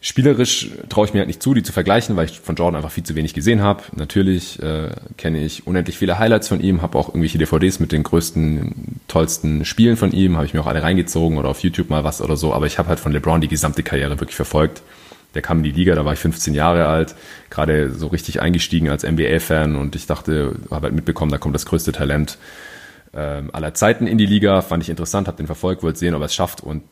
[0.03, 2.91] Spielerisch traue ich mir halt nicht zu, die zu vergleichen, weil ich von Jordan einfach
[2.91, 3.83] viel zu wenig gesehen habe.
[3.95, 8.03] Natürlich äh, kenne ich unendlich viele Highlights von ihm, habe auch irgendwelche DVDs mit den
[8.03, 12.03] größten, tollsten Spielen von ihm, habe ich mir auch alle reingezogen oder auf YouTube mal
[12.03, 12.55] was oder so.
[12.55, 14.81] Aber ich habe halt von LeBron die gesamte Karriere wirklich verfolgt.
[15.35, 17.15] Der kam in die Liga, da war ich 15 Jahre alt,
[17.51, 21.67] gerade so richtig eingestiegen als NBA-Fan und ich dachte, habe halt mitbekommen, da kommt das
[21.67, 22.39] größte Talent
[23.13, 24.63] äh, aller Zeiten in die Liga.
[24.63, 26.85] Fand ich interessant, habe den verfolgt, wollte sehen, ob er es schafft und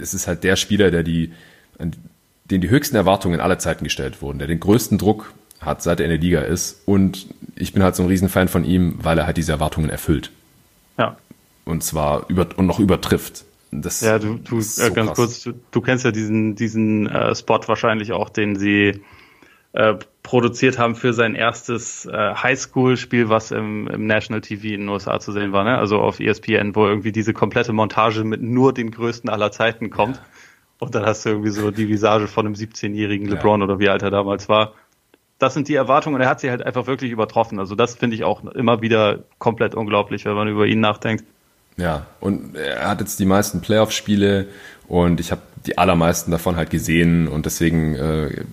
[0.00, 1.30] es ist halt der Spieler, der die
[2.44, 6.06] den die höchsten Erwartungen aller Zeiten gestellt wurden, der den größten Druck hat, seit er
[6.06, 6.82] in der Liga ist.
[6.86, 7.26] Und
[7.56, 10.30] ich bin halt so ein Riesenfan von ihm, weil er halt diese Erwartungen erfüllt.
[10.98, 11.16] Ja.
[11.64, 13.44] Und zwar über und noch übertrifft.
[13.70, 15.16] Das ja, du, du so äh, ganz krass.
[15.16, 19.02] kurz, du, du, kennst ja diesen, diesen äh, Spot wahrscheinlich auch, den sie
[19.72, 24.88] äh, produziert haben für sein erstes äh, Highschool-Spiel, was im, im National TV in den
[24.88, 25.76] USA zu sehen war, ne?
[25.76, 30.16] Also auf ESPN, wo irgendwie diese komplette Montage mit nur den größten aller Zeiten kommt.
[30.16, 30.22] Ja.
[30.86, 33.64] Und dann hast du irgendwie so die Visage von einem 17-jährigen LeBron ja.
[33.64, 34.74] oder wie alt er damals war.
[35.38, 37.58] Das sind die Erwartungen und er hat sie halt einfach wirklich übertroffen.
[37.58, 41.24] Also das finde ich auch immer wieder komplett unglaublich, wenn man über ihn nachdenkt.
[41.76, 44.48] Ja, und er hat jetzt die meisten Playoff-Spiele
[44.86, 48.44] und ich habe die allermeisten davon halt gesehen und deswegen äh,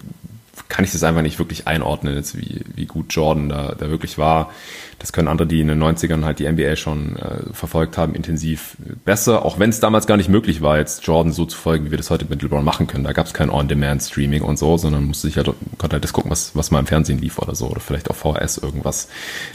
[0.72, 4.18] kann ich das einfach nicht wirklich einordnen, jetzt wie, wie gut Jordan da, da wirklich
[4.18, 4.52] war.
[5.00, 8.78] Das können andere, die in den 90ern halt die NBA schon äh, verfolgt haben, intensiv
[9.04, 11.92] besser, auch wenn es damals gar nicht möglich war, jetzt Jordan so zu folgen, wie
[11.92, 13.04] wir das heute mit LeBron machen können.
[13.04, 16.32] Da gab es kein On-Demand-Streaming und so, sondern musste sich halt, konnte halt das gucken,
[16.32, 19.10] was, was mal im Fernsehen lief oder so, oder vielleicht auf VHS irgendwas.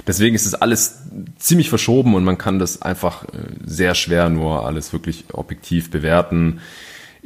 [0.07, 0.99] Deswegen ist es alles
[1.39, 3.29] ziemlich verschoben und man kann das einfach äh,
[3.65, 6.61] sehr schwer nur alles wirklich objektiv bewerten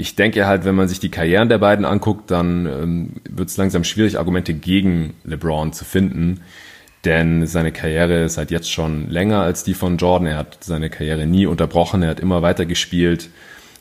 [0.01, 3.59] ich denke halt, wenn man sich die Karrieren der beiden anguckt, dann ähm, wird es
[3.59, 6.41] langsam schwierig, Argumente gegen LeBron zu finden.
[7.05, 10.27] Denn seine Karriere ist halt jetzt schon länger als die von Jordan.
[10.27, 13.29] Er hat seine Karriere nie unterbrochen, er hat immer weiter gespielt.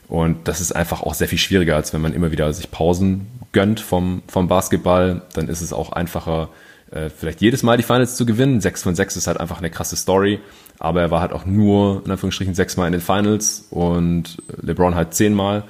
[0.10, 3.28] Und das ist einfach auch sehr viel schwieriger, als wenn man immer wieder sich Pausen
[3.54, 5.22] gönnt vom, vom Basketball.
[5.34, 6.50] Dann ist es auch einfacher,
[6.92, 8.60] äh, vielleicht jedes Mal die Finals zu gewinnen.
[8.60, 10.40] Sechs von sechs ist halt einfach eine krasse Story.
[10.80, 15.14] Aber er war halt auch nur, in Anführungsstrichen, sechsmal in den Finals und LeBron halt
[15.14, 15.64] zehnmal.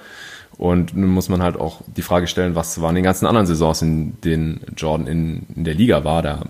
[0.59, 3.81] Und nun muss man halt auch die Frage stellen, was waren die ganzen anderen Saisons,
[3.81, 6.21] in denen Jordan in, in der Liga war.
[6.21, 6.41] Da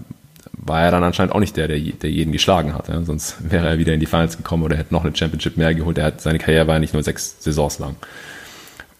[0.54, 2.88] war er dann anscheinend auch nicht der, der, der jeden geschlagen hat.
[2.88, 3.04] Ja?
[3.04, 6.00] Sonst wäre er wieder in die Finals gekommen oder hätte noch eine Championship mehr geholt.
[6.00, 7.98] Er hat, seine Karriere war ja nicht nur sechs Saisons lang.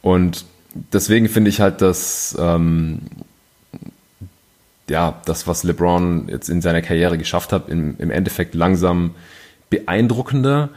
[0.04, 0.46] Und
[0.94, 3.00] deswegen finde ich halt, dass ähm,
[4.92, 9.16] ja, das, was LeBron jetzt in seiner Karriere geschafft hat, im, im Endeffekt langsam
[9.72, 10.70] beeindruckender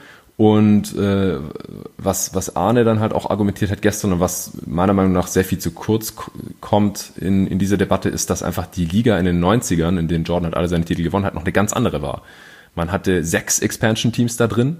[0.42, 1.38] und äh,
[1.98, 5.44] was, was Arne dann halt auch argumentiert hat gestern und was meiner Meinung nach sehr
[5.44, 6.14] viel zu kurz
[6.60, 10.24] kommt in, in dieser Debatte, ist, dass einfach die Liga in den 90ern, in denen
[10.24, 12.22] Jordan halt alle seine Titel gewonnen hat, noch eine ganz andere war.
[12.74, 14.78] Man hatte sechs Expansion-Teams da drin.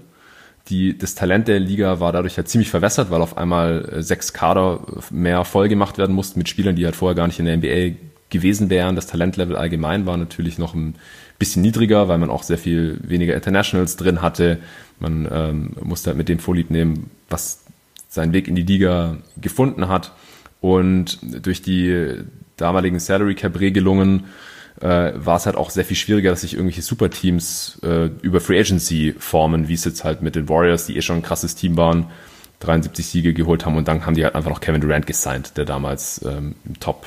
[0.67, 4.33] Die, das Talent der Liga war dadurch halt ziemlich verwässert, weil auf einmal äh, sechs
[4.33, 4.81] Kader
[5.11, 7.95] mehr voll gemacht werden mussten mit Spielern, die halt vorher gar nicht in der NBA
[8.29, 8.97] gewesen wären.
[8.97, 10.95] Das Talentlevel allgemein war natürlich noch ein
[11.39, 14.59] bisschen niedriger, weil man auch sehr viel weniger Internationals drin hatte.
[14.99, 17.63] Man ähm, musste halt mit dem Vorlieb nehmen, was
[18.09, 20.13] seinen Weg in die Liga gefunden hat.
[20.61, 22.23] Und durch die
[22.57, 24.25] damaligen Salary Cap Regelungen
[24.79, 28.59] äh, war es halt auch sehr viel schwieriger, dass sich irgendwelche Superteams äh, über Free
[28.59, 31.77] Agency formen, wie es jetzt halt mit den Warriors, die eh schon ein krasses Team
[31.77, 32.07] waren,
[32.59, 35.65] 73 Siege geholt haben und dann haben die halt einfach noch Kevin Durant gesigned, der
[35.65, 37.05] damals ähm, Top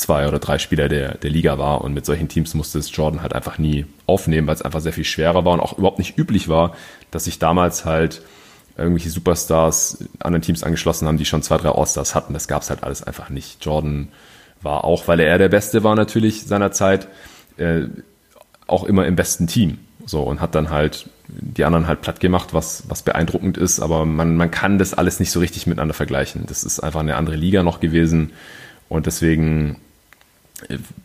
[0.00, 1.82] zwei oder drei Spieler der, der Liga war.
[1.82, 4.92] Und mit solchen Teams musste es Jordan halt einfach nie aufnehmen, weil es einfach sehr
[4.92, 6.74] viel schwerer war und auch überhaupt nicht üblich war,
[7.10, 8.22] dass sich damals halt
[8.76, 12.32] irgendwelche Superstars anderen Teams angeschlossen haben, die schon zwei, drei Allstars hatten.
[12.32, 13.64] Das gab es halt alles einfach nicht.
[13.64, 14.08] Jordan
[14.62, 17.06] war auch, weil er der Beste war natürlich seiner Zeit,
[17.58, 17.82] äh,
[18.66, 19.78] auch immer im besten Team.
[20.06, 24.06] So und hat dann halt die anderen halt platt gemacht, was, was beeindruckend ist, aber
[24.06, 26.44] man, man kann das alles nicht so richtig miteinander vergleichen.
[26.46, 28.32] Das ist einfach eine andere Liga noch gewesen
[28.88, 29.76] und deswegen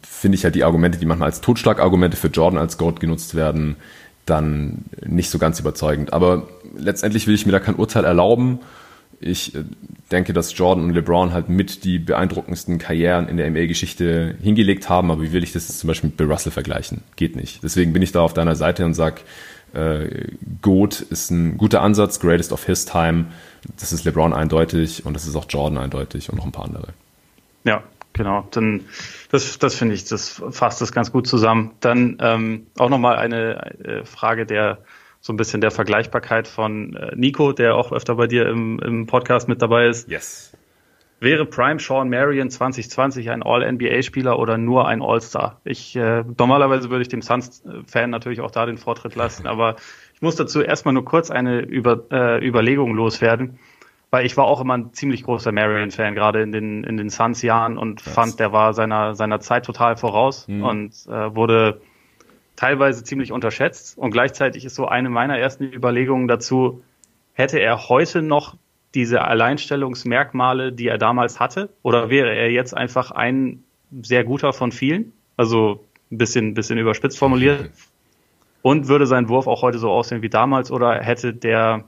[0.02, 3.76] finde ich halt die Argumente, die manchmal als Totschlagargumente für Jordan als Goat genutzt werden,
[4.26, 6.14] dann nicht so ganz überzeugend.
[6.14, 8.60] Aber letztendlich will ich mir da kein Urteil erlauben.
[9.20, 9.64] Ich äh,
[10.12, 15.12] denke, dass Jordan und LeBron halt mit die beeindruckendsten Karrieren in der NBA-Geschichte hingelegt haben,
[15.12, 17.04] aber wie will ich das zum Beispiel mit Bill Russell vergleichen?
[17.16, 17.64] Geht nicht.
[17.64, 19.22] Deswegen bin ich da auf deiner Seite und sag,
[19.74, 20.28] äh,
[20.62, 23.26] GOAT ist ein guter Ansatz, Greatest of His Time.
[23.80, 26.90] Das ist LeBron eindeutig und das ist auch Jordan eindeutig und noch ein paar andere.
[27.64, 27.84] Ja,
[28.16, 28.48] genau.
[28.52, 28.86] Dann
[29.30, 31.76] das, das finde ich, das fasst das ganz gut zusammen.
[31.80, 34.80] Dann ähm, auch nochmal eine äh, Frage der
[35.26, 39.08] so ein bisschen der Vergleichbarkeit von äh, Nico, der auch öfter bei dir im, im
[39.08, 40.08] Podcast mit dabei ist.
[40.08, 40.56] Yes.
[41.20, 45.60] Wäre Prime Sean Marion 2020 ein All-NBA-Spieler oder nur ein All-Star?
[45.64, 49.78] Ich äh, normalerweise würde ich dem Suns-Fan natürlich auch da den Vortritt lassen, aber
[50.14, 53.58] ich muss dazu erstmal nur kurz eine Über, äh, Überlegung loswerden,
[54.12, 57.78] weil ich war auch immer ein ziemlich großer Marion-Fan, gerade in den in den Suns-Jahren
[57.78, 58.14] und Krass.
[58.14, 60.64] fand, der war seiner seiner Zeit total voraus mhm.
[60.64, 61.82] und äh, wurde
[62.56, 63.98] teilweise ziemlich unterschätzt.
[63.98, 66.84] Und gleichzeitig ist so eine meiner ersten Überlegungen dazu,
[67.34, 68.56] hätte er heute noch
[68.94, 71.70] diese Alleinstellungsmerkmale, die er damals hatte?
[71.84, 73.64] Oder wäre er jetzt einfach ein
[74.02, 75.12] sehr guter von vielen?
[75.38, 77.70] Also ein bisschen, bisschen überspitzt formuliert.
[78.62, 80.72] Und würde sein Wurf auch heute so aussehen wie damals?
[80.72, 81.84] Oder hätte der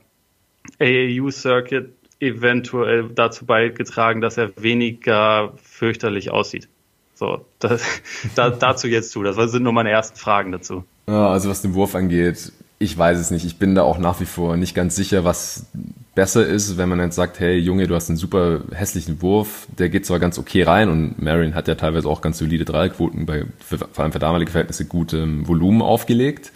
[0.78, 6.68] AAU-Circuit eventuell dazu beigetragen, dass er weniger fürchterlich aussieht?
[7.14, 7.82] So, das,
[8.34, 9.22] da, dazu jetzt zu.
[9.22, 10.84] Das sind nur meine ersten Fragen dazu.
[11.06, 13.44] Ja, also was den Wurf angeht, ich weiß es nicht.
[13.44, 15.66] Ich bin da auch nach wie vor nicht ganz sicher, was
[16.14, 19.88] besser ist, wenn man jetzt sagt, hey Junge, du hast einen super hässlichen Wurf, der
[19.88, 23.44] geht zwar ganz okay rein und Marion hat ja teilweise auch ganz solide Dreierquoten bei
[23.58, 26.52] für, vor allem für damalige Verhältnisse gutem Volumen aufgelegt.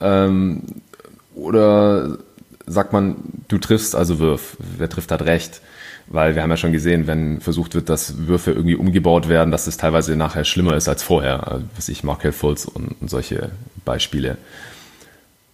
[0.00, 0.62] Ähm,
[1.34, 2.18] oder
[2.70, 3.16] sagt man,
[3.48, 4.56] du triffst, also wirf.
[4.78, 5.60] Wer trifft, hat recht.
[6.06, 9.66] Weil wir haben ja schon gesehen, wenn versucht wird, dass Würfe irgendwie umgebaut werden, dass
[9.66, 11.62] es teilweise nachher schlimmer ist als vorher.
[11.76, 13.50] Was ich Markel Fultz und, und solche
[13.84, 14.36] Beispiele.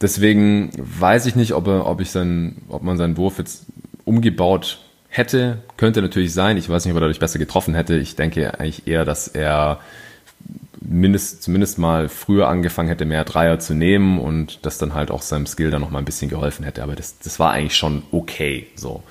[0.01, 3.64] Deswegen weiß ich nicht, ob, er, ob, ich sein, ob man seinen Wurf jetzt
[4.05, 4.78] umgebaut
[5.09, 5.59] hätte.
[5.76, 6.56] Könnte natürlich sein.
[6.56, 7.97] Ich weiß nicht, ob er dadurch besser getroffen hätte.
[7.97, 9.80] Ich denke eigentlich eher, dass er
[10.88, 15.22] mindest, zumindest mal früher angefangen hätte, mehr Dreier zu nehmen und das dann halt auch
[15.22, 16.82] seinem Skill dann noch mal ein bisschen geholfen hätte.
[16.82, 18.66] Aber das, das war eigentlich schon okay.
[18.76, 19.02] So.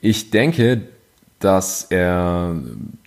[0.00, 0.82] Ich denke,
[1.40, 2.54] dass er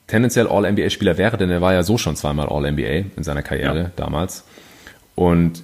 [0.08, 3.92] tendenziell All-NBA-Spieler wäre, denn er war ja so schon zweimal All-NBA in seiner Karriere ja.
[3.96, 4.44] damals.
[5.16, 5.64] Und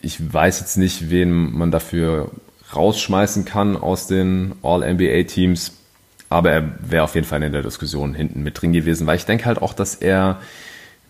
[0.00, 2.30] ich weiß jetzt nicht, wen man dafür
[2.74, 5.72] rausschmeißen kann aus den All-NBA-Teams,
[6.28, 9.26] aber er wäre auf jeden Fall in der Diskussion hinten mit drin gewesen, weil ich
[9.26, 10.40] denke halt auch, dass er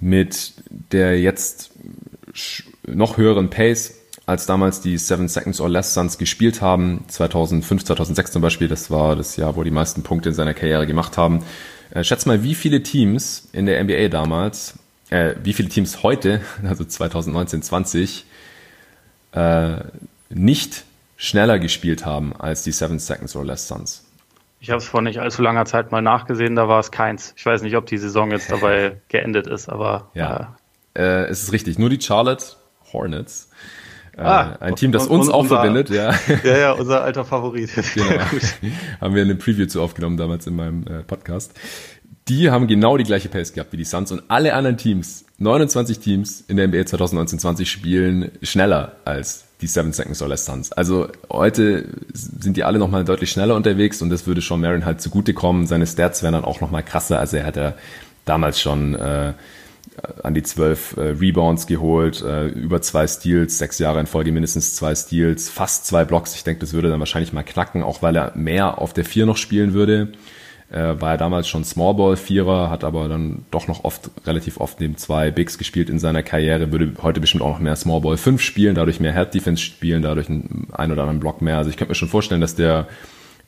[0.00, 1.70] mit der jetzt
[2.86, 3.94] noch höheren Pace
[4.26, 8.90] als damals die Seven Seconds or Less Suns gespielt haben, 2005, 2006 zum Beispiel, das
[8.90, 11.44] war das Jahr, wo die meisten Punkte in seiner Karriere gemacht haben.
[11.90, 14.74] Äh, schätz mal, wie viele Teams in der NBA damals,
[15.10, 18.24] äh, wie viele Teams heute, also 2019, 20,
[19.32, 19.76] äh,
[20.28, 20.84] nicht
[21.16, 24.05] schneller gespielt haben als die Seven Seconds or Less Suns.
[24.66, 27.34] Ich habe es vor nicht allzu langer Zeit mal nachgesehen, da war es keins.
[27.36, 30.10] Ich weiß nicht, ob die Saison jetzt dabei geendet ist, aber.
[30.14, 30.56] Ja.
[30.92, 31.78] Äh, äh, es ist richtig.
[31.78, 32.44] Nur die Charlotte
[32.92, 33.48] Hornets
[34.16, 36.12] äh, ah, ein Team, das uns auch unser, verbindet, ja.
[36.42, 37.70] Ja, ja, unser alter Favorit.
[37.94, 38.08] Genau.
[39.00, 41.52] haben wir eine Preview zu aufgenommen damals in meinem äh, Podcast.
[42.28, 46.00] Die haben genau die gleiche Pace gehabt wie die Suns und alle anderen Teams, 29
[46.00, 50.72] Teams in der NBA 2019-20 spielen schneller als die Seven Seconds or Less Suns.
[50.72, 55.00] Also heute sind die alle nochmal deutlich schneller unterwegs und das würde Sean Marin halt
[55.00, 55.66] zugutekommen.
[55.66, 57.20] Seine Stats wären dann auch nochmal krasser.
[57.20, 57.74] Also er hat ja
[58.24, 59.32] damals schon äh,
[60.22, 64.74] an die zwölf äh, Rebounds geholt, äh, über zwei Steals, sechs Jahre in Folge mindestens
[64.74, 66.34] zwei Steals, fast zwei Blocks.
[66.34, 69.26] Ich denke, das würde dann wahrscheinlich mal knacken, auch weil er mehr auf der Vier
[69.26, 70.08] noch spielen würde.
[70.68, 74.96] Äh, war er damals schon Smallball-Vierer, hat aber dann doch noch oft, relativ oft neben
[74.96, 78.74] zwei Bigs gespielt in seiner Karriere, würde heute bestimmt auch noch mehr Smallball 5 spielen,
[78.74, 81.58] dadurch mehr Head-Defense spielen, dadurch einen, einen oder anderen Block mehr.
[81.58, 82.88] Also ich könnte mir schon vorstellen, dass der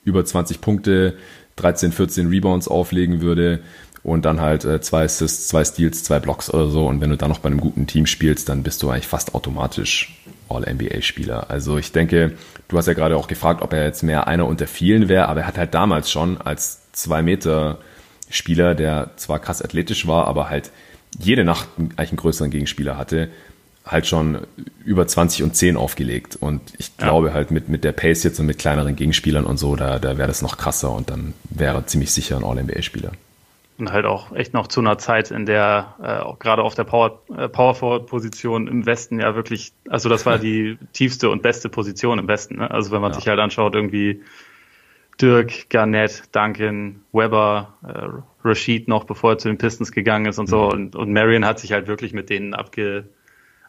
[0.05, 1.15] über 20 Punkte,
[1.57, 3.61] 13, 14 Rebounds auflegen würde
[4.05, 6.86] und dann halt äh, zwei Assists, zwei Steals, zwei Blocks oder so.
[6.86, 9.35] Und wenn du dann noch bei einem guten Team spielst, dann bist du eigentlich fast
[9.35, 10.16] automatisch
[10.49, 11.51] All-NBA-Spieler.
[11.51, 12.35] Also ich denke,
[12.69, 15.40] du hast ja gerade auch gefragt, ob er jetzt mehr einer unter vielen wäre, aber
[15.40, 17.78] er hat halt damals schon als zwei Meter
[18.30, 20.70] Spieler, der zwar krass athletisch war, aber halt
[21.18, 23.30] jede Nacht eigentlich einen größeren Gegenspieler hatte,
[23.86, 24.46] halt schon
[24.84, 26.36] über 20 und 10 aufgelegt.
[26.38, 27.34] Und ich glaube ja.
[27.34, 30.28] halt mit, mit der Pace jetzt und mit kleineren Gegenspielern und so, da, da wäre
[30.28, 33.12] das noch krasser und dann wäre ziemlich sicher ein All-NBA-Spieler.
[33.78, 36.82] Und halt auch echt noch zu einer Zeit, in der äh, auch gerade auf der
[36.84, 41.42] Power, äh, Power Forward Position im Westen ja wirklich, also das war die tiefste und
[41.42, 42.56] beste Position im Westen.
[42.56, 42.70] Ne?
[42.70, 43.18] Also wenn man ja.
[43.18, 44.20] sich halt anschaut, irgendwie
[45.20, 50.49] Dirk, Garnett, Duncan, Weber, äh, Rashid noch, bevor er zu den Pistons gegangen ist und
[50.49, 50.66] so.
[50.66, 50.70] Mhm.
[50.70, 53.09] Und, und Marion hat sich halt wirklich mit denen abge,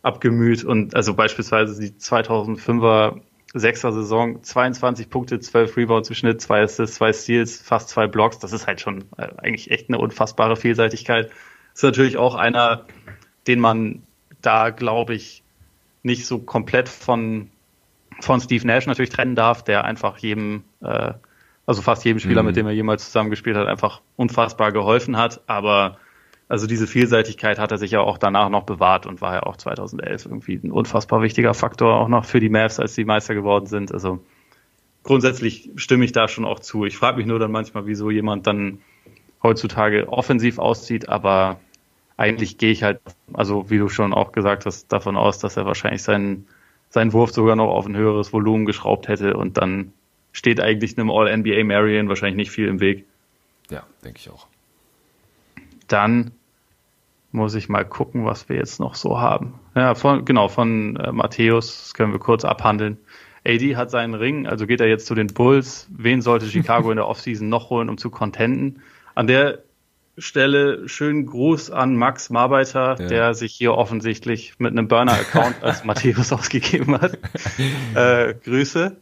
[0.02, 0.64] abgemüht.
[0.64, 3.22] Und also beispielsweise die 2005er
[3.54, 8.40] sechster Saison, 22 Punkte, 12 Rebounds im Schnitt, zwei Assists, zwei Steals, fast zwei Blocks.
[8.40, 11.32] Das ist halt schon äh, eigentlich echt eine unfassbare Vielseitigkeit.
[11.74, 12.86] Ist natürlich auch einer,
[13.48, 14.04] den man
[14.42, 15.44] da, glaube ich,
[16.04, 17.50] nicht so komplett von,
[18.22, 21.14] von Steve Nash natürlich trennen darf, der einfach jedem, äh,
[21.70, 22.48] also fast jedem Spieler, mhm.
[22.48, 25.41] mit dem er jemals zusammengespielt hat, einfach unfassbar geholfen hat.
[25.46, 26.00] Aber
[26.48, 29.56] also diese Vielseitigkeit hat er sich ja auch danach noch bewahrt und war ja auch
[29.56, 33.68] 2011 irgendwie ein unfassbar wichtiger Faktor auch noch für die Mavs, als die Meister geworden
[33.68, 33.91] sind.
[33.91, 34.26] Also
[35.04, 36.86] grundsätzlich stimme ich da schon auch zu.
[36.86, 38.80] Ich frage mich nur dann manchmal, wieso jemand dann
[39.44, 41.60] heutzutage offensiv aussieht, aber
[42.18, 43.00] eigentlich gehe ich halt,
[43.32, 46.48] also wie du schon auch gesagt hast, davon aus, dass er wahrscheinlich seinen,
[46.90, 49.94] seinen Wurf sogar noch auf ein höheres Volumen geschraubt hätte und dann
[50.31, 53.06] steht eigentlich einem All-NBA Marion wahrscheinlich nicht viel im Weg.
[53.69, 54.47] Ja, denke ich auch.
[55.88, 56.31] Dann
[57.31, 59.60] muss ich mal gucken, was wir jetzt noch so haben.
[59.76, 62.97] Ja, von, genau, von äh, Matthäus, das können wir kurz abhandeln.
[63.45, 65.88] AD hat seinen Ring, also geht er jetzt zu den Bulls.
[65.95, 68.81] Wen sollte Chicago in der Offseason noch holen, um zu contenten?
[69.15, 69.60] An der
[70.18, 73.07] Stelle schönen Gruß an Max Marbeiter, ja.
[73.07, 77.18] der sich hier offensichtlich mit einem Burner-Account als Matthäus ausgegeben hat.
[77.95, 78.97] Äh, Grüße.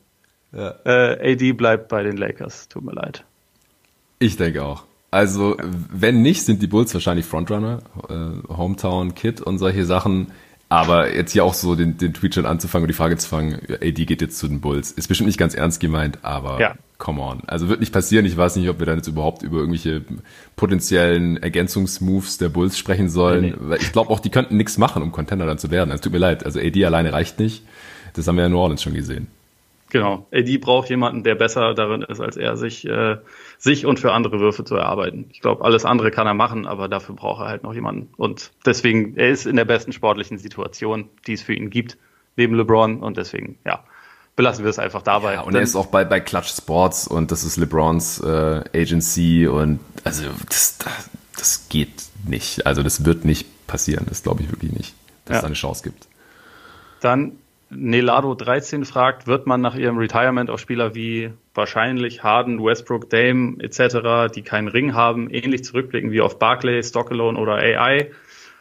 [0.57, 0.75] Ja.
[0.85, 3.23] Äh, AD bleibt bei den Lakers, tut mir leid.
[4.19, 4.83] Ich denke auch.
[5.11, 7.79] Also, wenn nicht, sind die Bulls wahrscheinlich Frontrunner,
[8.09, 10.27] äh, Hometown Kid und solche Sachen.
[10.69, 13.61] Aber jetzt hier auch so den, den Tweet schon anzufangen und die Frage zu fangen,
[13.81, 14.91] die geht jetzt zu den Bulls.
[14.91, 16.75] Ist bestimmt nicht ganz ernst gemeint, aber ja.
[16.97, 17.41] come on.
[17.47, 18.25] Also wird nicht passieren.
[18.25, 20.01] Ich weiß nicht, ob wir dann jetzt überhaupt über irgendwelche
[20.57, 23.45] potenziellen Ergänzungsmoves der Bulls sprechen sollen.
[23.45, 23.75] Nee, nee.
[23.79, 25.89] Ich glaube auch, die könnten nichts machen, um Contender dann zu werden.
[25.89, 26.45] Es also, tut mir leid.
[26.45, 27.63] Also AD alleine reicht nicht.
[28.13, 29.27] Das haben wir ja in New Orleans schon gesehen.
[29.89, 30.27] Genau.
[30.33, 33.17] AD braucht jemanden, der besser darin ist, als er sich, äh,
[33.57, 35.29] sich und für andere Würfe zu erarbeiten.
[35.31, 38.09] Ich glaube, alles andere kann er machen, aber dafür braucht er halt noch jemanden.
[38.17, 41.97] Und deswegen, er ist in der besten sportlichen Situation, die es für ihn gibt,
[42.35, 43.01] neben LeBron.
[43.01, 43.83] Und deswegen, ja,
[44.35, 45.35] belassen wir es einfach dabei.
[45.35, 49.47] Ja, und er ist auch bei, bei Clutch Sports und das ist LeBrons äh, Agency
[49.47, 50.77] und also das,
[51.35, 52.65] das geht nicht.
[52.65, 54.05] Also das wird nicht passieren.
[54.07, 54.93] Das glaube ich wirklich nicht,
[55.25, 55.39] dass ja.
[55.39, 56.07] es eine Chance gibt.
[57.01, 57.33] Dann
[57.69, 63.57] Nelado 13 fragt, wird man nach ihrem Retirement auf Spieler wie wahrscheinlich Harden, Westbrook, Dame
[63.59, 68.11] etc., die keinen Ring haben, ähnlich zurückblicken wie auf Barclay, Stockalone oder AI?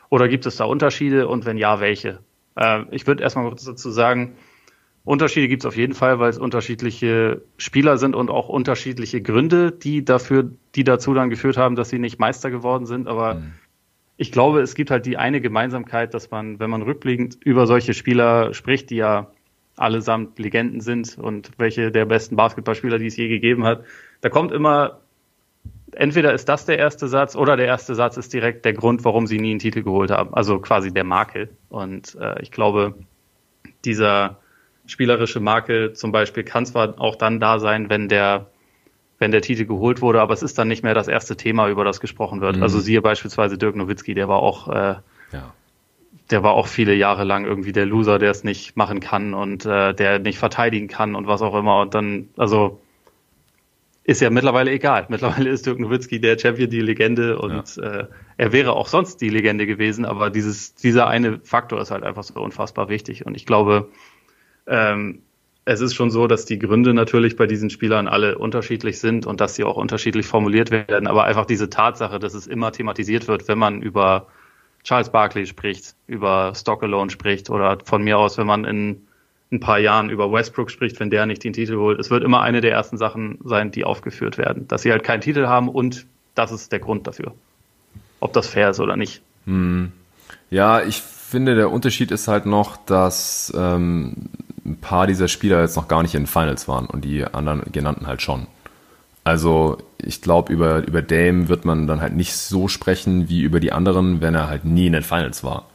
[0.09, 2.19] Oder gibt es da Unterschiede und wenn ja, welche?
[2.57, 4.37] Äh, ich würde erstmal kurz dazu sagen,
[5.05, 9.71] Unterschiede gibt es auf jeden Fall, weil es unterschiedliche Spieler sind und auch unterschiedliche Gründe,
[9.71, 13.07] die dafür, die dazu dann geführt haben, dass sie nicht Meister geworden sind.
[13.07, 13.53] Aber mhm
[14.17, 17.95] ich glaube, es gibt halt die eine Gemeinsamkeit, dass man, wenn man rückblickend über solche
[17.95, 19.31] Spieler spricht, die ja
[19.77, 23.85] allesamt Legenden sind und welche der besten Basketballspieler, die es je gegeben hat,
[24.23, 25.01] da kommt immer,
[25.93, 29.27] entweder ist das der erste Satz oder der erste Satz ist direkt der Grund, warum
[29.27, 30.33] sie nie einen Titel geholt haben.
[30.33, 31.51] Also quasi der Makel.
[31.69, 32.95] Und äh, ich glaube,
[33.85, 34.39] dieser
[34.87, 38.47] spielerische Makel zum Beispiel kann zwar auch dann da sein, wenn der
[39.19, 41.85] wenn der Titel geholt wurde, aber es ist dann nicht mehr das erste Thema, über
[41.85, 42.57] das gesprochen wird.
[42.57, 42.63] Mhm.
[42.63, 44.97] Also siehe beispielsweise Dirk Nowitzki, der war auch, äh,
[45.33, 45.55] ja.
[46.31, 49.65] der war auch viele Jahre lang irgendwie der Loser, der es nicht machen kann und
[49.65, 51.81] äh, der nicht verteidigen kann und was auch immer.
[51.81, 52.81] Und dann, also
[54.05, 55.07] ist ja mittlerweile egal.
[55.09, 58.01] Mittlerweile ist Dirk Nowitzki der Champion, die Legende und ja.
[58.01, 58.07] äh,
[58.37, 62.23] er wäre auch sonst die Legende gewesen, aber dieses, dieser eine Faktor ist halt einfach
[62.23, 63.27] so unfassbar wichtig.
[63.27, 63.89] Und ich glaube,
[64.67, 65.23] ähm,
[65.69, 69.41] es ist schon so, dass die Gründe natürlich bei diesen Spielern alle unterschiedlich sind und
[69.41, 71.09] dass sie auch unterschiedlich formuliert werden.
[71.09, 74.29] Aber einfach diese Tatsache, dass es immer thematisiert wird, wenn man über
[74.85, 79.09] Charles Barkley spricht, über Stock Alone spricht oder von mir aus, wenn man in
[79.51, 81.99] ein paar Jahren über Westbrook spricht, wenn der nicht den Titel holt.
[81.99, 85.21] Es wird immer eine der ersten Sachen sein, die aufgeführt werden, dass sie halt keinen
[85.21, 86.07] Titel haben und
[86.37, 87.35] das ist der Grund dafür.
[88.21, 89.21] Ob das fair ist oder nicht.
[89.47, 89.91] Hm.
[90.49, 94.29] Ja, ich finde, der Unterschied ist halt noch, dass ähm,
[94.67, 97.63] ein paar dieser Spieler jetzt noch gar nicht in den Finals waren und die anderen
[97.73, 98.47] genannten halt schon.
[99.25, 103.59] Also ich glaube, über, über Dame wird man dann halt nicht so sprechen wie über
[103.61, 105.67] die anderen, wenn er halt nie in den Finals war.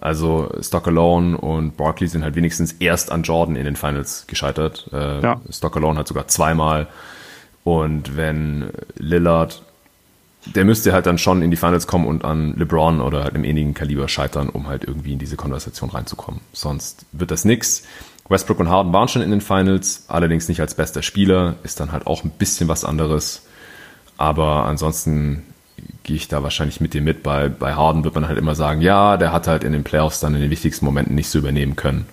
[0.00, 4.88] Also Stock Alone und Barkley sind halt wenigstens erst an Jordan in den Finals gescheitert.
[4.92, 5.40] Äh, ja.
[5.50, 6.86] Stock Alone hat sogar zweimal.
[7.64, 9.62] Und wenn Lillard,
[10.54, 13.44] der müsste halt dann schon in die Finals kommen und an LeBron oder halt im
[13.44, 16.40] ähnlichen Kaliber scheitern, um halt irgendwie in diese Konversation reinzukommen.
[16.52, 17.82] Sonst wird das nix.
[18.28, 21.92] Westbrook und Harden waren schon in den Finals, allerdings nicht als bester Spieler, ist dann
[21.92, 23.46] halt auch ein bisschen was anderes.
[24.16, 25.44] Aber ansonsten
[26.02, 27.22] gehe ich da wahrscheinlich mit dir mit.
[27.22, 30.20] Bei, bei Harden wird man halt immer sagen, ja, der hat halt in den Playoffs
[30.20, 32.06] dann in den wichtigsten Momenten nicht so übernehmen können.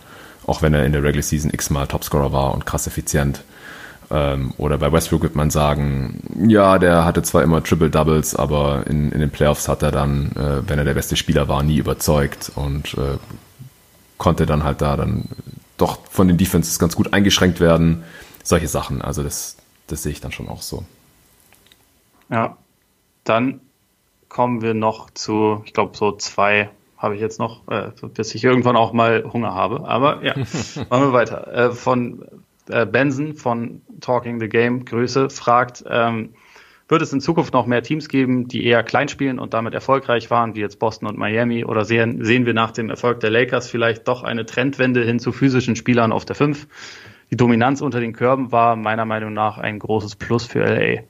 [0.47, 3.41] Auch wenn er in der Regular Season x-mal Topscorer war und krass effizient.
[4.11, 8.85] Ähm, oder bei Westbrook wird man sagen, ja, der hatte zwar immer Triple Doubles, aber
[8.87, 11.77] in, in den Playoffs hat er dann, äh, wenn er der beste Spieler war, nie
[11.77, 13.17] überzeugt und äh,
[14.17, 15.25] konnte dann halt da dann
[15.77, 18.03] doch von den Defenses ganz gut eingeschränkt werden.
[18.43, 19.01] Solche Sachen.
[19.01, 19.57] Also das,
[19.87, 20.83] das sehe ich dann schon auch so.
[22.29, 22.57] Ja,
[23.23, 23.61] dann
[24.29, 28.43] kommen wir noch zu, ich glaube, so zwei habe ich jetzt noch, äh, bis ich
[28.43, 29.87] irgendwann auch mal Hunger habe.
[29.87, 30.35] Aber ja,
[30.89, 31.47] machen wir weiter.
[31.53, 32.25] Äh, von
[32.69, 36.33] äh, Benson von Talking the Game, Grüße, fragt, ähm,
[36.87, 40.29] wird es in Zukunft noch mehr Teams geben, die eher klein spielen und damit erfolgreich
[40.29, 41.65] waren, wie jetzt Boston und Miami?
[41.65, 45.31] Oder sehen, sehen wir nach dem Erfolg der Lakers vielleicht doch eine Trendwende hin zu
[45.31, 46.67] physischen Spielern auf der 5?
[47.31, 51.01] Die Dominanz unter den Körben war meiner Meinung nach ein großes Plus für LA.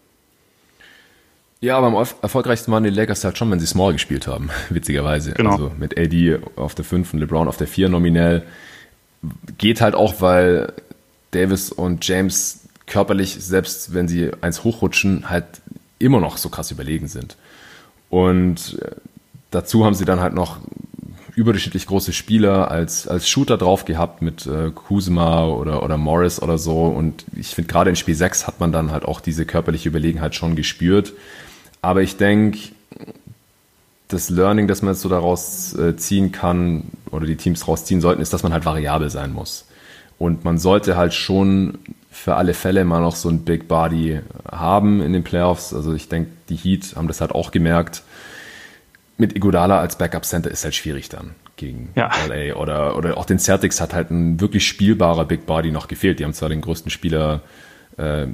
[1.60, 5.34] Ja, aber am erfolgreichsten waren die Lakers halt schon, wenn sie Small gespielt haben, witzigerweise.
[5.34, 5.52] Genau.
[5.52, 8.44] Also mit AD auf der 5 und LeBron auf der 4 nominell.
[9.58, 10.74] Geht halt auch, weil
[11.32, 15.46] Davis und James körperlich, selbst wenn sie eins hochrutschen, halt
[16.00, 17.38] immer noch so krass überlegen sind.
[18.10, 18.92] Und äh,
[19.52, 20.60] dazu haben sie dann halt noch
[21.36, 26.58] überdurchschnittlich große Spieler als, als Shooter drauf gehabt mit äh, Kuzma oder, oder Morris oder
[26.58, 26.86] so.
[26.86, 30.36] Und ich finde, gerade in Spiel 6 hat man dann halt auch diese körperliche Überlegenheit
[30.36, 31.14] schon gespürt.
[31.82, 32.60] Aber ich denke,
[34.08, 38.02] das Learning, das man jetzt so daraus äh, ziehen kann oder die Teams daraus ziehen
[38.02, 39.66] sollten, ist, dass man halt variabel sein muss.
[40.18, 41.80] Und man sollte halt schon
[42.26, 44.20] für alle Fälle mal noch so ein Big Body
[44.52, 45.76] haben in den Playoffs.
[45.76, 48.02] Also ich denke, die Heat haben das halt auch gemerkt.
[49.20, 52.10] Mit Iguodala als Backup Center ist halt schwierig dann gegen ja.
[52.28, 56.18] LA oder, oder auch den Celtics hat halt ein wirklich spielbarer Big Body noch gefehlt.
[56.18, 57.42] Die haben zwar den größten Spieler
[57.98, 58.28] äh,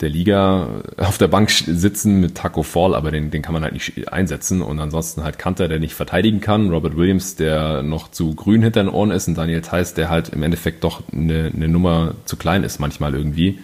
[0.00, 3.72] der Liga auf der Bank sitzen mit Taco Fall, aber den, den kann man halt
[3.72, 4.62] nicht einsetzen.
[4.62, 8.82] Und ansonsten halt Kanter, der nicht verteidigen kann, Robert Williams, der noch zu grün hinter
[8.82, 12.36] den Ohren ist und Daniel Theiss, der halt im Endeffekt doch eine, eine Nummer zu
[12.36, 13.58] klein ist manchmal irgendwie.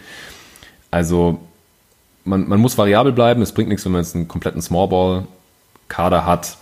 [0.91, 1.41] Also
[2.25, 3.43] man, man muss variabel bleiben.
[3.43, 6.57] Es bringt nichts, wenn man jetzt einen kompletten Smallball-Kader hat.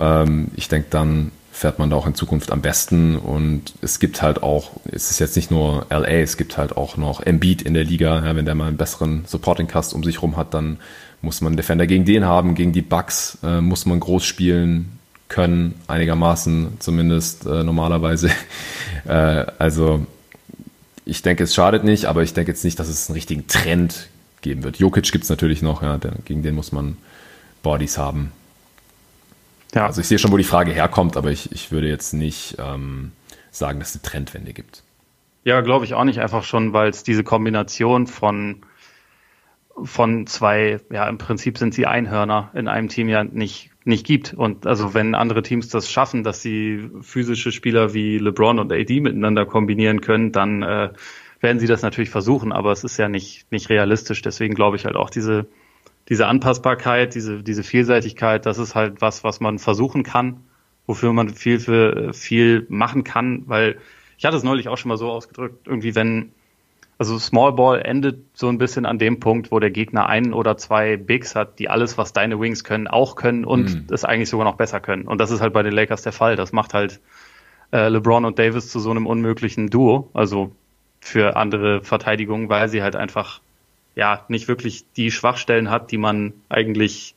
[0.00, 3.16] Ähm, ich denke, dann fährt man da auch in Zukunft am besten.
[3.16, 6.96] Und es gibt halt auch, es ist jetzt nicht nur LA, es gibt halt auch
[6.96, 8.24] noch Embiid in der Liga.
[8.24, 10.78] Ja, wenn der mal einen besseren Supporting Cast um sich rum hat, dann
[11.20, 12.54] muss man Defender gegen den haben.
[12.54, 14.98] Gegen die Bucks äh, muss man groß spielen
[15.28, 18.30] können, einigermaßen zumindest äh, normalerweise.
[19.08, 20.06] äh, also
[21.04, 24.08] ich denke, es schadet nicht, aber ich denke jetzt nicht, dass es einen richtigen Trend
[24.42, 24.78] geben wird.
[24.78, 26.96] Jokic gibt es natürlich noch, ja, der, gegen den muss man
[27.64, 28.30] Bodies haben.
[29.74, 29.86] Ja.
[29.86, 33.12] Also ich sehe schon, wo die Frage herkommt, aber ich, ich würde jetzt nicht ähm,
[33.50, 34.82] sagen, dass es eine Trendwende gibt.
[35.44, 38.62] Ja, glaube ich auch nicht, einfach schon, weil es diese Kombination von,
[39.82, 44.34] von zwei, ja, im Prinzip sind sie Einhörner in einem Team ja nicht, nicht gibt.
[44.34, 49.00] Und also wenn andere Teams das schaffen, dass sie physische Spieler wie LeBron und AD
[49.00, 50.90] miteinander kombinieren können, dann äh,
[51.40, 54.22] werden sie das natürlich versuchen, aber es ist ja nicht, nicht realistisch.
[54.22, 55.46] Deswegen glaube ich halt auch diese
[56.08, 60.40] diese Anpassbarkeit, diese, diese Vielseitigkeit, das ist halt was, was man versuchen kann,
[60.86, 63.78] wofür man viel für viel machen kann, weil
[64.16, 66.32] ich hatte es neulich auch schon mal so ausgedrückt, irgendwie wenn,
[66.98, 70.56] also Small Ball endet so ein bisschen an dem Punkt, wo der Gegner einen oder
[70.56, 73.86] zwei Bigs hat, die alles, was deine Wings können, auch können und mhm.
[73.92, 75.06] es eigentlich sogar noch besser können.
[75.06, 76.34] Und das ist halt bei den Lakers der Fall.
[76.34, 77.00] Das macht halt
[77.70, 80.52] äh, LeBron und Davis zu so einem unmöglichen Duo, also
[81.00, 83.40] für andere Verteidigungen, weil sie halt einfach
[83.98, 87.16] ja nicht wirklich die Schwachstellen hat, die man eigentlich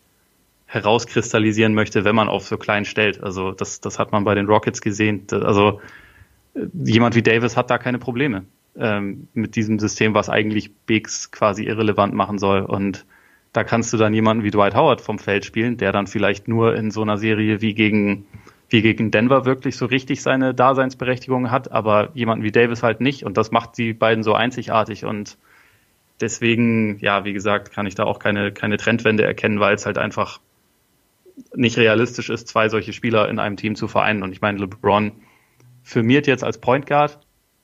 [0.65, 3.21] herauskristallisieren möchte, wenn man auf so klein stellt.
[3.23, 5.27] Also das, das hat man bei den Rockets gesehen.
[5.29, 5.79] Also
[6.55, 8.45] äh, jemand wie Davis hat da keine Probleme
[8.75, 12.61] ähm, mit diesem System, was eigentlich Bigs quasi irrelevant machen soll.
[12.61, 13.05] Und
[13.53, 16.75] da kannst du dann jemanden wie Dwight Howard vom Feld spielen, der dann vielleicht nur
[16.75, 18.25] in so einer Serie wie gegen
[18.69, 23.23] wie gegen Denver wirklich so richtig seine Daseinsberechtigung hat, aber jemanden wie Davis halt nicht.
[23.23, 25.37] Und das macht die beiden so einzigartig und
[26.21, 29.97] Deswegen, ja, wie gesagt, kann ich da auch keine, keine Trendwende erkennen, weil es halt
[29.97, 30.39] einfach
[31.55, 34.23] nicht realistisch ist, zwei solche Spieler in einem Team zu vereinen.
[34.23, 35.11] Und ich meine, LeBron
[35.83, 37.19] firmiert jetzt als Point Guard,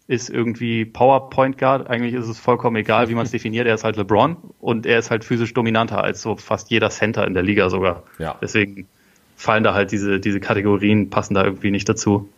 [0.08, 1.90] ist irgendwie Power Point Guard.
[1.90, 3.68] Eigentlich ist es vollkommen egal, wie man es definiert.
[3.68, 7.28] Er ist halt LeBron und er ist halt physisch dominanter als so fast jeder Center
[7.28, 8.04] in der Liga sogar.
[8.18, 8.38] Ja.
[8.42, 8.88] Deswegen
[9.36, 12.30] fallen da halt diese, diese Kategorien, passen da irgendwie nicht dazu.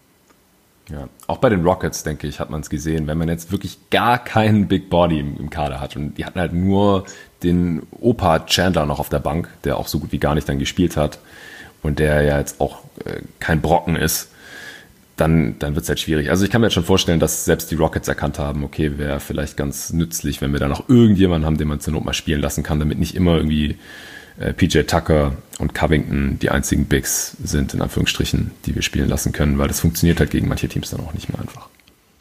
[0.91, 3.77] Ja, auch bei den Rockets, denke ich, hat man es gesehen, wenn man jetzt wirklich
[3.91, 7.05] gar keinen Big Body im, im, Kader hat und die hatten halt nur
[7.43, 10.57] den Opa Chandler noch auf der Bank, der auch so gut wie gar nicht dann
[10.57, 11.19] gespielt hat
[11.83, 14.29] und der ja jetzt auch äh, kein Brocken ist,
[15.15, 16.29] dann, dann wird es halt schwierig.
[16.29, 19.19] Also ich kann mir jetzt schon vorstellen, dass selbst die Rockets erkannt haben, okay, wäre
[19.19, 22.41] vielleicht ganz nützlich, wenn wir da noch irgendjemanden haben, den man zur Not mal spielen
[22.41, 23.77] lassen kann, damit nicht immer irgendwie
[24.39, 29.57] PJ Tucker und Covington die einzigen Bigs sind, in Anführungsstrichen, die wir spielen lassen können,
[29.57, 31.67] weil das funktioniert halt gegen manche Teams dann auch nicht mehr einfach.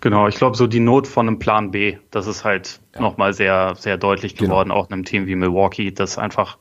[0.01, 3.01] Genau, ich glaube, so die Not von einem Plan B, das ist halt ja.
[3.01, 4.51] nochmal sehr, sehr deutlich genau.
[4.51, 4.81] geworden, genau.
[4.81, 6.59] auch in einem Team wie Milwaukee, das einfach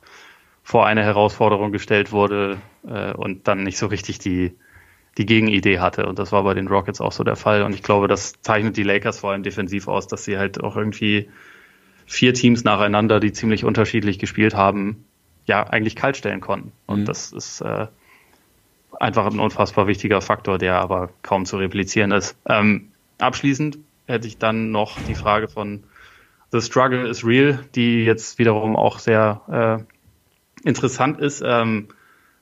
[0.63, 2.57] vor eine Herausforderung gestellt wurde
[2.88, 4.53] äh, und dann nicht so richtig die,
[5.17, 6.07] die Gegenidee hatte.
[6.07, 7.63] Und das war bei den Rockets auch so der Fall.
[7.63, 10.75] Und ich glaube, das zeichnet die Lakers vor allem defensiv aus, dass sie halt auch
[10.75, 11.29] irgendwie
[12.05, 15.05] vier Teams nacheinander, die ziemlich unterschiedlich gespielt haben,
[15.47, 16.71] ja eigentlich kalt stellen konnten.
[16.85, 17.05] Und mhm.
[17.05, 17.87] das ist äh,
[18.99, 22.37] einfach ein unfassbar wichtiger Faktor, der aber kaum zu replizieren ist.
[22.47, 25.83] Ähm, abschließend hätte ich dann noch die Frage von
[26.51, 29.85] The Struggle is Real, die jetzt wiederum auch sehr
[30.63, 31.43] äh, interessant ist.
[31.45, 31.89] Ähm,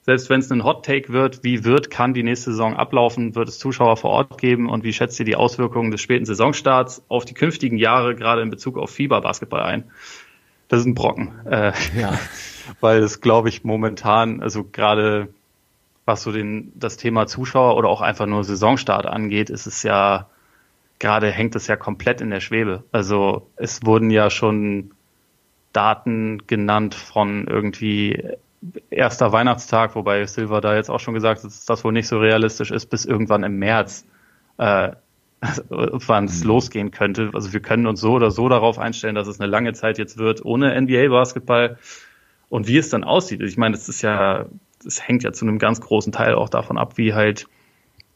[0.02, 3.34] selbst wenn es ein Hot Take wird, wie wird, kann die nächste Saison ablaufen?
[3.34, 4.70] Wird es Zuschauer vor Ort geben?
[4.70, 8.52] Und wie schätzt ihr die Auswirkungen des späten Saisonstarts auf die künftigen Jahre, gerade in
[8.52, 9.86] Bezug auf Fieberbasketball ein?
[10.68, 11.34] Das ist ein Brocken.
[11.46, 12.20] Äh, ja.
[12.80, 15.30] Weil es, glaube ich, momentan, also gerade
[16.06, 20.28] was so den, das Thema Zuschauer oder auch einfach nur Saisonstart angeht, ist es ja,
[21.00, 22.84] gerade hängt es ja komplett in der Schwebe.
[22.92, 24.92] Also es wurden ja schon
[25.74, 28.24] Daten genannt von irgendwie
[28.90, 32.20] erster Weihnachtstag, wobei Silver da jetzt auch schon gesagt hat, dass das wohl nicht so
[32.20, 34.06] realistisch ist, bis irgendwann im März,
[34.58, 34.92] äh,
[35.70, 36.48] wann es mhm.
[36.48, 37.32] losgehen könnte.
[37.34, 40.18] Also wir können uns so oder so darauf einstellen, dass es eine lange Zeit jetzt
[40.18, 41.78] wird ohne NBA-Basketball.
[42.50, 44.46] Und wie es dann aussieht, ich meine, es ist ja,
[44.86, 47.48] es hängt ja zu einem ganz großen Teil auch davon ab, wie halt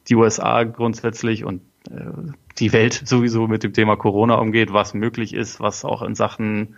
[0.07, 5.34] die USA grundsätzlich und äh, die Welt sowieso mit dem Thema Corona umgeht, was möglich
[5.34, 6.76] ist, was auch in Sachen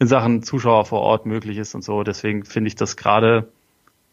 [0.00, 2.02] in Sachen Zuschauer vor Ort möglich ist und so.
[2.02, 3.48] Deswegen finde ich das gerade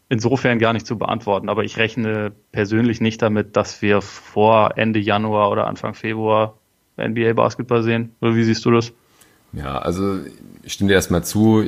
[0.08, 1.48] insofern gar nicht zu beantworten.
[1.48, 6.56] Aber ich rechne persönlich nicht damit, dass wir vor Ende Januar oder Anfang Februar
[6.96, 8.14] NBA Basketball sehen.
[8.20, 8.92] Oder wie siehst du das?
[9.52, 10.20] Ja, also
[10.62, 11.64] ich stimme dir erstmal zu.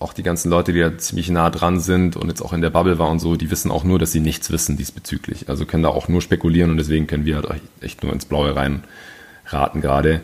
[0.00, 2.70] Auch die ganzen Leute, die ja ziemlich nah dran sind und jetzt auch in der
[2.70, 5.48] Bubble waren und so, die wissen auch nur, dass sie nichts wissen diesbezüglich.
[5.48, 8.56] Also können da auch nur spekulieren und deswegen können wir halt echt nur ins Blaue
[8.56, 10.22] reinraten gerade.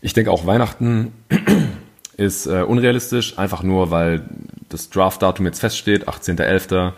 [0.00, 1.12] Ich denke auch Weihnachten
[2.16, 4.24] ist äh, unrealistisch, einfach nur, weil
[4.68, 6.92] das Draft-Datum jetzt feststeht, 18.11.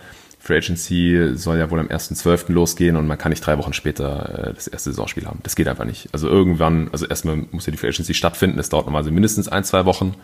[0.44, 2.52] Free Agency soll ja wohl am 1.12.
[2.52, 5.40] losgehen und man kann nicht drei Wochen später äh, das erste Saisonspiel haben.
[5.42, 6.08] Das geht einfach nicht.
[6.12, 9.64] Also irgendwann, also erstmal muss ja die Free Agency stattfinden, das dauert normalerweise mindestens ein,
[9.64, 10.14] zwei Wochen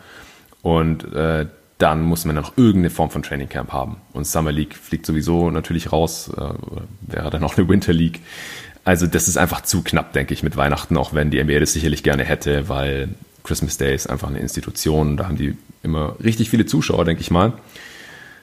[0.61, 1.47] und äh,
[1.81, 3.97] dann muss man noch irgendeine Form von Training Camp haben.
[4.13, 6.53] Und Summer League fliegt sowieso natürlich raus, äh,
[7.01, 8.19] wäre dann auch eine Winter League.
[8.83, 11.73] Also das ist einfach zu knapp, denke ich, mit Weihnachten, auch wenn die NBA das
[11.73, 13.09] sicherlich gerne hätte, weil
[13.43, 17.31] Christmas Day ist einfach eine Institution, da haben die immer richtig viele Zuschauer, denke ich
[17.31, 17.53] mal.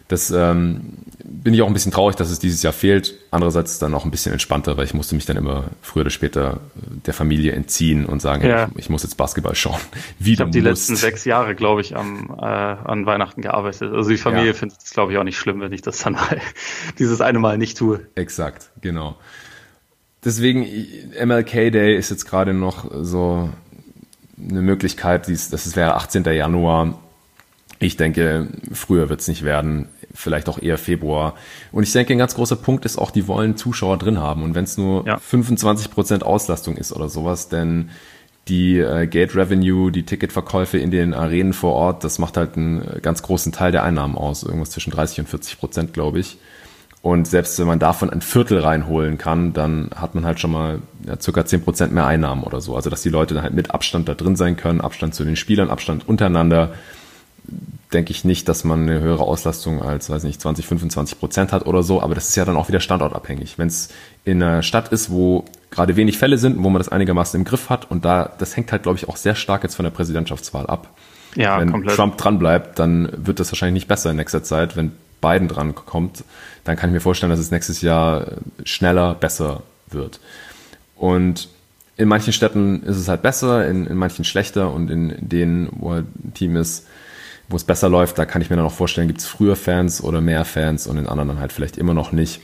[0.09, 0.80] Das ähm,
[1.22, 3.14] bin ich auch ein bisschen traurig, dass es dieses Jahr fehlt.
[3.30, 6.60] Andererseits dann auch ein bisschen entspannter, weil ich musste mich dann immer früher oder später
[7.06, 8.68] der Familie entziehen und sagen, ja.
[8.72, 9.80] ich, ich, muss jetzt Basketball schauen.
[10.18, 13.93] Wie ich habe die letzten sechs Jahre, glaube ich, am, äh, an Weihnachten gearbeitet.
[13.93, 14.55] Also die Familie ja.
[14.55, 16.40] findet es, glaube ich, auch nicht schlimm, wenn ich das dann mal
[16.98, 18.01] dieses eine Mal nicht tue.
[18.14, 19.16] Exakt, genau.
[20.24, 20.66] Deswegen,
[21.22, 23.51] MLK Day ist jetzt gerade noch so
[24.39, 26.24] eine Möglichkeit, das wäre 18.
[26.24, 26.98] Januar.
[27.78, 29.89] Ich denke, früher wird es nicht werden,
[30.19, 31.35] vielleicht auch eher Februar.
[31.70, 34.43] Und ich denke, ein ganz großer Punkt ist auch, die wollen Zuschauer drin haben.
[34.43, 35.19] Und wenn es nur ja.
[35.19, 37.90] 25 Prozent Auslastung ist oder sowas, denn
[38.49, 43.01] die äh, Gate Revenue, die Ticketverkäufe in den Arenen vor Ort, das macht halt einen
[43.01, 44.43] ganz großen Teil der Einnahmen aus.
[44.43, 46.39] Irgendwas zwischen 30 und 40 Prozent, glaube ich.
[47.01, 50.81] Und selbst wenn man davon ein Viertel reinholen kann, dann hat man halt schon mal
[51.07, 52.74] ja, circa zehn Prozent mehr Einnahmen oder so.
[52.74, 55.36] Also dass die Leute dann halt mit Abstand da drin sein können, Abstand zu den
[55.36, 56.73] Spielern, Abstand untereinander,
[57.93, 61.66] denke ich nicht, dass man eine höhere Auslastung als, weiß nicht, 20, 25 Prozent hat
[61.66, 62.02] oder so.
[62.02, 63.59] Aber das ist ja dann auch wieder standortabhängig.
[63.59, 63.89] Wenn es
[64.24, 67.70] in einer Stadt ist, wo gerade wenig Fälle sind, wo man das einigermaßen im Griff
[67.70, 70.66] hat und da, das hängt halt, glaube ich, auch sehr stark jetzt von der Präsidentschaftswahl
[70.66, 70.89] ab.
[71.35, 71.97] Ja, wenn komplett.
[71.97, 74.77] Trump dranbleibt, dann wird das wahrscheinlich nicht besser in nächster Zeit.
[74.77, 76.24] Wenn Biden dran kommt,
[76.65, 78.27] dann kann ich mir vorstellen, dass es nächstes Jahr
[78.65, 80.20] schneller, besser wird.
[80.97, 81.48] Und
[81.97, 85.93] in manchen Städten ist es halt besser, in, in manchen schlechter und in denen, wo
[85.93, 86.86] halt ein Team ist,
[87.49, 90.03] wo es besser läuft, da kann ich mir dann auch vorstellen, gibt es früher Fans
[90.03, 92.41] oder mehr Fans und in anderen dann halt vielleicht immer noch nicht.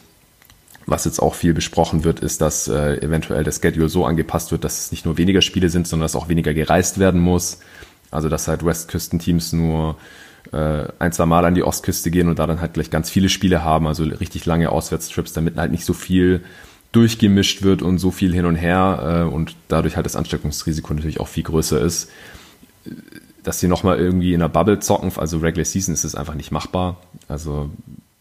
[0.86, 4.64] Was jetzt auch viel besprochen wird, ist, dass äh, eventuell der Schedule so angepasst wird,
[4.64, 7.60] dass es nicht nur weniger Spiele sind, sondern dass auch weniger gereist werden muss.
[8.10, 9.96] Also dass halt Westküstenteams nur
[10.52, 13.28] äh, ein, zwei Mal an die Ostküste gehen und da dann halt gleich ganz viele
[13.28, 16.42] Spiele haben, also richtig lange Auswärtstrips, damit halt nicht so viel
[16.92, 21.18] durchgemischt wird und so viel hin und her äh, und dadurch halt das Ansteckungsrisiko natürlich
[21.18, 22.10] auch viel größer ist.
[23.44, 26.50] Dass sie nochmal irgendwie in der Bubble zocken, also Regular Season ist es einfach nicht
[26.50, 26.96] machbar.
[27.28, 27.70] Also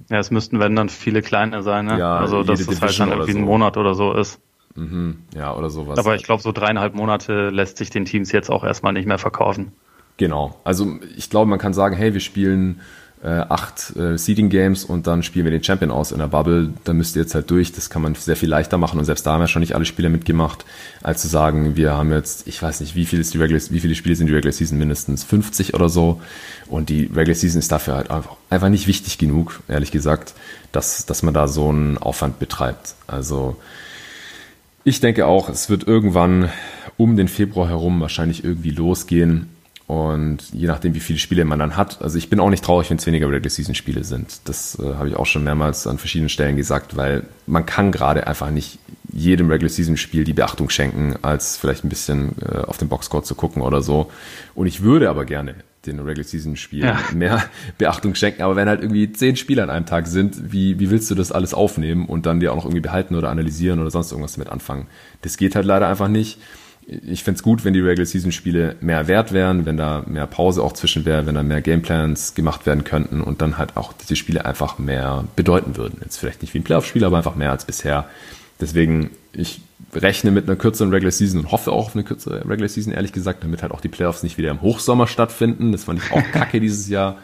[0.09, 1.97] ja, es müssten, wenn dann viele kleine sein, ne?
[1.97, 3.37] Ja, also dass es halt dann irgendwie so.
[3.39, 4.39] ein Monat oder so ist.
[4.75, 5.97] Mhm, ja, oder sowas.
[5.97, 9.17] Aber ich glaube, so dreieinhalb Monate lässt sich den Teams jetzt auch erstmal nicht mehr
[9.17, 9.71] verkaufen.
[10.17, 10.59] Genau.
[10.63, 12.81] Also ich glaube, man kann sagen, hey, wir spielen
[13.23, 16.73] äh, acht äh, Seeding Games und dann spielen wir den Champion aus in der Bubble.
[16.83, 17.71] Da müsst ihr jetzt halt durch.
[17.71, 19.85] Das kann man sehr viel leichter machen und selbst da haben ja schon nicht alle
[19.85, 20.65] Spieler mitgemacht,
[21.01, 23.79] als zu sagen, wir haben jetzt, ich weiß nicht, wie viel ist die Regular, wie
[23.79, 26.21] viele Spiele sind die Regular Season mindestens 50 oder so.
[26.67, 30.33] Und die Regular Season ist dafür halt einfach, einfach nicht wichtig genug, ehrlich gesagt,
[30.73, 32.95] dass dass man da so einen Aufwand betreibt.
[33.07, 33.55] Also
[34.83, 36.49] ich denke auch, es wird irgendwann
[36.97, 39.52] um den Februar herum wahrscheinlich irgendwie losgehen
[39.93, 42.89] und je nachdem, wie viele Spiele man dann hat, also ich bin auch nicht traurig,
[42.89, 44.39] wenn es weniger Regular Season Spiele sind.
[44.45, 48.25] Das äh, habe ich auch schon mehrmals an verschiedenen Stellen gesagt, weil man kann gerade
[48.25, 48.79] einfach nicht
[49.11, 53.21] jedem Regular Season Spiel die Beachtung schenken, als vielleicht ein bisschen äh, auf den Boxscore
[53.21, 54.09] zu gucken oder so.
[54.55, 55.53] Und ich würde aber gerne
[55.85, 56.99] den Regular Season Spielen ja.
[57.13, 57.43] mehr
[57.77, 58.41] Beachtung schenken.
[58.41, 61.31] Aber wenn halt irgendwie zehn Spiele an einem Tag sind, wie, wie willst du das
[61.31, 64.49] alles aufnehmen und dann dir auch noch irgendwie behalten oder analysieren oder sonst irgendwas damit
[64.49, 64.87] anfangen?
[65.21, 66.39] Das geht halt leider einfach nicht.
[66.88, 70.61] Ich fände gut, wenn die Regular Season Spiele mehr wert wären, wenn da mehr Pause
[70.61, 74.15] auch zwischen wäre, wenn da mehr Gameplans gemacht werden könnten und dann halt auch diese
[74.15, 75.99] Spiele einfach mehr bedeuten würden.
[76.03, 78.07] Jetzt vielleicht nicht wie ein Playoff-Spiel, aber einfach mehr als bisher.
[78.60, 79.61] Deswegen, ich
[79.93, 83.11] rechne mit einer kürzeren Regular Season und hoffe auch auf eine kürzere Regular Season, ehrlich
[83.11, 85.72] gesagt, damit halt auch die Playoffs nicht wieder im Hochsommer stattfinden.
[85.72, 87.18] Das fand ich auch kacke dieses Jahr.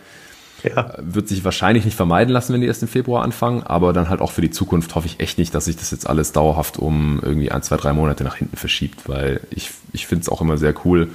[0.64, 0.94] Ja.
[0.98, 4.22] Wird sich wahrscheinlich nicht vermeiden lassen, wenn die erst im Februar anfangen, aber dann halt
[4.22, 7.19] auch für die Zukunft hoffe ich echt nicht, dass sich das jetzt alles dauerhaft um
[7.22, 10.57] irgendwie ein, zwei, drei Monate nach hinten verschiebt, weil ich, ich finde es auch immer
[10.57, 11.10] sehr cool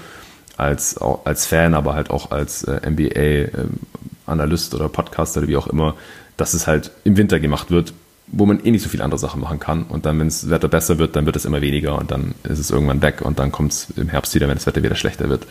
[0.56, 5.66] als, als Fan, aber halt auch als äh, NBA-Analyst ähm, oder Podcaster oder wie auch
[5.66, 5.94] immer,
[6.36, 7.92] dass es halt im Winter gemacht wird,
[8.26, 9.84] wo man eh nicht so viele andere Sachen machen kann.
[9.84, 12.58] Und dann, wenn das Wetter besser wird, dann wird es immer weniger und dann ist
[12.58, 15.28] es irgendwann weg und dann kommt es im Herbst wieder, wenn das Wetter wieder schlechter
[15.28, 15.46] wird.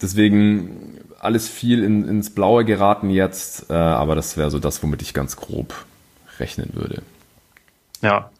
[0.00, 0.91] Deswegen
[1.22, 5.14] alles viel in, ins Blaue geraten jetzt, äh, aber das wäre so das, womit ich
[5.14, 5.72] ganz grob
[6.38, 7.02] rechnen würde.
[8.02, 8.30] Ja,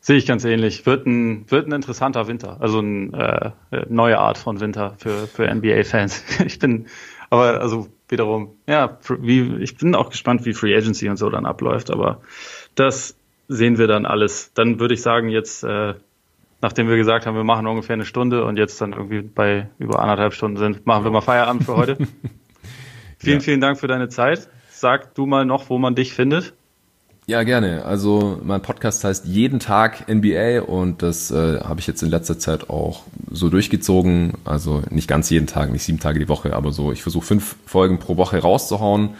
[0.00, 0.86] sehe ich ganz ähnlich.
[0.86, 5.52] Wird ein, wird ein interessanter Winter, also eine äh, neue Art von Winter für, für
[5.52, 6.22] NBA-Fans.
[6.46, 6.86] Ich bin,
[7.28, 11.44] aber also wiederum, ja, wie, ich bin auch gespannt, wie Free Agency und so dann
[11.44, 12.20] abläuft, aber
[12.76, 13.16] das
[13.48, 14.52] sehen wir dann alles.
[14.54, 15.94] Dann würde ich sagen, jetzt, äh,
[16.62, 19.98] nachdem wir gesagt haben, wir machen ungefähr eine Stunde und jetzt dann irgendwie bei über
[19.98, 21.96] anderthalb Stunden sind, machen wir mal Feierabend für heute.
[23.18, 23.40] vielen, ja.
[23.40, 24.48] vielen Dank für deine Zeit.
[24.70, 26.54] Sag du mal noch, wo man dich findet.
[27.26, 27.84] Ja, gerne.
[27.84, 32.38] Also mein Podcast heißt Jeden Tag NBA und das äh, habe ich jetzt in letzter
[32.38, 34.34] Zeit auch so durchgezogen.
[34.44, 37.56] Also nicht ganz jeden Tag, nicht sieben Tage die Woche, aber so, ich versuche fünf
[37.66, 39.10] Folgen pro Woche rauszuhauen.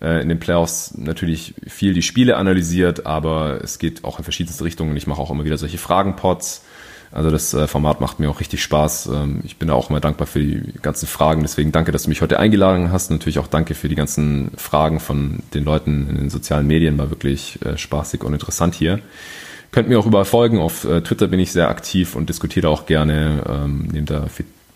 [0.00, 4.64] Äh, in den Playoffs natürlich viel die Spiele analysiert, aber es geht auch in verschiedenste
[4.64, 4.96] Richtungen.
[4.96, 6.64] Ich mache auch immer wieder solche Fragenpots.
[7.10, 9.06] Also das äh, Format macht mir auch richtig Spaß.
[9.06, 11.42] Ähm, ich bin da auch immer dankbar für die ganzen Fragen.
[11.42, 13.10] Deswegen danke, dass du mich heute eingeladen hast.
[13.10, 16.98] Natürlich auch danke für die ganzen Fragen von den Leuten in den sozialen Medien.
[16.98, 19.00] War wirklich äh, spaßig und interessant hier.
[19.70, 20.58] Könnt mir auch überall folgen.
[20.58, 24.26] Auf äh, Twitter bin ich sehr aktiv und diskutiere auch gerne, ähm, nehme da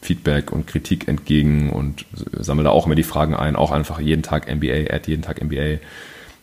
[0.00, 3.56] Feedback und Kritik entgegen und sammle da auch immer die Fragen ein.
[3.56, 5.78] Auch einfach jeden Tag NBA, at jeden Tag NBA.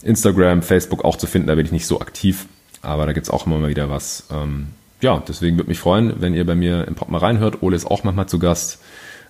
[0.02, 2.45] Instagram, Facebook auch zu finden, da bin ich nicht so aktiv.
[2.82, 4.28] Aber da gibt's auch immer mal wieder was.
[4.32, 4.68] Ähm,
[5.01, 7.61] ja, deswegen würde mich freuen, wenn ihr bei mir im Pop mal reinhört.
[7.61, 8.80] Ole ist auch manchmal zu Gast.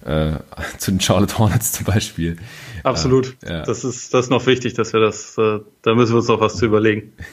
[0.05, 0.33] Äh,
[0.77, 2.37] zu den Charlotte Hornets zum Beispiel.
[2.83, 3.35] Absolut.
[3.43, 3.63] Äh, ja.
[3.63, 6.39] Das ist das ist noch wichtig, dass wir das, äh, da müssen wir uns noch
[6.39, 7.13] was zu überlegen.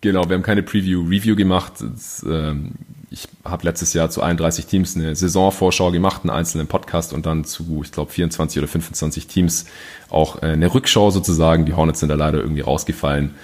[0.00, 1.72] Genau, wir haben keine Preview-Review gemacht.
[1.80, 2.72] Das, ähm,
[3.08, 7.44] ich habe letztes Jahr zu 31 Teams eine Saisonvorschau gemacht, einen einzelnen Podcast und dann
[7.44, 9.64] zu, ich glaube, 24 oder 25 Teams
[10.10, 11.64] auch äh, eine Rückschau sozusagen.
[11.64, 13.34] Die Hornets sind da leider irgendwie rausgefallen.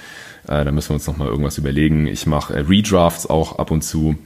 [0.50, 2.06] Äh, da müssen wir uns nochmal irgendwas überlegen.
[2.06, 4.16] Ich mache äh, Redrafts auch ab und zu.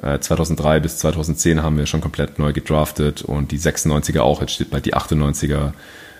[0.00, 4.40] 2003 äh, bis 2010 haben wir schon komplett neu gedraftet und die 96er auch.
[4.40, 5.72] Jetzt steht bald die 98er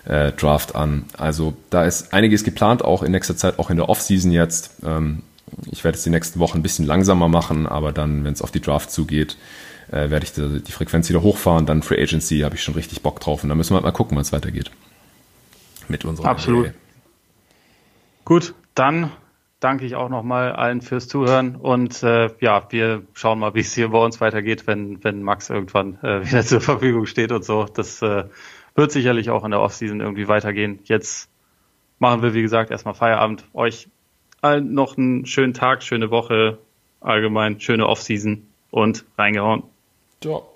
[0.04, 1.04] äh, Draft an.
[1.16, 4.70] Also da ist einiges geplant, auch in nächster Zeit, auch in der Offseason jetzt.
[4.84, 5.22] Ähm,
[5.70, 8.52] ich werde es die nächsten Wochen ein bisschen langsamer machen, aber dann, wenn es auf
[8.52, 9.36] die Draft zugeht,
[9.90, 11.66] äh, werde ich die, die, Frequenz wieder hochfahren.
[11.66, 13.90] Dann Free Agency habe ich schon richtig Bock drauf und dann müssen wir halt mal
[13.90, 14.70] gucken, wann es weitergeht.
[15.88, 16.68] Mit unserer Absolut.
[16.68, 16.74] NBA.
[18.24, 19.10] Gut, dann
[19.62, 23.74] danke ich auch nochmal allen fürs Zuhören und äh, ja, wir schauen mal, wie es
[23.74, 27.64] hier bei uns weitergeht, wenn, wenn Max irgendwann äh, wieder zur Verfügung steht und so.
[27.64, 28.24] Das äh,
[28.74, 30.80] wird sicherlich auch in der Offseason irgendwie weitergehen.
[30.84, 31.30] Jetzt
[31.98, 33.44] machen wir, wie gesagt, erstmal Feierabend.
[33.52, 33.88] Euch
[34.40, 36.58] allen noch einen schönen Tag, schöne Woche,
[37.00, 39.62] allgemein schöne Offseason und reingehauen.
[40.20, 40.48] Ciao.